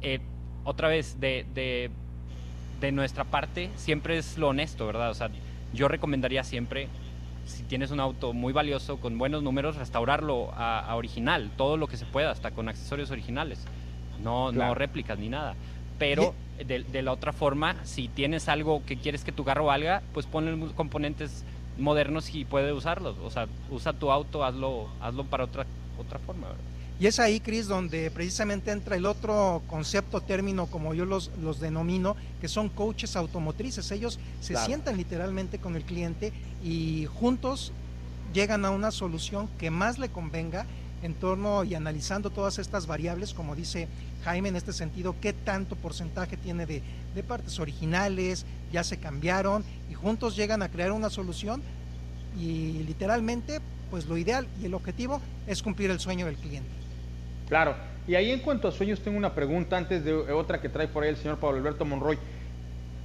eh, 0.01 0.19
otra 0.63 0.87
vez, 0.87 1.19
de, 1.19 1.45
de, 1.53 1.89
de, 2.79 2.91
nuestra 2.91 3.23
parte, 3.23 3.69
siempre 3.75 4.17
es 4.17 4.37
lo 4.37 4.49
honesto, 4.49 4.85
¿verdad? 4.85 5.09
O 5.09 5.13
sea, 5.13 5.29
yo 5.73 5.87
recomendaría 5.87 6.43
siempre, 6.43 6.87
si 7.45 7.63
tienes 7.63 7.91
un 7.91 7.99
auto 7.99 8.33
muy 8.33 8.53
valioso, 8.53 8.97
con 8.97 9.17
buenos 9.17 9.41
números, 9.41 9.77
restaurarlo 9.77 10.51
a, 10.53 10.95
original, 10.95 11.51
todo 11.57 11.77
lo 11.77 11.87
que 11.87 11.97
se 11.97 12.05
pueda, 12.05 12.31
hasta 12.31 12.51
con 12.51 12.69
accesorios 12.69 13.09
originales, 13.09 13.65
no, 14.21 14.51
no 14.51 14.75
réplicas 14.75 15.17
ni 15.17 15.29
nada. 15.29 15.55
Pero 15.97 16.33
de, 16.57 17.01
la 17.01 17.11
otra 17.11 17.33
forma, 17.33 17.75
si 17.85 18.07
tienes 18.07 18.47
algo 18.47 18.83
que 18.85 18.97
quieres 18.97 19.23
que 19.23 19.31
tu 19.31 19.43
carro 19.43 19.65
valga, 19.65 20.01
pues 20.13 20.25
ponle 20.25 20.73
componentes 20.73 21.43
modernos 21.77 22.33
y 22.33 22.45
puede 22.45 22.73
usarlos. 22.73 23.17
O 23.23 23.29
sea, 23.29 23.47
usa 23.69 23.93
tu 23.93 24.11
auto, 24.11 24.43
hazlo, 24.43 24.89
hazlo 25.01 25.25
para 25.25 25.45
otra, 25.45 25.65
otra 25.97 26.19
forma. 26.19 26.47
Y 26.99 27.07
es 27.07 27.19
ahí, 27.19 27.39
Cris, 27.39 27.67
donde 27.67 28.11
precisamente 28.11 28.71
entra 28.71 28.95
el 28.95 29.05
otro 29.05 29.61
concepto, 29.67 30.21
término, 30.21 30.67
como 30.67 30.93
yo 30.93 31.05
los, 31.05 31.31
los 31.41 31.59
denomino, 31.59 32.15
que 32.39 32.47
son 32.47 32.69
coaches 32.69 33.15
automotrices. 33.15 33.91
Ellos 33.91 34.19
se 34.39 34.55
sientan 34.55 34.97
literalmente 34.97 35.57
con 35.57 35.75
el 35.75 35.83
cliente 35.83 36.31
y 36.63 37.07
juntos 37.19 37.71
llegan 38.33 38.63
a 38.63 38.71
una 38.71 38.91
solución 38.91 39.49
que 39.59 39.71
más 39.71 39.97
le 39.97 40.09
convenga 40.09 40.65
en 41.01 41.13
torno 41.13 41.63
y 41.63 41.75
analizando 41.75 42.29
todas 42.29 42.59
estas 42.59 42.87
variables, 42.87 43.33
como 43.33 43.55
dice 43.55 43.87
Jaime 44.23 44.49
en 44.49 44.55
este 44.55 44.73
sentido, 44.73 45.15
qué 45.21 45.33
tanto 45.33 45.75
porcentaje 45.75 46.37
tiene 46.37 46.65
de, 46.65 46.81
partes 47.27 47.59
originales, 47.59 48.45
ya 48.71 48.83
se 48.83 48.97
cambiaron 48.97 49.63
y 49.89 49.93
juntos 49.93 50.35
llegan 50.35 50.61
a 50.61 50.69
crear 50.69 50.91
una 50.91 51.09
solución 51.09 51.61
y 52.39 52.83
literalmente 52.83 53.59
pues 53.91 54.05
lo 54.07 54.17
ideal 54.17 54.47
y 54.61 54.65
el 54.65 54.73
objetivo 54.73 55.21
es 55.45 55.61
cumplir 55.61 55.91
el 55.91 55.99
sueño 55.99 56.25
del 56.25 56.35
cliente. 56.35 56.69
Claro, 57.47 57.75
y 58.07 58.15
ahí 58.15 58.31
en 58.31 58.39
cuanto 58.39 58.67
a 58.67 58.71
sueños 58.71 59.01
tengo 59.01 59.17
una 59.17 59.35
pregunta 59.35 59.77
antes 59.77 60.03
de 60.03 60.13
otra 60.13 60.59
que 60.59 60.69
trae 60.69 60.87
por 60.87 61.03
ahí 61.03 61.09
el 61.09 61.17
señor 61.17 61.37
Pablo 61.39 61.57
Alberto 61.57 61.85
Monroy. 61.85 62.17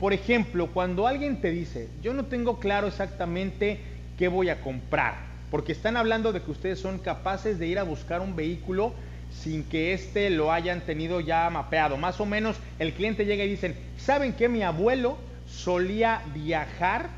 Por 0.00 0.12
ejemplo, 0.12 0.68
cuando 0.68 1.06
alguien 1.06 1.40
te 1.40 1.50
dice, 1.50 1.88
yo 2.00 2.14
no 2.14 2.26
tengo 2.26 2.58
claro 2.60 2.86
exactamente 2.86 3.80
qué 4.16 4.28
voy 4.28 4.48
a 4.48 4.60
comprar, 4.62 5.16
porque 5.50 5.72
están 5.72 5.96
hablando 5.96 6.32
de 6.32 6.40
que 6.40 6.50
ustedes 6.50 6.78
son 6.78 6.98
capaces 6.98 7.58
de 7.58 7.66
ir 7.66 7.78
a 7.78 7.82
buscar 7.82 8.20
un 8.20 8.36
vehículo 8.36 8.94
sin 9.30 9.64
que 9.64 9.92
éste 9.92 10.30
lo 10.30 10.52
hayan 10.52 10.80
tenido 10.82 11.20
ya 11.20 11.48
mapeado. 11.50 11.96
Más 11.96 12.20
o 12.20 12.26
menos 12.26 12.56
el 12.78 12.92
cliente 12.92 13.24
llega 13.24 13.44
y 13.44 13.50
dicen, 13.50 13.76
¿saben 13.96 14.32
que 14.32 14.48
mi 14.48 14.62
abuelo 14.62 15.16
solía 15.46 16.22
viajar 16.34 17.10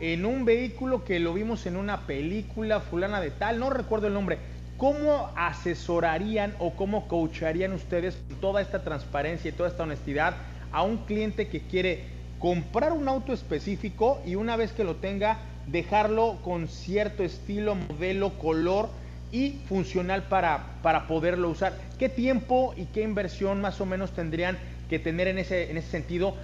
en 0.00 0.26
un 0.26 0.44
vehículo 0.44 1.04
que 1.04 1.20
lo 1.20 1.34
vimos 1.34 1.66
en 1.66 1.76
una 1.76 2.06
película 2.06 2.80
fulana 2.80 3.20
de 3.20 3.30
tal? 3.30 3.58
No 3.58 3.70
recuerdo 3.70 4.06
el 4.06 4.14
nombre. 4.14 4.38
¿Cómo 4.76 5.30
asesorarían 5.36 6.54
o 6.58 6.74
cómo 6.74 7.06
coacharían 7.06 7.72
ustedes 7.72 8.18
toda 8.40 8.60
esta 8.60 8.82
transparencia 8.82 9.48
y 9.48 9.52
toda 9.52 9.68
esta 9.68 9.84
honestidad 9.84 10.34
a 10.72 10.82
un 10.82 10.98
cliente 10.98 11.48
que 11.48 11.60
quiere 11.60 12.04
comprar 12.38 12.92
un 12.92 13.06
auto 13.08 13.32
específico 13.32 14.20
y 14.26 14.34
una 14.34 14.56
vez 14.56 14.72
que 14.72 14.82
lo 14.82 14.96
tenga, 14.96 15.38
dejarlo 15.68 16.38
con 16.42 16.66
cierto 16.66 17.22
estilo, 17.22 17.76
modelo, 17.76 18.36
color 18.38 18.88
y 19.32 19.58
funcional 19.66 20.24
para, 20.24 20.66
para 20.82 21.06
poderlo 21.08 21.48
usar. 21.48 21.72
¿Qué 21.98 22.08
tiempo 22.08 22.74
y 22.76 22.84
qué 22.84 23.02
inversión 23.02 23.60
más 23.60 23.80
o 23.80 23.86
menos 23.86 24.12
tendrían 24.12 24.58
que 24.88 24.98
tener 24.98 25.26
en 25.26 25.38
ese, 25.38 25.70
en 25.70 25.78
ese 25.78 25.90
sentido 25.90 26.36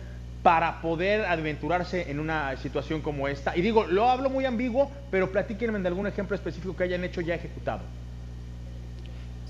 para 0.42 0.80
poder 0.80 1.26
aventurarse 1.26 2.10
en 2.10 2.18
una 2.18 2.56
situación 2.56 3.02
como 3.02 3.28
esta? 3.28 3.56
Y 3.56 3.60
digo, 3.60 3.84
lo 3.84 4.08
hablo 4.08 4.30
muy 4.30 4.46
ambiguo, 4.46 4.90
pero 5.10 5.30
platíquenme 5.30 5.78
de 5.78 5.88
algún 5.88 6.06
ejemplo 6.06 6.34
específico 6.34 6.74
que 6.74 6.84
hayan 6.84 7.04
hecho 7.04 7.20
ya 7.20 7.34
ejecutado. 7.34 7.82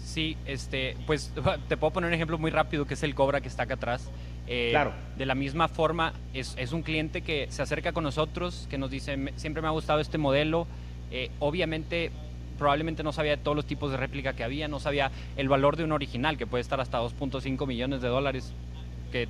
Sí, 0.05 0.37
este, 0.46 0.96
pues 1.07 1.33
te 1.68 1.77
puedo 1.77 1.92
poner 1.92 2.09
un 2.09 2.14
ejemplo 2.14 2.38
muy 2.38 2.51
rápido 2.51 2.87
que 2.87 2.94
es 2.94 3.03
el 3.05 3.14
Cobra 3.14 3.40
que 3.40 3.48
está 3.48 3.62
acá 3.64 3.74
atrás. 3.74 4.11
Eh, 4.48 4.70
claro. 4.70 4.92
De 5.16 5.27
la 5.27 5.35
misma 5.37 5.68
forma, 5.68 6.12
es, 6.35 6.57
es, 6.59 6.72
un 6.72 6.83
cliente 6.83 7.20
que 7.20 7.46
se 7.51 7.62
acerca 7.62 7.92
con 7.92 8.03
nosotros, 8.03 8.66
que 8.70 8.79
nos 8.79 8.90
dice, 8.90 9.16
siempre 9.37 9.62
me 9.62 9.68
ha 9.68 9.72
gustado 9.72 10.01
este 10.01 10.18
modelo. 10.18 10.66
Eh, 11.11 11.31
obviamente 11.38 12.11
probablemente 12.59 13.03
no 13.03 13.12
sabía 13.12 13.37
de 13.37 13.42
todos 13.42 13.57
los 13.57 13.64
tipos 13.64 13.90
de 13.90 13.97
réplica 13.97 14.35
que 14.35 14.44
había, 14.44 14.68
no 14.68 14.81
sabía 14.81 15.11
el 15.37 15.49
valor 15.49 15.77
de 15.77 15.85
un 15.85 15.92
original, 15.92 16.37
que 16.37 16.47
puede 16.47 16.61
estar 16.61 16.81
hasta 16.81 17.01
2.5 17.01 17.66
millones 17.66 18.03
de 18.03 18.09
dólares, 18.09 18.53
que, 19.11 19.29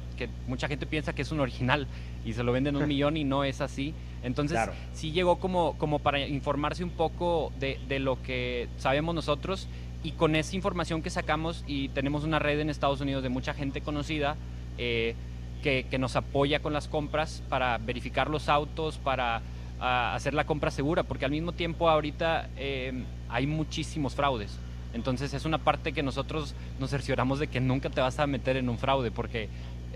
mucha 0.49 0.67
gente 0.67 0.87
piensa 0.87 1.12
que 1.12 1.23
es 1.23 1.31
un 1.31 1.41
original 1.41 1.87
y 2.25 2.33
se 2.33 2.43
lo 2.43 2.53
venden 2.53 2.77
un 2.77 2.88
millón 2.88 3.17
y 3.17 3.25
no 3.25 3.45
es 3.45 3.61
así. 3.61 3.95
Entonces, 4.25 4.59
sí 4.93 5.12
llegó 5.12 5.38
como, 5.38 5.79
como 5.79 6.01
para 6.01 6.27
informarse 6.27 6.83
un 6.83 6.91
poco 6.91 7.53
de, 7.61 7.79
de, 7.87 8.01
lo 8.01 8.21
que 8.23 8.69
sabemos 8.79 9.14
nosotros 9.14 9.69
y 10.03 10.12
con 10.12 10.35
esa 10.35 10.57
información 10.57 11.03
que 11.03 11.11
sacamos 11.11 11.64
y 11.67 11.88
tenemos 11.91 12.25
una 12.25 12.38
red 12.38 12.59
en 12.59 12.71
Estados 12.71 13.01
Unidos 13.01 13.23
de 13.23 13.29
mucha 13.29 13.55
gente 13.55 13.81
conocida 13.81 14.37
eh, 14.77 15.14
que, 15.62 15.87
que, 15.88 15.99
nos 15.99 16.17
apoya 16.17 16.61
con 16.61 16.73
las 16.73 16.88
compras 16.88 17.43
para 17.49 17.79
verificar 17.79 18.31
los 18.31 18.49
autos, 18.49 18.99
para 18.99 19.43
hacer 19.81 20.35
la 20.35 20.45
compra 20.45 20.71
segura, 20.71 21.03
porque 21.03 21.25
al 21.25 21.31
mismo 21.31 21.53
tiempo 21.53 21.88
ahorita 21.88 22.49
eh, 22.57 23.05
hay 23.29 23.47
muchísimos 23.47 24.14
fraudes. 24.14 24.59
Entonces 24.95 25.35
es 25.35 25.45
una 25.45 25.59
parte 25.59 25.93
que 25.93 26.03
nosotros 26.03 26.55
nos 26.81 26.91
cercioramos 26.91 27.38
de 27.38 27.49
que 27.49 27.61
nunca 27.61 27.91
te 27.91 28.01
vas 28.01 28.19
a 28.19 28.27
meter 28.27 28.57
en 28.57 28.69
un 28.69 28.79
fraude 28.79 29.11
porque 29.11 29.49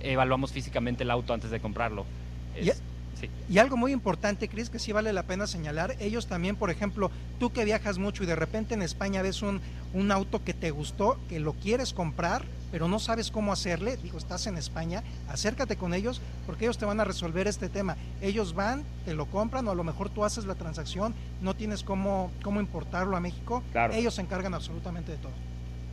evaluamos 0.03 0.53
físicamente 0.53 1.05
el 1.05 1.11
auto 1.11 1.33
antes 1.33 1.51
de 1.51 1.61
comprarlo. 1.61 2.05
Y 3.49 3.59
algo 3.59 3.77
muy 3.77 3.93
importante, 3.93 4.49
Cris, 4.49 4.71
que 4.71 4.79
sí 4.79 4.93
vale 4.93 5.13
la 5.13 5.25
pena 5.25 5.47
señalar, 5.47 5.97
ellos 6.01 6.27
también, 6.27 6.57
por 6.57 6.71
ejemplo, 6.71 7.11
tú 7.39 7.53
que 7.53 7.65
viajas 7.65 7.99
mucho 7.99 8.23
y 8.23 8.27
de 8.27 8.37
repente 8.37 8.75
en 8.75 8.83
España 8.83 9.23
ves 9.23 9.43
un, 9.43 9.61
un 9.93 10.11
auto 10.11 10.43
que 10.43 10.55
te 10.55 10.71
gustó, 10.71 11.19
que 11.29 11.41
lo 11.41 11.53
quieres 11.53 11.93
comprar, 11.93 12.45
pero 12.71 12.89
no 12.89 12.99
sabes 12.99 13.31
cómo 13.31 13.53
hacerle, 13.53 13.99
digo, 13.99 14.17
estás 14.17 14.47
en 14.47 14.57
España, 14.57 15.03
acércate 15.29 15.77
con 15.77 15.93
ellos 15.93 16.23
porque 16.47 16.65
ellos 16.65 16.79
te 16.79 16.87
van 16.87 17.01
a 17.01 17.05
resolver 17.05 17.47
este 17.47 17.69
tema. 17.69 17.97
Ellos 18.23 18.55
van, 18.55 18.85
te 19.05 19.15
lo 19.15 19.27
compran 19.27 19.69
o 19.69 19.71
a 19.71 19.75
lo 19.75 19.85
mejor 19.85 20.09
tú 20.09 20.25
haces 20.25 20.47
la 20.47 20.55
transacción, 20.55 21.15
no 21.43 21.55
tienes 21.55 21.83
cómo, 21.83 22.33
cómo 22.43 22.61
importarlo 22.61 23.17
a 23.17 23.21
México, 23.21 23.63
ellos 23.93 24.15
se 24.15 24.23
encargan 24.23 24.55
absolutamente 24.55 25.13
de 25.13 25.19
todo. 25.19 25.33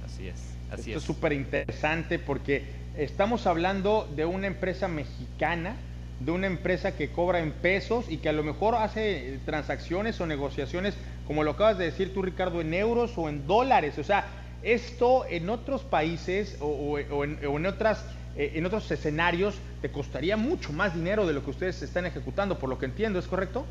Así 0.06 0.28
es, 0.28 0.42
así 0.72 0.92
Esto 0.92 1.00
es 1.00 1.04
súper 1.04 1.34
interesante 1.34 2.18
porque 2.18 2.64
estamos 2.96 3.46
hablando 3.46 4.10
de 4.16 4.26
una 4.26 4.48
empresa 4.48 4.88
mexicana 4.88 5.76
de 6.20 6.32
una 6.32 6.48
empresa 6.48 6.96
que 6.96 7.10
cobra 7.10 7.40
en 7.40 7.52
pesos 7.52 8.06
y 8.10 8.18
que 8.18 8.30
a 8.30 8.34
lo 8.34 8.44
mejor 8.44 8.76
hace 8.76 9.40
transacciones 9.46 10.20
o 10.20 10.26
negociaciones, 10.26 10.96
como 11.26 11.44
lo 11.44 11.52
acabas 11.52 11.78
de 11.78 11.86
decir 11.86 12.14
tú, 12.14 12.22
Ricardo, 12.22 12.62
en 12.62 12.74
euros 12.74 13.14
o 13.18 13.30
en 13.30 13.48
dólares. 13.48 13.98
O 13.98 14.04
sea, 14.04 14.26
esto 14.62 15.26
en 15.30 15.50
otros 15.50 15.84
países 15.84 16.58
o, 16.60 17.00
en, 17.00 17.66
otras, 17.66 18.06
eh, 18.36 18.54
en 18.56 18.66
otros 18.66 18.90
escenarios 18.92 19.56
te 19.82 19.90
costaría 19.92 20.36
mucho 20.36 20.74
más 20.74 20.94
dinero 20.94 21.26
de 21.26 21.34
lo 21.34 21.44
que 21.44 21.52
ustedes 21.52 21.82
están 21.82 22.06
ejecutando, 22.06 22.60
por 22.60 22.70
lo 22.70 22.78
que 22.78 22.86
entiendo, 22.86 23.20
¿es 23.20 23.28
correcto? 23.28 23.66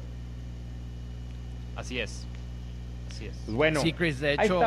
Así 1.76 2.00
es. 2.00 2.26
Así 3.10 3.26
es. 3.26 3.36
Pues 3.44 3.56
bueno, 3.56 3.80
sí, 3.82 3.92
Chris, 3.92 4.20
de 4.20 4.34
hecho, 4.34 4.60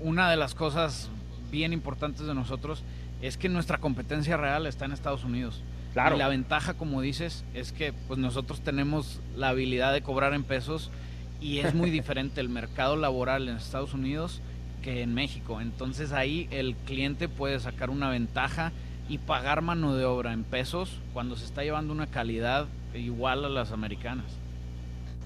una 0.00 0.30
de 0.30 0.36
las 0.36 0.54
cosas 0.54 1.10
bien 1.50 1.72
importantes 1.72 2.26
de 2.26 2.34
nosotros 2.34 2.84
es 3.20 3.36
que 3.36 3.48
nuestra 3.48 3.78
competencia 3.78 4.36
real 4.36 4.66
está 4.66 4.84
en 4.84 4.92
Estados 4.92 5.24
Unidos. 5.24 5.62
Y 6.14 6.18
la 6.18 6.28
ventaja, 6.28 6.74
como 6.74 7.00
dices, 7.00 7.44
es 7.54 7.72
que 7.72 7.92
pues 7.92 8.18
nosotros 8.18 8.60
tenemos 8.60 9.20
la 9.36 9.48
habilidad 9.48 9.92
de 9.92 10.02
cobrar 10.02 10.32
en 10.34 10.44
pesos 10.44 10.90
y 11.40 11.58
es 11.58 11.74
muy 11.74 11.90
diferente 11.98 12.40
el 12.40 12.48
mercado 12.48 12.96
laboral 12.96 13.48
en 13.48 13.56
Estados 13.56 13.94
Unidos 13.94 14.40
que 14.82 15.02
en 15.02 15.14
México. 15.14 15.60
Entonces 15.60 16.12
ahí 16.12 16.46
el 16.50 16.76
cliente 16.86 17.28
puede 17.28 17.58
sacar 17.58 17.90
una 17.90 18.10
ventaja 18.10 18.72
y 19.08 19.18
pagar 19.18 19.62
mano 19.62 19.96
de 19.96 20.04
obra 20.04 20.32
en 20.32 20.44
pesos 20.44 21.00
cuando 21.12 21.36
se 21.36 21.46
está 21.46 21.64
llevando 21.64 21.92
una 21.92 22.06
calidad 22.06 22.66
igual 22.94 23.44
a 23.44 23.48
las 23.48 23.72
americanas. 23.72 24.26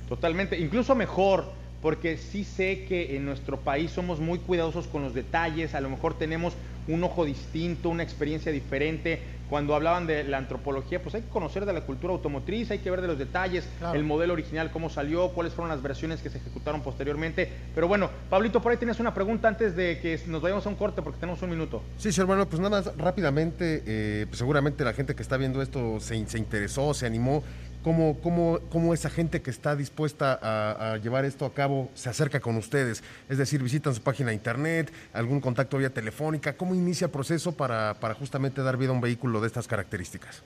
Totalmente, 0.09 0.59
incluso 0.59 0.95
mejor, 0.95 1.53
porque 1.81 2.16
sí 2.16 2.45
sé 2.45 2.85
que 2.85 3.16
en 3.16 3.25
nuestro 3.25 3.61
país 3.61 3.91
somos 3.91 4.20
muy 4.20 4.39
cuidadosos 4.39 4.87
con 4.87 5.03
los 5.03 5.14
detalles, 5.14 5.75
a 5.75 5.81
lo 5.81 5.91
mejor 5.91 6.14
tenemos 6.14 6.55
un 6.89 7.05
ojo 7.05 7.24
distinto, 7.24 7.89
una 7.89 8.03
experiencia 8.03 8.53
diferente. 8.53 9.20
Cuando 9.49 9.74
hablaban 9.74 10.07
de 10.07 10.24
la 10.24 10.39
antropología, 10.39 11.03
pues 11.03 11.14
hay 11.14 11.20
que 11.20 11.28
conocer 11.28 11.66
de 11.66 11.74
la 11.74 11.83
cultura 11.83 12.14
automotriz, 12.14 12.70
hay 12.70 12.78
que 12.78 12.91
ver 12.91 13.03
de 13.03 13.09
los 13.09 13.18
detalles, 13.18 13.68
el 13.93 14.03
modelo 14.03 14.33
original, 14.33 14.70
cómo 14.70 14.89
salió, 14.89 15.28
cuáles 15.33 15.53
fueron 15.53 15.68
las 15.68 15.83
versiones 15.83 16.22
que 16.22 16.30
se 16.30 16.39
ejecutaron 16.39 16.80
posteriormente. 16.80 17.51
Pero 17.74 17.87
bueno, 17.87 18.09
Pablito, 18.30 18.62
por 18.62 18.72
ahí 18.72 18.78
tienes 18.78 18.99
una 18.99 19.12
pregunta 19.12 19.49
antes 19.49 19.76
de 19.76 19.99
que 20.01 20.18
nos 20.26 20.41
vayamos 20.41 20.64
a 20.64 20.70
un 20.70 20.76
corte 20.76 21.03
porque 21.03 21.20
tenemos 21.20 21.43
un 21.43 21.51
minuto. 21.51 21.83
Sí, 21.99 22.12
sí, 22.12 22.20
hermano, 22.22 22.49
pues 22.49 22.61
nada 22.61 22.80
más 22.80 22.97
rápidamente, 22.97 23.83
eh, 23.85 24.24
pues 24.26 24.39
seguramente 24.39 24.85
la 24.85 24.95
gente 24.95 25.14
que 25.14 25.22
está 25.22 25.37
viendo 25.37 25.61
esto 25.61 26.01
se, 26.01 26.26
se 26.26 26.39
interesó, 26.39 26.95
se 26.95 27.05
animó 27.05 27.43
cómo, 27.83 28.18
cómo, 28.22 28.61
cómo 28.70 28.95
esa 28.95 29.11
gente 29.11 29.43
que 29.43 29.51
está 29.51 29.76
dispuesta 29.76 30.39
a, 30.43 30.97
llevar 30.99 31.24
esto 31.24 31.45
a 31.45 31.53
cabo 31.53 31.91
se 31.95 32.09
acerca 32.09 32.41
con 32.41 32.57
ustedes. 32.57 33.03
Es 33.28 33.39
decir, 33.39 33.62
visitan 33.62 33.95
su 33.95 34.03
página 34.03 34.28
de 34.28 34.35
internet, 34.35 34.93
algún 35.12 35.41
contacto 35.41 35.78
vía 35.78 35.91
telefónica. 35.91 36.57
¿Cómo 36.57 36.74
inicia 36.74 37.07
el 37.07 37.11
proceso 37.11 37.53
para, 37.53 37.95
para 37.95 38.14
justamente 38.14 38.62
dar 38.62 38.76
vida 38.76 38.91
a 38.91 38.93
un 38.93 39.01
vehículo 39.01 39.41
de 39.41 39.47
estas 39.47 39.66
características? 39.66 40.43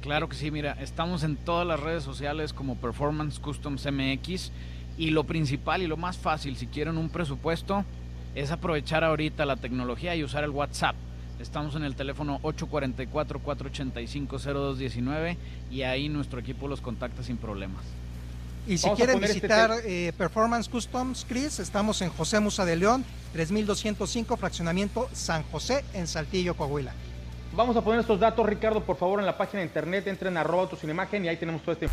Claro 0.00 0.28
que 0.28 0.36
sí, 0.36 0.50
mira, 0.50 0.76
estamos 0.80 1.24
en 1.24 1.36
todas 1.36 1.66
las 1.66 1.80
redes 1.80 2.04
sociales 2.04 2.52
como 2.52 2.76
Performance 2.76 3.40
Customs 3.40 3.86
MX 3.90 4.52
y 4.96 5.10
lo 5.10 5.24
principal 5.24 5.82
y 5.82 5.88
lo 5.88 5.96
más 5.96 6.16
fácil 6.16 6.56
si 6.56 6.68
quieren 6.68 6.96
un 6.96 7.10
presupuesto 7.10 7.84
es 8.36 8.50
aprovechar 8.50 9.02
ahorita 9.02 9.44
la 9.46 9.56
tecnología 9.56 10.14
y 10.14 10.22
usar 10.22 10.44
el 10.44 10.50
WhatsApp. 10.50 10.94
Estamos 11.40 11.74
en 11.74 11.84
el 11.84 11.94
teléfono 11.94 12.40
844-485-0219 12.42 15.36
y 15.70 15.82
ahí 15.82 16.08
nuestro 16.08 16.40
equipo 16.40 16.66
los 16.66 16.80
contacta 16.80 17.22
sin 17.22 17.36
problemas. 17.36 17.84
Y 18.66 18.78
si 18.78 18.88
quieren 18.90 19.22
este 19.22 19.34
visitar 19.34 19.70
eh, 19.84 20.12
Performance 20.16 20.68
Customs, 20.68 21.24
Chris, 21.28 21.60
estamos 21.60 22.02
en 22.02 22.10
José 22.10 22.40
Musa 22.40 22.64
de 22.64 22.74
León, 22.76 23.04
3205, 23.32 24.36
fraccionamiento 24.36 25.08
San 25.12 25.44
José, 25.44 25.84
en 25.92 26.08
Saltillo, 26.08 26.54
Coahuila. 26.54 26.92
Vamos 27.54 27.76
a 27.76 27.82
poner 27.82 28.00
estos 28.00 28.18
datos, 28.18 28.44
Ricardo, 28.44 28.82
por 28.82 28.96
favor, 28.96 29.20
en 29.20 29.26
la 29.26 29.38
página 29.38 29.60
de 29.60 29.66
internet. 29.66 30.08
Entren 30.08 30.36
a 30.36 30.42
Autos 30.42 30.80
sin 30.80 30.90
Imagen 30.90 31.24
y 31.24 31.28
ahí 31.28 31.36
tenemos 31.36 31.62
todo 31.62 31.72
este. 31.72 31.88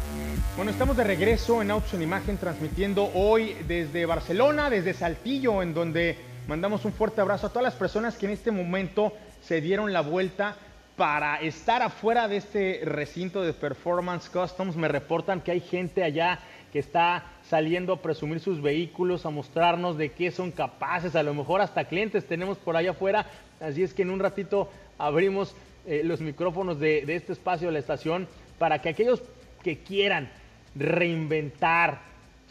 Bueno, 0.55 0.71
estamos 0.71 0.97
de 0.97 1.03
regreso 1.03 1.61
en 1.61 1.69
Autos 1.69 1.91
sin 1.91 2.01
Imagen, 2.01 2.37
transmitiendo 2.37 3.11
hoy 3.13 3.55
desde 3.67 4.05
Barcelona, 4.05 4.69
desde 4.69 4.93
Saltillo, 4.93 5.61
en 5.61 5.73
donde 5.73 6.17
mandamos 6.47 6.83
un 6.85 6.91
fuerte 6.91 7.21
abrazo 7.21 7.47
a 7.47 7.49
todas 7.49 7.63
las 7.63 7.75
personas 7.75 8.15
que 8.15 8.25
en 8.25 8.33
este 8.33 8.51
momento 8.51 9.13
se 9.43 9.61
dieron 9.61 9.93
la 9.93 10.01
vuelta 10.01 10.55
para 10.95 11.41
estar 11.41 11.81
afuera 11.81 12.27
de 12.27 12.37
este 12.37 12.81
recinto 12.83 13.41
de 13.41 13.53
Performance 13.53 14.29
Customs. 14.29 14.75
Me 14.75 14.87
reportan 14.87 15.41
que 15.41 15.51
hay 15.51 15.59
gente 15.59 16.03
allá 16.03 16.39
que 16.71 16.79
está 16.79 17.25
saliendo 17.49 17.93
a 17.93 18.01
presumir 18.01 18.39
sus 18.39 18.61
vehículos, 18.61 19.25
a 19.25 19.29
mostrarnos 19.29 19.97
de 19.97 20.09
qué 20.09 20.31
son 20.31 20.51
capaces, 20.51 21.15
a 21.15 21.23
lo 21.23 21.33
mejor 21.33 21.61
hasta 21.61 21.85
clientes 21.85 22.25
tenemos 22.25 22.57
por 22.57 22.75
allá 22.75 22.91
afuera, 22.91 23.27
así 23.59 23.83
es 23.83 23.93
que 23.93 24.01
en 24.01 24.09
un 24.09 24.19
ratito 24.19 24.71
abrimos 24.97 25.55
eh, 25.85 26.01
los 26.03 26.19
micrófonos 26.19 26.79
de, 26.79 27.05
de 27.05 27.15
este 27.15 27.33
espacio 27.33 27.67
de 27.67 27.73
la 27.73 27.79
estación 27.79 28.27
para 28.57 28.81
que 28.81 28.89
aquellos 28.89 29.21
que 29.61 29.79
quieran 29.79 30.29
reinventar, 30.75 32.01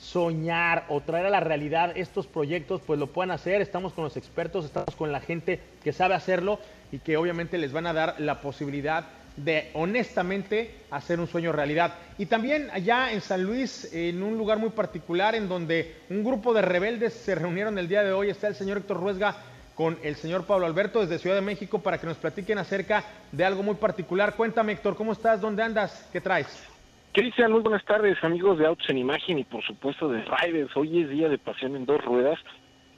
soñar 0.03 0.84
o 0.88 1.00
traer 1.00 1.26
a 1.26 1.30
la 1.30 1.40
realidad 1.40 1.92
estos 1.96 2.26
proyectos, 2.26 2.82
pues 2.84 2.98
lo 2.98 3.07
puedan 3.07 3.30
hacer. 3.30 3.61
Estamos 3.61 3.92
con 3.92 4.05
los 4.05 4.16
expertos, 4.16 4.64
estamos 4.64 4.96
con 4.96 5.12
la 5.12 5.20
gente 5.20 5.61
que 5.84 5.92
sabe 5.92 6.14
hacerlo 6.14 6.59
y 6.90 6.98
que 6.98 7.16
obviamente 7.16 7.57
les 7.57 7.72
van 7.72 7.86
a 7.86 7.92
dar 7.92 8.16
la 8.18 8.40
posibilidad 8.40 9.05
de 9.36 9.70
honestamente 9.74 10.74
hacer 10.90 11.20
un 11.20 11.28
sueño 11.28 11.53
realidad. 11.53 11.94
Y 12.18 12.26
también 12.26 12.68
allá 12.72 13.12
en 13.12 13.20
San 13.20 13.44
Luis, 13.44 13.88
en 13.92 14.22
un 14.22 14.36
lugar 14.36 14.59
muy 14.59 14.70
particular 14.70 15.34
en 15.34 15.48
donde 15.48 15.96
un 16.11 16.24
grupo 16.24 16.53
de 16.53 16.62
rebeldes 16.62 17.14
se 17.14 17.34
reunieron 17.34 17.78
el 17.78 17.88
día 17.88 18.03
de 18.03 18.12
hoy, 18.12 18.28
está 18.28 18.48
el 18.48 18.57
señor 18.57 18.78
Héctor 18.78 19.00
Ruesga 19.00 19.36
con 19.74 19.98
el 20.03 20.16
señor 20.16 20.44
Pablo 20.44 20.66
Alberto 20.66 21.00
desde 21.00 21.18
Ciudad 21.18 21.36
de 21.36 21.42
México 21.42 21.78
para 21.78 21.98
que 21.98 22.07
nos 22.07 22.18
platiquen 22.18 22.59
acerca 22.59 23.05
de 23.30 23.44
algo 23.44 23.62
muy 23.62 23.76
particular. 23.76 24.34
Cuéntame 24.34 24.72
Héctor, 24.72 24.96
¿cómo 24.96 25.12
estás? 25.12 25.40
¿Dónde 25.40 25.62
andas? 25.62 26.07
¿Qué 26.12 26.20
traes? 26.20 26.71
Cristian, 27.12 27.52
muy 27.52 27.60
buenas 27.60 27.84
tardes 27.84 28.16
amigos 28.24 28.58
de 28.58 28.64
Autos 28.64 28.88
en 28.88 28.96
Imagen 28.96 29.38
y 29.38 29.44
por 29.44 29.62
supuesto 29.62 30.08
de 30.08 30.24
Riders. 30.24 30.74
Hoy 30.74 31.02
es 31.02 31.10
día 31.10 31.28
de 31.28 31.36
pasión 31.36 31.76
en 31.76 31.84
dos 31.84 32.02
ruedas 32.02 32.38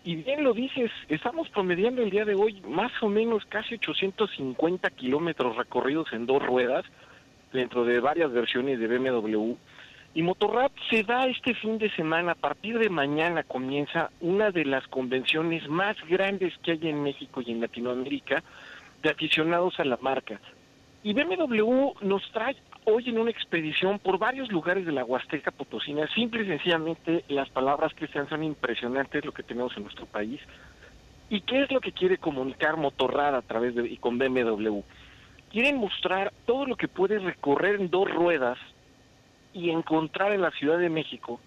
y 0.05 0.15
bien 0.15 0.45
lo 0.45 0.53
dices, 0.53 0.93
estamos 1.09 1.49
promediando 1.49 2.01
el 2.01 2.11
día 2.11 2.25
de 2.25 2.37
hoy 2.37 2.61
más 2.61 2.93
o 3.03 3.09
menos 3.09 3.45
casi 3.47 3.75
850 3.75 4.89
kilómetros 4.91 5.57
recorridos 5.57 6.13
en 6.13 6.27
dos 6.27 6.41
ruedas 6.47 6.85
dentro 7.53 7.85
de 7.85 7.99
varias 7.99 8.31
versiones 8.31 8.79
de 8.79 8.87
BMW. 8.87 9.55
Y 10.15 10.23
Motorrad 10.23 10.71
se 10.91 11.03
da 11.03 11.27
este 11.27 11.53
fin 11.55 11.79
de 11.79 11.91
semana, 11.91 12.33
a 12.33 12.37
partir 12.37 12.79
de 12.79 12.91
mañana 12.91 13.43
comienza 13.43 14.11
una 14.21 14.53
de 14.53 14.65
las 14.65 14.87
convenciones 14.87 15.69
más 15.69 15.97
grandes 16.09 16.57
que 16.59 16.71
hay 16.71 16.89
en 16.89 17.03
México 17.03 17.43
y 17.45 17.51
en 17.51 17.61
Latinoamérica 17.61 18.45
de 19.03 19.11
aficionados 19.11 19.81
a 19.81 19.85
la 19.85 19.97
marca. 19.97 20.41
Y 21.03 21.13
BMW 21.15 21.95
nos 22.03 22.23
trae 22.31 22.55
hoy 22.85 23.09
en 23.09 23.19
una 23.19 23.31
expedición 23.31 23.99
por 23.99 24.19
varios 24.19 24.51
lugares 24.53 24.85
de 24.85 24.93
la 24.93 25.05
Huasteca 25.05 25.51
Potosina. 25.51 26.07
Simple 26.15 26.43
y 26.45 26.47
sencillamente 26.47 27.25
las 27.29 27.49
palabras 27.51 27.95
que 27.95 28.07
sean 28.09 28.29
son 28.29 28.45
impresionantes 28.45 29.25
lo 29.25 29.33
que 29.33 29.43
tenemos 29.43 29.77
en 29.77 29.85
nuestro 29.85 30.07
país. 30.07 30.41
¿Y 31.31 31.41
qué 31.41 31.63
es 31.63 31.73
lo 31.73 31.81
que 31.81 31.93
quiere 31.93 32.19
comunicar 32.19 32.77
Motorrad 32.77 33.35
a 33.35 33.43
través 33.43 33.75
de 33.75 33.87
y 33.87 33.97
con 33.97 34.19
BMW? 34.19 34.81
Quieren 35.51 35.79
mostrar 35.79 36.33
todo 36.47 36.67
lo 36.67 36.77
que 36.77 36.89
puede 36.89 37.19
recorrer 37.19 37.81
en 37.81 37.91
dos 37.91 38.11
ruedas 38.11 38.59
y 39.53 39.71
encontrar 39.71 40.33
en 40.33 40.43
la 40.43 40.51
Ciudad 40.51 40.79
de 40.79 40.91
México 40.91 41.41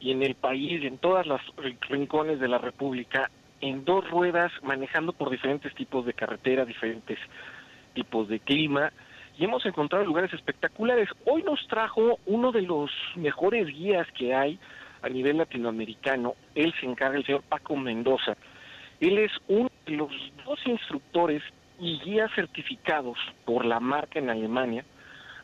y 0.00 0.12
en 0.12 0.22
el 0.22 0.36
país, 0.36 0.84
en 0.84 0.98
todas 0.98 1.26
las 1.26 1.40
rincones 1.88 2.38
de 2.38 2.48
la 2.48 2.58
República, 2.58 3.30
en 3.60 3.84
dos 3.84 4.08
ruedas 4.08 4.52
manejando 4.62 5.12
por 5.12 5.30
diferentes 5.30 5.74
tipos 5.74 6.06
de 6.06 6.12
carretera, 6.12 6.64
diferentes 6.64 7.18
tipos 7.94 8.28
de 8.28 8.38
clima 8.38 8.92
y 9.38 9.44
hemos 9.44 9.64
encontrado 9.64 10.04
lugares 10.04 10.32
espectaculares. 10.32 11.08
Hoy 11.24 11.44
nos 11.44 11.64
trajo 11.68 12.18
uno 12.26 12.50
de 12.50 12.62
los 12.62 12.90
mejores 13.14 13.68
guías 13.68 14.06
que 14.12 14.34
hay 14.34 14.58
a 15.00 15.08
nivel 15.08 15.38
latinoamericano. 15.38 16.34
Él 16.56 16.74
se 16.80 16.86
encarga, 16.86 17.18
el 17.18 17.24
señor 17.24 17.42
Paco 17.42 17.76
Mendoza. 17.76 18.36
Él 19.00 19.18
es 19.18 19.30
uno 19.46 19.70
de 19.86 19.92
los 19.92 20.10
dos 20.44 20.58
instructores 20.66 21.42
y 21.78 22.00
guías 22.00 22.32
certificados 22.34 23.16
por 23.44 23.64
la 23.64 23.78
marca 23.78 24.18
en 24.18 24.28
Alemania 24.28 24.84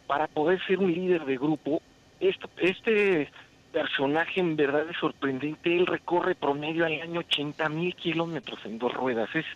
para 0.09 0.27
poder 0.27 0.61
ser 0.67 0.81
un 0.81 0.93
líder 0.93 1.25
de 1.25 1.37
grupo. 1.37 1.81
Este, 2.19 2.49
este 2.59 3.31
personaje 3.73 4.41
en 4.41 4.57
verdad 4.57 4.91
es 4.91 4.97
sorprendente. 4.97 5.77
Él 5.77 5.87
recorre 5.87 6.35
promedio 6.35 6.85
al 6.85 7.01
año 7.01 7.21
80 7.21 7.69
mil 7.69 7.95
kilómetros 7.95 8.59
en 8.65 8.81
dos 8.81 8.93
ruedas. 8.93 9.29
Es 9.37 9.47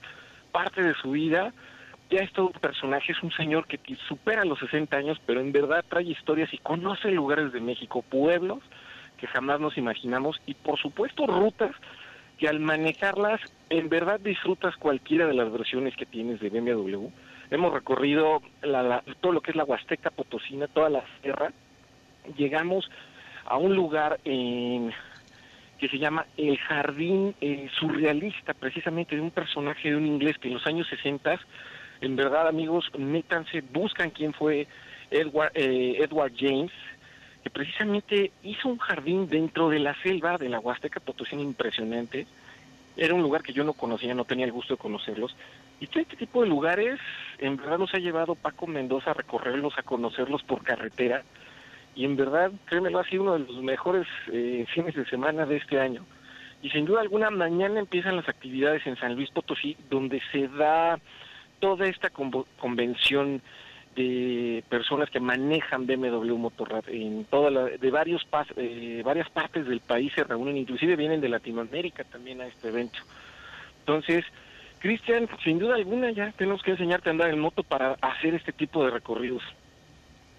parte 0.53 0.80
de 0.80 0.95
su 0.95 1.11
vida 1.11 1.53
ya 2.11 2.20
es 2.20 2.32
todo 2.32 2.46
un 2.46 2.61
personaje, 2.61 3.12
es 3.12 3.22
un 3.22 3.32
señor 3.32 3.66
que 3.66 3.78
supera 4.09 4.44
los 4.44 4.59
60 4.59 4.96
años, 4.96 5.20
pero 5.26 5.40
en 5.40 5.52
verdad 5.52 5.84
trae 5.88 6.04
historias 6.04 6.52
y 6.52 6.59
conoce 6.59 7.11
lugares 7.11 7.52
de 7.52 7.61
México, 7.61 8.02
pueblos 8.02 8.61
que 9.18 9.26
jamás 9.26 9.61
nos 9.61 9.76
imaginamos 9.76 10.40
y 10.46 10.54
por 10.54 10.78
supuesto 10.78 11.26
rutas 11.26 11.74
que 12.38 12.48
al 12.48 12.61
manejarlas 12.61 13.40
en 13.68 13.88
verdad 13.88 14.20
disfrutas 14.20 14.76
cualquiera 14.76 15.26
de 15.26 15.34
las 15.34 15.52
versiones 15.52 15.94
que 15.96 16.06
tienes 16.06 16.40
de 16.40 16.48
BMW. 16.48 17.09
Hemos 17.50 17.72
recorrido 17.72 18.40
todo 19.20 19.32
lo 19.32 19.40
que 19.40 19.50
es 19.50 19.56
la 19.56 19.64
Huasteca 19.64 20.11
Potosina, 20.11 20.68
toda 20.68 20.88
la 20.88 21.04
sierra. 21.20 21.52
Llegamos 22.36 22.88
a 23.44 23.56
un 23.56 23.74
lugar 23.74 24.20
en, 24.24 24.92
que 25.78 25.88
se 25.88 25.98
llama 25.98 26.26
El 26.36 26.59
Jardín 26.59 27.34
eh, 27.40 27.68
Surrealista, 27.78 28.54
precisamente 28.54 29.16
de 29.16 29.22
un 29.22 29.30
personaje 29.30 29.90
de 29.90 29.96
un 29.96 30.06
inglés 30.06 30.38
que 30.38 30.48
en 30.48 30.54
los 30.54 30.66
años 30.66 30.86
60 30.88 31.40
en 32.01 32.16
verdad, 32.16 32.49
amigos, 32.49 32.90
métanse, 32.96 33.61
buscan 33.61 34.11
quién 34.11 34.32
fue 34.32 34.66
Edward, 35.11 35.53
eh, 35.55 35.99
Edward 36.01 36.32
James, 36.36 36.72
que 37.42 37.51
precisamente 37.51 38.32
hizo 38.42 38.68
un 38.68 38.78
jardín 38.78 39.28
dentro 39.28 39.68
de 39.68 39.78
la 39.78 39.94
selva 40.03 40.38
de 40.38 40.49
la 40.49 40.61
Huasteca 40.61 41.01
Potosina 41.01 41.42
impresionante. 41.42 42.26
Era 42.96 43.14
un 43.14 43.22
lugar 43.22 43.42
que 43.42 43.53
yo 43.53 43.64
no 43.64 43.72
conocía, 43.72 44.14
no 44.14 44.24
tenía 44.24 44.44
el 44.44 44.53
gusto 44.53 44.74
de 44.74 44.78
conocerlos. 44.78 45.34
Y 45.80 45.86
todo 45.86 46.03
este 46.03 46.16
tipo 46.16 46.42
de 46.42 46.49
lugares, 46.49 46.99
en 47.38 47.57
verdad 47.57 47.78
nos 47.78 47.94
ha 47.94 47.99
llevado 47.99 48.34
Paco 48.34 48.66
Mendoza 48.66 49.12
a 49.12 49.14
recorrerlos, 49.14 49.78
a 49.78 49.82
conocerlos 49.82 50.42
por 50.42 50.62
carretera. 50.62 51.22
Y 51.94 52.05
en 52.05 52.16
verdad, 52.16 52.51
créemelo, 52.66 52.99
ha 52.99 53.05
sido 53.05 53.22
uno 53.22 53.38
de 53.38 53.53
los 53.53 53.62
mejores 53.62 54.07
eh, 54.32 54.66
fines 54.72 54.94
de 54.94 55.05
semana 55.07 55.46
de 55.46 55.57
este 55.57 55.80
año. 55.80 56.05
Y 56.62 56.70
sin 56.70 56.84
duda 56.84 57.01
alguna, 57.01 57.30
mañana 57.30 57.78
empiezan 57.78 58.16
las 58.16 58.28
actividades 58.28 58.84
en 58.86 58.96
San 58.96 59.14
Luis 59.14 59.30
Potosí, 59.30 59.76
donde 59.88 60.20
se 60.32 60.49
da 60.49 60.99
toda 61.59 61.86
esta 61.86 62.11
convención 62.11 63.42
de 63.96 64.62
personas 64.68 65.11
que 65.11 65.18
manejan 65.18 65.86
BMW 65.86 66.36
Motorrad 66.36 66.88
en 66.88 67.24
toda 67.24 67.50
la, 67.50 67.64
de 67.64 67.90
varios 67.90 68.26
eh, 68.56 69.02
varias 69.04 69.28
partes 69.30 69.66
del 69.66 69.80
país 69.80 70.12
se 70.14 70.22
reúnen, 70.22 70.56
inclusive 70.56 70.94
vienen 70.94 71.20
de 71.20 71.28
Latinoamérica 71.28 72.04
también 72.04 72.40
a 72.40 72.46
este 72.46 72.68
evento. 72.68 72.98
Entonces, 73.80 74.24
Cristian, 74.78 75.28
sin 75.42 75.59
duda 75.59 75.74
alguna 75.74 76.12
ya 76.12 76.32
tenemos 76.32 76.62
que 76.62 76.72
enseñarte 76.72 77.09
a 77.09 77.12
andar 77.12 77.30
en 77.30 77.40
moto 77.40 77.64
para 77.64 77.94
hacer 78.00 78.34
este 78.34 78.52
tipo 78.52 78.84
de 78.84 78.90
recorridos. 78.90 79.42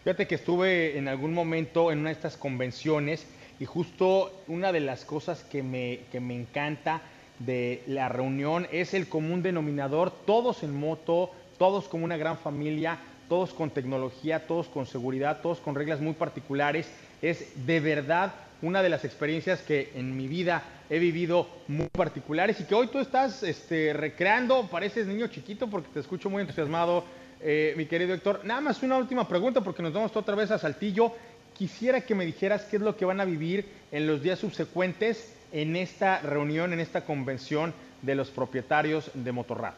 Fíjate 0.04 0.28
que 0.28 0.36
estuve 0.36 0.98
en 0.98 1.10
algún 1.10 1.34
momento 1.34 1.92
en 1.92 2.00
una 2.00 2.10
de 2.10 2.16
estas 2.16 2.38
convenciones 2.38 3.28
y 3.60 3.66
justo 3.66 4.32
una 4.48 4.72
de 4.72 4.80
las 4.80 5.04
cosas 5.04 5.44
que 5.44 5.62
me, 5.62 6.02
que 6.12 6.22
me 6.22 6.36
encanta 6.36 7.02
de 7.40 7.84
la 7.88 8.10
reunión 8.10 8.68
es 8.72 8.94
el 8.94 9.08
común 9.08 9.42
denominador, 9.42 10.12
todos 10.26 10.64
en 10.64 10.78
moto, 10.78 11.32
todos 11.58 11.88
como 11.88 12.06
una 12.06 12.18
gran 12.18 12.38
familia, 12.38 13.00
todos 13.28 13.54
con 13.54 13.70
tecnología, 13.70 14.48
todos 14.48 14.68
con 14.68 14.86
seguridad, 14.86 15.42
todos 15.42 15.60
con 15.60 15.76
reglas 15.76 16.02
muy 16.02 16.14
particulares. 16.14 16.92
Es 17.22 17.66
de 17.66 17.80
verdad 17.80 18.34
una 18.62 18.84
de 18.84 18.90
las 18.90 19.06
experiencias 19.06 19.62
que 19.62 19.92
en 19.96 20.18
mi 20.18 20.28
vida 20.28 20.64
he 20.90 21.00
vivido 21.00 21.48
muy 21.68 21.88
particulares 21.88 22.60
y 22.60 22.66
que 22.66 22.76
hoy 22.76 22.88
tú 22.88 23.00
estás 23.00 23.44
este, 23.44 23.94
recreando, 23.94 24.68
pareces 24.68 25.08
niño 25.08 25.28
chiquito 25.28 25.70
porque 25.70 25.90
te 25.94 26.00
escucho 26.00 26.30
muy 26.30 26.42
entusiasmado, 26.42 27.06
eh, 27.40 27.74
mi 27.78 27.86
querido 27.86 28.14
Héctor. 28.14 28.42
Nada 28.44 28.60
más 28.60 28.84
una 28.84 28.98
última 28.98 29.28
pregunta 29.28 29.62
porque 29.62 29.84
nos 29.84 29.94
vamos 29.94 30.16
otra 30.16 30.36
vez 30.36 30.52
a 30.52 30.58
Saltillo. 30.58 31.14
Quisiera 31.58 32.02
que 32.02 32.16
me 32.16 32.26
dijeras 32.26 32.66
qué 32.66 32.78
es 32.78 32.82
lo 32.82 32.98
que 32.98 33.06
van 33.06 33.22
a 33.22 33.26
vivir 33.26 33.66
en 33.92 34.08
los 34.08 34.22
días 34.22 34.40
subsecuentes 34.40 35.36
en 35.52 35.76
esta 35.76 36.20
reunión, 36.22 36.74
en 36.74 36.80
esta 36.80 37.06
convención 37.06 37.74
de 38.02 38.16
los 38.16 38.30
propietarios 38.30 39.12
de 39.14 39.32
Motorrad 39.32 39.74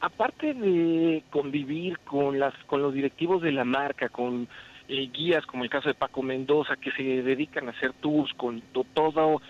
aparte 0.00 0.54
de 0.54 1.22
convivir 1.30 1.98
con 2.00 2.38
las 2.38 2.54
con 2.64 2.82
los 2.82 2.94
directivos 2.94 3.42
de 3.42 3.52
la 3.52 3.64
marca, 3.64 4.08
con 4.08 4.48
eh, 4.88 5.10
guías 5.12 5.46
como 5.46 5.64
el 5.64 5.70
caso 5.70 5.88
de 5.88 5.94
Paco 5.94 6.22
Mendoza 6.22 6.76
que 6.76 6.90
se 6.92 7.02
dedican 7.02 7.68
a 7.68 7.72
hacer 7.72 7.92
tours 7.94 8.32
con 8.34 8.62
todo 8.72 9.40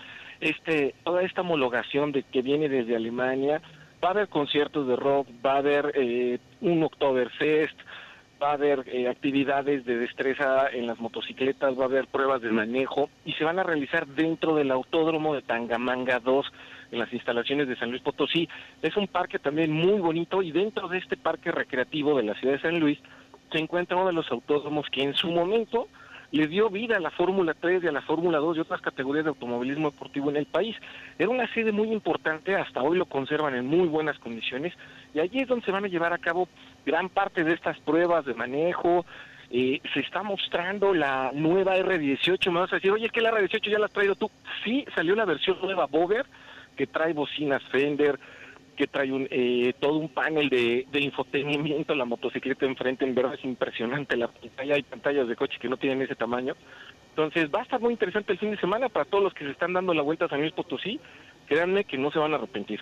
este 0.41 0.95
toda 1.05 1.23
esta 1.23 1.43
homologación 1.43 2.13
de 2.13 2.25
que 2.25 2.43
viene 2.43 2.69
desde 2.69 2.97
Alemania, 2.97 3.63
va 4.03 4.09
a 4.09 4.13
haber 4.13 4.29
conciertos 4.29 4.89
de 4.89 4.97
rock, 4.97 5.29
va 5.45 5.55
a 5.55 5.59
haber 5.59 5.93
eh, 5.95 6.39
un 6.61 6.83
Oktoberfest, 6.83 7.79
va 8.41 8.51
a 8.51 8.55
haber 8.55 8.85
eh, 8.87 9.09
actividades 9.09 9.85
de 9.85 9.99
destreza 9.99 10.69
en 10.73 10.87
las 10.87 10.99
motocicletas, 10.99 11.79
va 11.79 11.83
a 11.83 11.87
haber 11.87 12.07
pruebas 12.07 12.41
de 12.43 12.51
manejo 12.51 13.11
y 13.25 13.33
se 13.35 13.45
van 13.45 13.59
a 13.59 13.63
realizar 13.63 14.07
dentro 14.07 14.55
del 14.55 14.71
autódromo 14.71 15.35
de 15.35 15.43
Tangamanga 15.43 16.21
2 16.21 16.53
en 16.93 16.99
las 16.99 17.13
instalaciones 17.13 17.69
de 17.69 17.77
San 17.77 17.91
Luis 17.91 18.03
Potosí. 18.03 18.49
Es 18.83 18.97
un 18.97 19.09
parque 19.09 19.39
también 19.39 19.73
muy 19.73 20.01
bonito 20.01 20.43
y 20.43 20.53
dentro 20.53 20.89
de 20.89 20.99
este 20.99 21.17
parque 21.17 21.53
recreativo 21.53 22.17
de 22.17 22.25
la 22.25 22.35
ciudad 22.35 22.55
de 22.55 22.63
San 22.63 22.81
Luis 22.81 22.99
se 23.53 23.59
encuentra 23.59 23.97
uno 23.97 24.07
de 24.07 24.13
los 24.13 24.31
autódromos 24.31 24.87
que 24.91 25.03
en 25.03 25.15
su 25.15 25.31
momento 25.31 25.89
le 26.33 26.47
dio 26.47 26.71
vida 26.71 26.97
a 26.97 27.01
la 27.01 27.11
Fórmula 27.11 27.55
3 27.55 27.83
y 27.83 27.89
a 27.89 27.93
la 27.93 28.03
Fórmula 28.03 28.39
2 28.39 28.57
y 28.57 28.61
otras 28.61 28.81
categorías 28.81 29.25
de 29.25 29.31
automovilismo 29.31 29.91
deportivo 29.91 30.31
en 30.31 30.37
el 30.37 30.47
país. 30.47 30.77
Era 31.19 31.29
una 31.29 31.53
sede 31.53 31.73
muy 31.73 31.93
importante, 31.93 32.55
hasta 32.55 32.83
hoy 32.83 32.97
lo 32.97 33.07
conservan 33.07 33.55
en 33.55 33.67
muy 33.67 33.89
buenas 33.89 34.19
condiciones 34.19 34.73
y 35.13 35.19
allí 35.19 35.41
es 35.41 35.49
donde 35.49 35.65
se 35.65 35.73
van 35.73 35.85
a 35.85 35.89
llevar 35.89 36.13
a 36.13 36.19
cabo 36.19 36.49
gran 36.85 37.09
parte 37.09 37.45
de 37.45 37.55
estas 37.55 37.79
pruebas 37.81 38.25
de 38.25 38.35
manejo. 38.35 39.05
Eh, 39.53 39.81
se 39.93 40.01
está 40.01 40.23
mostrando 40.23 40.95
la 40.95 41.33
nueva 41.35 41.77
R18, 41.77 42.51
me 42.53 42.61
vas 42.61 42.73
a 42.73 42.77
decir, 42.77 42.93
oye, 42.93 43.07
es 43.07 43.13
que 43.13 43.21
la 43.21 43.33
R18 43.33 43.69
ya 43.69 43.79
la 43.79 43.87
has 43.87 43.93
traído 43.93 44.15
tú. 44.15 44.31
Sí, 44.65 44.85
salió 44.95 45.17
la 45.17 45.25
versión 45.25 45.59
nueva 45.61 45.87
Bover, 45.87 46.25
que 46.77 46.87
trae 46.87 47.13
bocinas 47.13 47.63
Fender, 47.65 48.19
que 48.77 48.87
trae 48.87 49.11
un, 49.13 49.27
eh, 49.31 49.75
todo 49.79 49.99
un 49.99 50.09
panel 50.09 50.49
de, 50.49 50.87
de 50.91 51.01
infotenimiento, 51.01 51.95
la 51.95 52.05
motocicleta 52.05 52.65
enfrente, 52.65 53.05
en 53.05 53.15
verdad 53.15 53.35
es 53.35 53.45
impresionante 53.45 54.17
la 54.17 54.29
pantalla, 54.29 54.75
hay 54.75 54.83
pantallas 54.83 55.29
de 55.29 55.37
coche 55.37 55.59
que 55.61 55.69
no 55.69 55.77
tienen 55.77 56.03
ese 56.03 56.15
tamaño. 56.15 56.55
Entonces 57.11 57.51
va 57.55 57.59
a 57.59 57.65
estar 57.65 57.81
muy 57.81 57.93
interesante 57.93 58.33
el 58.33 58.39
fin 58.39 58.53
de 58.53 58.57
semana 58.57 58.89
para 58.89 59.05
todos 59.05 59.23
los 59.23 59.35
que 59.35 59.45
se 59.45 59.51
están 59.51 59.73
dando 59.73 59.93
la 59.93 60.03
vuelta 60.03 60.27
a 60.27 60.29
San 60.29 60.41
Luis 60.41 60.53
Potosí, 60.53 61.01
créanme 61.47 61.85
que 61.85 61.99
no 61.99 62.11
se 62.11 62.19
van 62.21 62.33
a 62.33 62.37
arrepentir. 62.37 62.81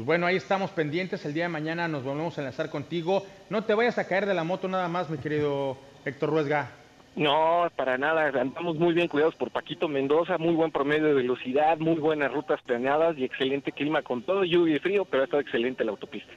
Pues 0.00 0.06
bueno, 0.06 0.24
ahí 0.24 0.36
estamos 0.36 0.70
pendientes, 0.70 1.26
el 1.26 1.34
día 1.34 1.42
de 1.42 1.50
mañana 1.50 1.86
nos 1.86 2.02
volvemos 2.02 2.38
a 2.38 2.40
enlazar 2.40 2.70
contigo. 2.70 3.22
No 3.50 3.64
te 3.64 3.74
vayas 3.74 3.98
a 3.98 4.08
caer 4.08 4.24
de 4.24 4.32
la 4.32 4.44
moto 4.44 4.66
nada 4.66 4.88
más, 4.88 5.10
mi 5.10 5.18
querido 5.18 5.76
Héctor 6.06 6.30
Ruesga. 6.30 6.70
No, 7.16 7.68
para 7.76 7.98
nada, 7.98 8.28
andamos 8.40 8.76
muy 8.76 8.94
bien 8.94 9.08
cuidados 9.08 9.34
por 9.34 9.50
Paquito 9.50 9.88
Mendoza, 9.88 10.38
muy 10.38 10.54
buen 10.54 10.70
promedio 10.70 11.08
de 11.08 11.12
velocidad, 11.12 11.76
muy 11.76 11.96
buenas 11.96 12.32
rutas 12.32 12.62
planeadas 12.62 13.18
y 13.18 13.24
excelente 13.24 13.72
clima 13.72 14.00
con 14.00 14.22
todo 14.22 14.42
lluvia 14.42 14.76
y 14.76 14.78
frío, 14.78 15.04
pero 15.04 15.20
ha 15.20 15.24
estado 15.24 15.42
excelente 15.42 15.84
la 15.84 15.90
autopista. 15.90 16.32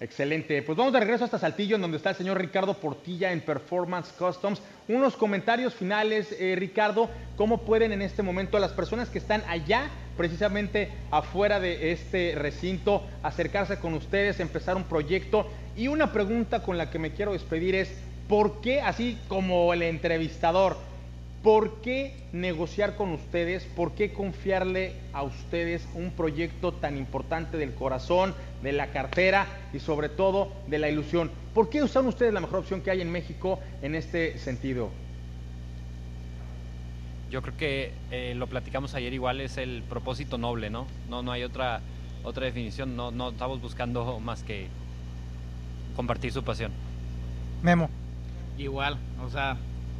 Excelente. 0.00 0.62
Pues 0.62 0.78
vamos 0.78 0.94
de 0.94 1.00
regreso 1.00 1.26
hasta 1.26 1.38
Saltillo, 1.38 1.76
en 1.76 1.82
donde 1.82 1.98
está 1.98 2.08
el 2.10 2.16
señor 2.16 2.40
Ricardo 2.40 2.72
Portilla 2.72 3.32
en 3.32 3.42
Performance 3.42 4.10
Customs. 4.12 4.62
Unos 4.88 5.14
comentarios 5.14 5.74
finales, 5.74 6.34
eh, 6.40 6.54
Ricardo. 6.56 7.10
¿Cómo 7.36 7.58
pueden 7.58 7.92
en 7.92 8.00
este 8.00 8.22
momento 8.22 8.58
las 8.58 8.72
personas 8.72 9.10
que 9.10 9.18
están 9.18 9.42
allá, 9.46 9.90
precisamente 10.16 10.90
afuera 11.10 11.60
de 11.60 11.92
este 11.92 12.34
recinto, 12.34 13.02
acercarse 13.22 13.78
con 13.78 13.92
ustedes, 13.92 14.40
empezar 14.40 14.74
un 14.74 14.84
proyecto? 14.84 15.46
Y 15.76 15.88
una 15.88 16.14
pregunta 16.14 16.62
con 16.62 16.78
la 16.78 16.88
que 16.88 16.98
me 16.98 17.12
quiero 17.12 17.34
despedir 17.34 17.74
es, 17.74 17.92
¿por 18.26 18.62
qué, 18.62 18.80
así 18.80 19.18
como 19.28 19.74
el 19.74 19.82
entrevistador, 19.82 20.78
¿por 21.42 21.80
qué 21.80 22.14
negociar 22.32 22.96
con 22.96 23.12
ustedes? 23.12 23.64
¿Por 23.64 23.92
qué 23.92 24.12
confiarle 24.12 24.94
a 25.12 25.22
ustedes 25.22 25.88
un 25.94 26.10
proyecto 26.10 26.72
tan 26.72 26.96
importante 26.96 27.56
del 27.56 27.74
corazón, 27.74 28.34
de 28.62 28.72
la 28.72 28.88
cartera 28.88 29.46
y 29.72 29.78
sobre 29.78 30.08
todo 30.08 30.52
de 30.66 30.78
la 30.78 30.88
ilusión? 30.88 31.30
¿Por 31.54 31.70
qué 31.70 31.82
usan 31.82 32.06
ustedes 32.06 32.32
la 32.32 32.40
mejor 32.40 32.60
opción 32.60 32.82
que 32.82 32.90
hay 32.90 33.00
en 33.00 33.10
México 33.10 33.58
en 33.82 33.94
este 33.94 34.38
sentido? 34.38 34.90
Yo 37.30 37.42
creo 37.42 37.56
que 37.56 37.92
eh, 38.10 38.34
lo 38.36 38.48
platicamos 38.48 38.94
ayer 38.94 39.12
igual, 39.12 39.40
es 39.40 39.56
el 39.56 39.82
propósito 39.88 40.36
noble, 40.36 40.68
¿no? 40.68 40.86
No, 41.08 41.22
no 41.22 41.30
hay 41.32 41.44
otra, 41.44 41.80
otra 42.24 42.44
definición, 42.44 42.96
no, 42.96 43.12
no 43.12 43.30
estamos 43.30 43.62
buscando 43.62 44.18
más 44.18 44.42
que 44.42 44.66
compartir 45.94 46.32
su 46.32 46.42
pasión. 46.42 46.72
Memo. 47.62 47.88
Igual, 48.58 48.98
o 49.24 49.30
sea, 49.30 49.56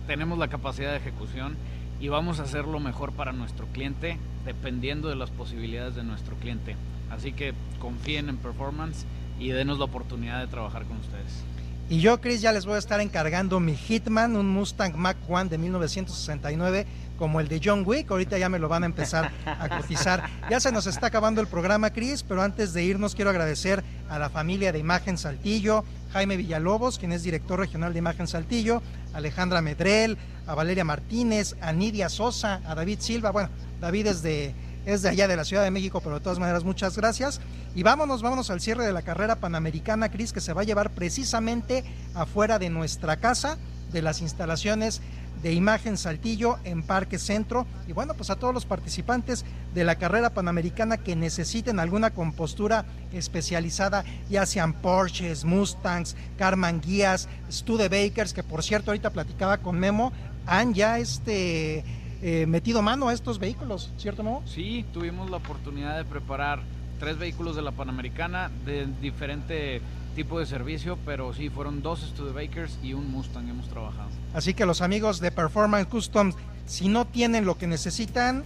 tenemos 0.06 0.38
la 0.38 0.48
capacidad 0.48 0.90
de 0.90 0.98
ejecución 0.98 1.56
y 2.00 2.08
vamos 2.08 2.40
a 2.40 2.44
hacer 2.44 2.64
lo 2.64 2.80
mejor 2.80 3.12
para 3.12 3.32
nuestro 3.32 3.66
cliente 3.66 4.18
dependiendo 4.44 5.08
de 5.08 5.16
las 5.16 5.30
posibilidades 5.30 5.94
de 5.94 6.02
nuestro 6.02 6.36
cliente. 6.36 6.76
Así 7.10 7.32
que 7.32 7.52
confíen 7.78 8.28
en 8.28 8.36
performance 8.36 9.04
y 9.38 9.50
denos 9.50 9.78
la 9.78 9.84
oportunidad 9.84 10.40
de 10.40 10.46
trabajar 10.46 10.84
con 10.84 10.98
ustedes. 10.98 11.44
Y 11.88 12.00
yo, 12.00 12.20
Chris, 12.20 12.40
ya 12.40 12.52
les 12.52 12.66
voy 12.66 12.76
a 12.76 12.78
estar 12.78 13.00
encargando 13.00 13.58
mi 13.58 13.74
Hitman, 13.74 14.36
un 14.36 14.48
Mustang 14.48 14.94
Mach 14.96 15.16
1 15.26 15.46
de 15.46 15.58
1969 15.58 16.86
como 17.20 17.38
el 17.38 17.48
de 17.48 17.60
John 17.62 17.84
Wick. 17.86 18.10
Ahorita 18.10 18.38
ya 18.38 18.48
me 18.48 18.58
lo 18.58 18.68
van 18.68 18.82
a 18.82 18.86
empezar 18.86 19.30
a 19.44 19.68
cotizar. 19.68 20.24
Ya 20.48 20.58
se 20.58 20.72
nos 20.72 20.86
está 20.86 21.08
acabando 21.08 21.42
el 21.42 21.46
programa, 21.46 21.90
Chris, 21.90 22.22
pero 22.22 22.40
antes 22.40 22.72
de 22.72 22.82
irnos 22.82 23.14
quiero 23.14 23.30
agradecer 23.30 23.84
a 24.08 24.18
la 24.18 24.30
familia 24.30 24.72
de 24.72 24.78
Imagen 24.78 25.18
Saltillo, 25.18 25.84
Jaime 26.14 26.38
Villalobos, 26.38 26.98
quien 26.98 27.12
es 27.12 27.22
director 27.22 27.60
regional 27.60 27.92
de 27.92 27.98
Imagen 27.98 28.26
Saltillo, 28.26 28.82
Alejandra 29.12 29.60
Medrel, 29.60 30.16
a 30.46 30.54
Valeria 30.54 30.82
Martínez, 30.82 31.56
a 31.60 31.72
Nidia 31.74 32.08
Sosa, 32.08 32.62
a 32.64 32.74
David 32.74 33.00
Silva. 33.00 33.32
Bueno, 33.32 33.50
David 33.82 34.06
es 34.06 34.22
de, 34.22 34.54
es 34.86 35.02
de 35.02 35.10
allá 35.10 35.28
de 35.28 35.36
la 35.36 35.44
Ciudad 35.44 35.62
de 35.62 35.70
México, 35.70 36.00
pero 36.00 36.14
de 36.16 36.22
todas 36.22 36.38
maneras 36.38 36.64
muchas 36.64 36.96
gracias. 36.96 37.42
Y 37.74 37.82
vámonos, 37.82 38.22
vámonos 38.22 38.48
al 38.48 38.62
cierre 38.62 38.86
de 38.86 38.94
la 38.94 39.02
carrera 39.02 39.36
panamericana, 39.36 40.10
Cris, 40.10 40.32
que 40.32 40.40
se 40.40 40.54
va 40.54 40.62
a 40.62 40.64
llevar 40.64 40.88
precisamente 40.90 41.84
afuera 42.14 42.58
de 42.58 42.70
nuestra 42.70 43.18
casa, 43.18 43.58
de 43.92 44.00
las 44.00 44.22
instalaciones 44.22 45.02
de 45.42 45.52
Imagen 45.52 45.96
Saltillo 45.96 46.58
en 46.64 46.82
Parque 46.82 47.18
Centro. 47.18 47.66
Y 47.88 47.92
bueno, 47.92 48.14
pues 48.14 48.30
a 48.30 48.36
todos 48.36 48.54
los 48.54 48.66
participantes 48.66 49.44
de 49.74 49.84
la 49.84 49.96
carrera 49.96 50.30
panamericana 50.30 50.98
que 50.98 51.16
necesiten 51.16 51.78
alguna 51.78 52.10
compostura 52.10 52.84
especializada, 53.12 54.04
ya 54.28 54.46
sean 54.46 54.72
Porsches, 54.74 55.44
Mustangs, 55.44 56.16
Carman 56.38 56.80
Guías, 56.80 57.28
Studebakers, 57.50 58.32
que 58.32 58.42
por 58.42 58.62
cierto 58.62 58.90
ahorita 58.90 59.10
platicaba 59.10 59.58
con 59.58 59.78
Memo, 59.78 60.12
han 60.46 60.74
ya 60.74 60.98
este 60.98 61.84
eh, 62.22 62.46
metido 62.46 62.82
mano 62.82 63.08
a 63.08 63.12
estos 63.12 63.38
vehículos, 63.38 63.92
¿cierto 63.96 64.22
Memo? 64.22 64.42
Sí, 64.46 64.84
tuvimos 64.92 65.30
la 65.30 65.38
oportunidad 65.38 65.96
de 65.96 66.04
preparar 66.04 66.60
tres 66.98 67.18
vehículos 67.18 67.56
de 67.56 67.62
la 67.62 67.72
Panamericana 67.72 68.50
de 68.66 68.86
diferente 69.00 69.80
tipo 70.14 70.38
de 70.38 70.46
servicio, 70.46 70.98
pero 71.04 71.32
sí, 71.34 71.48
fueron 71.48 71.82
dos 71.82 72.00
Studebakers 72.00 72.78
y 72.82 72.94
un 72.94 73.10
Mustang 73.10 73.48
hemos 73.48 73.68
trabajado. 73.68 74.08
Así 74.34 74.54
que 74.54 74.66
los 74.66 74.82
amigos 74.82 75.20
de 75.20 75.30
Performance 75.30 75.88
Customs, 75.88 76.34
si 76.66 76.88
no 76.88 77.06
tienen 77.06 77.44
lo 77.44 77.56
que 77.56 77.66
necesitan, 77.66 78.44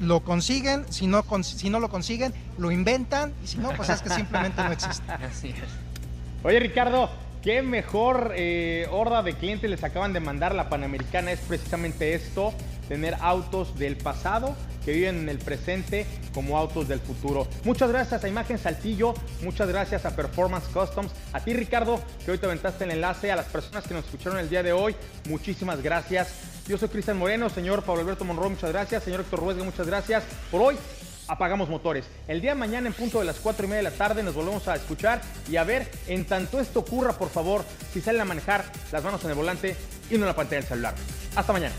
lo 0.00 0.20
consiguen, 0.20 0.84
si 0.90 1.06
no, 1.06 1.24
si 1.42 1.70
no 1.70 1.80
lo 1.80 1.88
consiguen, 1.88 2.32
lo 2.58 2.70
inventan, 2.70 3.32
y 3.44 3.46
si 3.46 3.58
no, 3.58 3.70
pues 3.70 3.88
es 3.88 4.02
que 4.02 4.10
simplemente 4.10 4.62
no 4.62 4.72
existe. 4.72 5.04
Oye 6.44 6.58
Ricardo, 6.58 7.08
qué 7.42 7.62
mejor 7.62 8.32
eh, 8.36 8.86
horda 8.90 9.22
de 9.22 9.34
clientes 9.34 9.68
les 9.68 9.82
acaban 9.84 10.12
de 10.12 10.20
mandar 10.20 10.54
la 10.54 10.68
Panamericana 10.68 11.32
es 11.32 11.40
precisamente 11.40 12.14
esto, 12.14 12.54
tener 12.88 13.16
autos 13.20 13.78
del 13.78 13.96
pasado 13.96 14.56
que 14.84 14.92
viven 14.92 15.18
en 15.20 15.28
el 15.28 15.38
presente 15.38 16.06
como 16.34 16.58
autos 16.58 16.88
del 16.88 17.00
futuro. 17.00 17.46
Muchas 17.64 17.90
gracias 17.90 18.24
a 18.24 18.28
Imagen 18.28 18.58
Saltillo, 18.58 19.14
muchas 19.42 19.68
gracias 19.68 20.04
a 20.04 20.16
Performance 20.16 20.66
Customs, 20.68 21.12
a 21.32 21.40
ti 21.40 21.52
Ricardo, 21.52 22.00
que 22.24 22.30
hoy 22.30 22.38
te 22.38 22.46
aventaste 22.46 22.84
el 22.84 22.92
enlace, 22.92 23.30
a 23.30 23.36
las 23.36 23.46
personas 23.46 23.86
que 23.86 23.94
nos 23.94 24.04
escucharon 24.04 24.38
el 24.38 24.48
día 24.48 24.62
de 24.62 24.72
hoy, 24.72 24.94
muchísimas 25.28 25.82
gracias. 25.82 26.34
Yo 26.68 26.78
soy 26.78 26.88
Cristian 26.88 27.18
Moreno, 27.18 27.50
señor 27.50 27.82
Pablo 27.82 28.02
Alberto 28.02 28.24
Monroy, 28.24 28.50
muchas 28.50 28.70
gracias, 28.70 29.02
señor 29.02 29.20
Héctor 29.20 29.40
Ruesga, 29.40 29.64
muchas 29.64 29.86
gracias. 29.86 30.24
Por 30.50 30.62
hoy 30.62 30.76
apagamos 31.32 31.70
motores. 31.70 32.04
El 32.28 32.42
día 32.42 32.50
de 32.52 32.58
mañana 32.58 32.86
en 32.86 32.92
punto 32.92 33.18
de 33.18 33.24
las 33.24 33.36
4 33.36 33.64
y 33.64 33.68
media 33.68 33.82
de 33.82 33.90
la 33.90 33.96
tarde 33.96 34.22
nos 34.22 34.34
volvemos 34.34 34.68
a 34.68 34.76
escuchar 34.76 35.22
y 35.50 35.56
a 35.56 35.64
ver, 35.64 35.90
en 36.06 36.26
tanto 36.26 36.60
esto 36.60 36.80
ocurra, 36.80 37.14
por 37.14 37.30
favor, 37.30 37.64
si 37.92 38.00
salen 38.02 38.20
a 38.20 38.24
manejar 38.26 38.64
las 38.92 39.02
manos 39.02 39.24
en 39.24 39.30
el 39.30 39.36
volante 39.36 39.74
y 40.10 40.14
no 40.14 40.20
en 40.20 40.26
la 40.26 40.36
pantalla 40.36 40.60
del 40.60 40.68
celular. 40.68 40.94
Hasta 41.34 41.52
mañana. 41.52 41.74